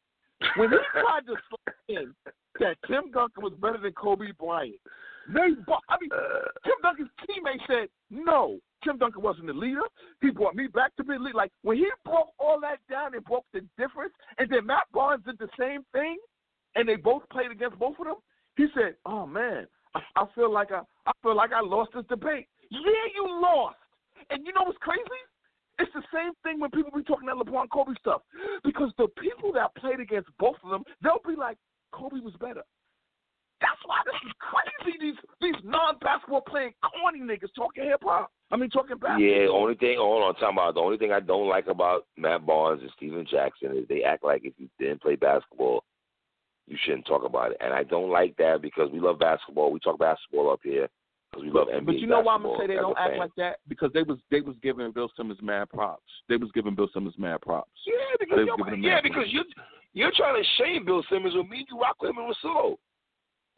When 0.56 0.70
he 0.70 0.76
tried 0.92 1.26
to 1.26 1.34
in 1.88 2.14
that 2.60 2.76
Tim 2.86 3.10
Duncan 3.10 3.42
was 3.42 3.52
better 3.60 3.78
than 3.78 3.92
Kobe 3.92 4.26
Bryant, 4.38 4.76
they 5.32 5.40
I 5.40 5.96
mean 6.00 6.10
Tim 6.64 6.78
Duncan's 6.82 7.10
teammate 7.22 7.66
said, 7.66 7.88
No, 8.10 8.58
Tim 8.84 8.98
Duncan 8.98 9.22
wasn't 9.22 9.46
the 9.46 9.52
leader. 9.52 9.82
He 10.20 10.30
brought 10.30 10.54
me 10.54 10.66
back 10.68 10.94
to 10.96 11.04
be 11.04 11.14
the 11.14 11.20
leader. 11.20 11.36
Like 11.36 11.52
when 11.62 11.76
he 11.76 11.86
broke 12.04 12.28
all 12.38 12.60
that 12.60 12.78
down 12.90 13.14
and 13.14 13.24
broke 13.24 13.46
the 13.52 13.60
difference, 13.76 14.12
and 14.38 14.48
then 14.50 14.66
Matt 14.66 14.84
Barnes 14.92 15.24
did 15.24 15.38
the 15.38 15.48
same 15.58 15.82
thing, 15.92 16.18
and 16.74 16.88
they 16.88 16.96
both 16.96 17.22
played 17.30 17.50
against 17.50 17.78
both 17.78 17.98
of 17.98 18.06
them. 18.06 18.16
He 18.56 18.66
said, 18.74 18.94
"Oh 19.06 19.26
man, 19.26 19.66
I, 19.94 20.00
I 20.16 20.24
feel 20.34 20.52
like 20.52 20.72
I, 20.72 20.82
I 21.06 21.12
feel 21.22 21.36
like 21.36 21.52
I 21.52 21.60
lost 21.60 21.90
this 21.94 22.04
debate." 22.08 22.46
Yeah, 22.70 23.06
you 23.14 23.40
lost. 23.42 23.76
And 24.30 24.46
you 24.46 24.52
know 24.52 24.62
what's 24.64 24.78
crazy? 24.78 25.02
It's 25.78 25.92
the 25.94 26.02
same 26.12 26.32
thing 26.42 26.60
when 26.60 26.70
people 26.70 26.90
be 26.94 27.04
talking 27.04 27.26
that 27.26 27.36
LeBron 27.36 27.70
Kobe 27.72 27.92
stuff, 28.00 28.22
because 28.64 28.90
the 28.98 29.06
people 29.20 29.52
that 29.52 29.74
played 29.76 30.00
against 30.00 30.28
both 30.38 30.56
of 30.64 30.70
them, 30.70 30.82
they'll 31.02 31.22
be 31.26 31.36
like, 31.38 31.56
"Kobe 31.92 32.20
was 32.20 32.34
better." 32.40 32.64
That's 33.60 33.82
why 33.86 33.98
this 34.06 34.14
is 34.26 34.32
crazy. 34.38 34.98
These 35.00 35.18
these 35.40 35.62
non 35.64 35.98
basketball 35.98 36.42
playing 36.42 36.74
corny 36.82 37.20
niggas 37.20 37.54
talking 37.56 37.84
hip 37.84 38.02
hop. 38.02 38.30
I 38.50 38.56
mean 38.56 38.70
talking 38.70 38.96
basketball. 38.98 39.20
yeah, 39.20 39.48
only 39.48 39.74
thing, 39.74 39.98
hold 39.98 40.22
on, 40.22 40.34
talking 40.34 40.56
about 40.56 40.74
the 40.74 40.80
only 40.80 40.96
thing 40.96 41.12
I 41.12 41.20
don't 41.20 41.48
like 41.48 41.66
about 41.66 42.06
Matt 42.16 42.46
Barnes 42.46 42.82
and 42.82 42.90
Stephen 42.96 43.26
Jackson 43.30 43.76
is 43.76 43.86
they 43.88 44.02
act 44.02 44.24
like 44.24 44.44
if 44.44 44.54
you 44.58 44.68
didn't 44.78 45.02
play 45.02 45.16
basketball, 45.16 45.84
you 46.66 46.76
shouldn't 46.84 47.06
talk 47.06 47.24
about 47.24 47.52
it. 47.52 47.58
And 47.60 47.72
I 47.72 47.82
don't 47.82 48.10
like 48.10 48.36
that 48.36 48.62
because 48.62 48.90
we 48.92 49.00
love 49.00 49.18
basketball. 49.18 49.72
We 49.72 49.80
talk 49.80 49.98
basketball 49.98 50.50
up 50.50 50.60
here 50.62 50.88
because 51.30 51.44
we 51.44 51.50
love 51.50 51.68
NBA 51.68 51.86
But 51.86 51.98
you 51.98 52.06
know 52.06 52.20
why 52.20 52.34
I'm 52.34 52.42
gonna 52.42 52.58
say 52.58 52.66
they 52.66 52.74
don't 52.74 52.96
act 52.98 53.10
fan. 53.10 53.18
like 53.18 53.34
that? 53.36 53.58
Because 53.68 53.90
they 53.92 54.02
was 54.02 54.18
they 54.30 54.40
was 54.40 54.56
giving 54.62 54.90
Bill 54.92 55.10
Simmons 55.16 55.38
mad 55.42 55.68
props. 55.70 56.02
They 56.28 56.36
was 56.36 56.50
giving 56.54 56.74
Bill 56.74 56.88
Simmons 56.92 57.14
mad 57.18 57.40
props. 57.42 57.70
Yeah, 57.86 57.92
because 58.18 58.36
They've 58.38 58.46
yo, 58.46 58.56
given 58.56 58.74
him 58.74 58.82
yeah, 58.82 59.00
because 59.02 59.24
you 59.28 59.44
you're 59.94 60.12
trying 60.16 60.42
to 60.42 60.48
shame 60.62 60.84
Bill 60.84 61.02
Simmons 61.10 61.34
when 61.34 61.48
me 61.48 61.58
and 61.58 61.66
you 61.70 61.80
rock 61.80 61.96
with 62.00 62.10
him 62.10 62.18
in 62.18 62.30
Russillo. 62.32 62.76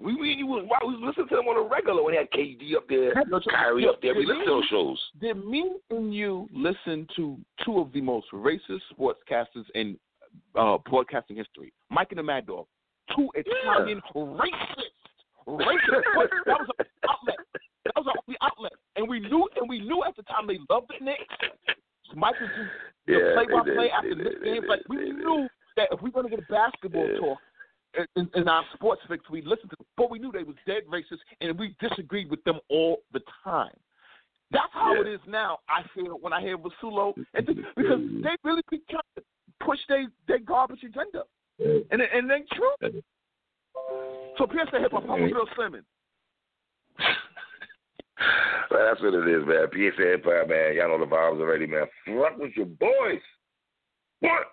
We 0.01 0.17
we 0.17 0.33
you 0.33 0.47
was 0.47 0.63
we 0.63 0.95
was 0.95 1.03
listening 1.05 1.29
to 1.29 1.39
him 1.41 1.47
on 1.49 1.65
a 1.65 1.69
regular 1.69 2.03
when 2.03 2.15
he 2.15 2.19
had 2.19 2.31
KD 2.31 2.75
up 2.75 2.89
there, 2.89 3.13
Kyrie 3.51 3.87
up 3.87 4.01
there. 4.01 4.15
We 4.15 4.25
listened 4.25 4.47
to 4.47 4.51
those 4.51 4.65
shows. 4.71 4.99
Did 5.21 5.45
me 5.45 5.73
and 5.91 6.15
you 6.15 6.49
listen 6.55 7.07
to 7.17 7.37
two 7.65 7.79
of 7.81 7.93
the 7.93 8.01
most 8.01 8.27
racist 8.33 8.81
sportscasters 8.99 9.67
in 9.75 9.99
uh, 10.59 10.79
broadcasting 10.89 11.37
history? 11.37 11.73
Mike 11.91 12.09
and 12.11 12.19
the 12.19 12.23
Mad 12.23 12.47
Dog. 12.47 12.67
Two 13.15 13.29
Italian 13.35 14.01
racists. 14.17 14.97
Racist. 15.47 16.03
That 16.47 16.57
was 16.61 16.69
an 16.79 16.87
outlet. 17.11 17.37
That 17.95 18.05
was 18.05 18.07
our 18.09 18.23
only 18.27 18.39
outlet. 18.43 18.73
And 18.97 19.09
we 19.09 19.21
knew 19.21 19.49
and 19.57 19.69
we 19.69 19.81
knew 19.81 20.05
at 20.07 20.15
the 20.17 20.23
time 20.25 20.47
they 20.47 20.59
loved 20.69 20.89
the 20.91 21.05
Knicks. 21.05 21.35
Michael 22.15 22.47
just 22.49 22.71
the 23.07 23.13
Yeah, 23.13 23.35
play 23.35 23.47
by 23.47 23.63
play 23.63 23.91
after 23.91 24.15
they 24.15 24.23
this 24.25 24.35
game. 24.45 24.63
they 24.63 24.69
Like 24.69 24.83
we 24.89 24.97
knew 24.97 25.49
that 25.77 25.89
if 25.93 26.01
we're 26.03 26.11
gonna 26.11 26.29
get 26.29 26.39
a 26.39 26.43
basketball 26.43 27.09
Yeah. 27.09 27.19
talk 27.19 27.39
in, 28.17 28.31
in 28.35 28.49
our 28.49 28.65
sports 28.75 29.03
fix, 29.09 29.29
we 29.31 29.43
listened 29.43 29.71
to 29.71 29.77
them, 29.77 29.87
but 29.97 30.11
we 30.11 30.19
knew 30.21 30.31
they 30.31 30.45
was 30.45 30.55
dead 30.67 30.85
racist 30.89 31.19
and 31.41 31.59
we 31.59 31.75
disagreed 31.81 32.31
with 32.31 32.43
them 32.45 32.61
all 32.69 33.03
the 33.13 33.21
time. 33.43 33.75
That's 34.53 34.73
how 34.73 34.95
Yeah. 34.95 35.01
it 35.03 35.07
is 35.09 35.21
now. 35.27 35.59
I 35.69 35.83
feel 35.95 36.19
when 36.21 36.33
I 36.33 36.41
hear 36.41 36.57
Russillo, 36.59 37.15
and 37.35 37.47
th- 37.47 37.59
because 37.77 38.01
they 38.23 38.37
really 38.45 38.63
be 38.71 38.81
trying 38.89 39.03
to 39.17 39.23
push 39.61 39.79
their 39.89 40.07
their 40.29 40.39
garbage 40.39 40.83
agenda, 40.85 41.25
and 41.59 42.01
and 42.03 42.31
ain't 42.31 42.49
true. 42.51 42.75
So 44.39 44.47
Pierce 44.47 44.69
the 44.73 44.79
hip 44.81 44.93
hop, 44.93 45.09
I'm 45.09 45.29
Bill 45.31 45.47
Simmons. 45.57 45.85
That's 48.71 49.01
what 49.01 49.15
it 49.15 49.29
is, 49.29 49.47
man. 49.47 49.67
PSA 49.73 50.13
Empire, 50.15 50.47
man. 50.47 50.77
Y'all 50.77 50.89
know 50.89 51.05
the 51.05 51.11
vibes 51.11 51.41
already, 51.41 51.67
man. 51.67 51.87
Fuck 52.07 52.39
with 52.39 52.53
your 52.57 52.67
boys. 52.67 53.21
What? 54.21 54.47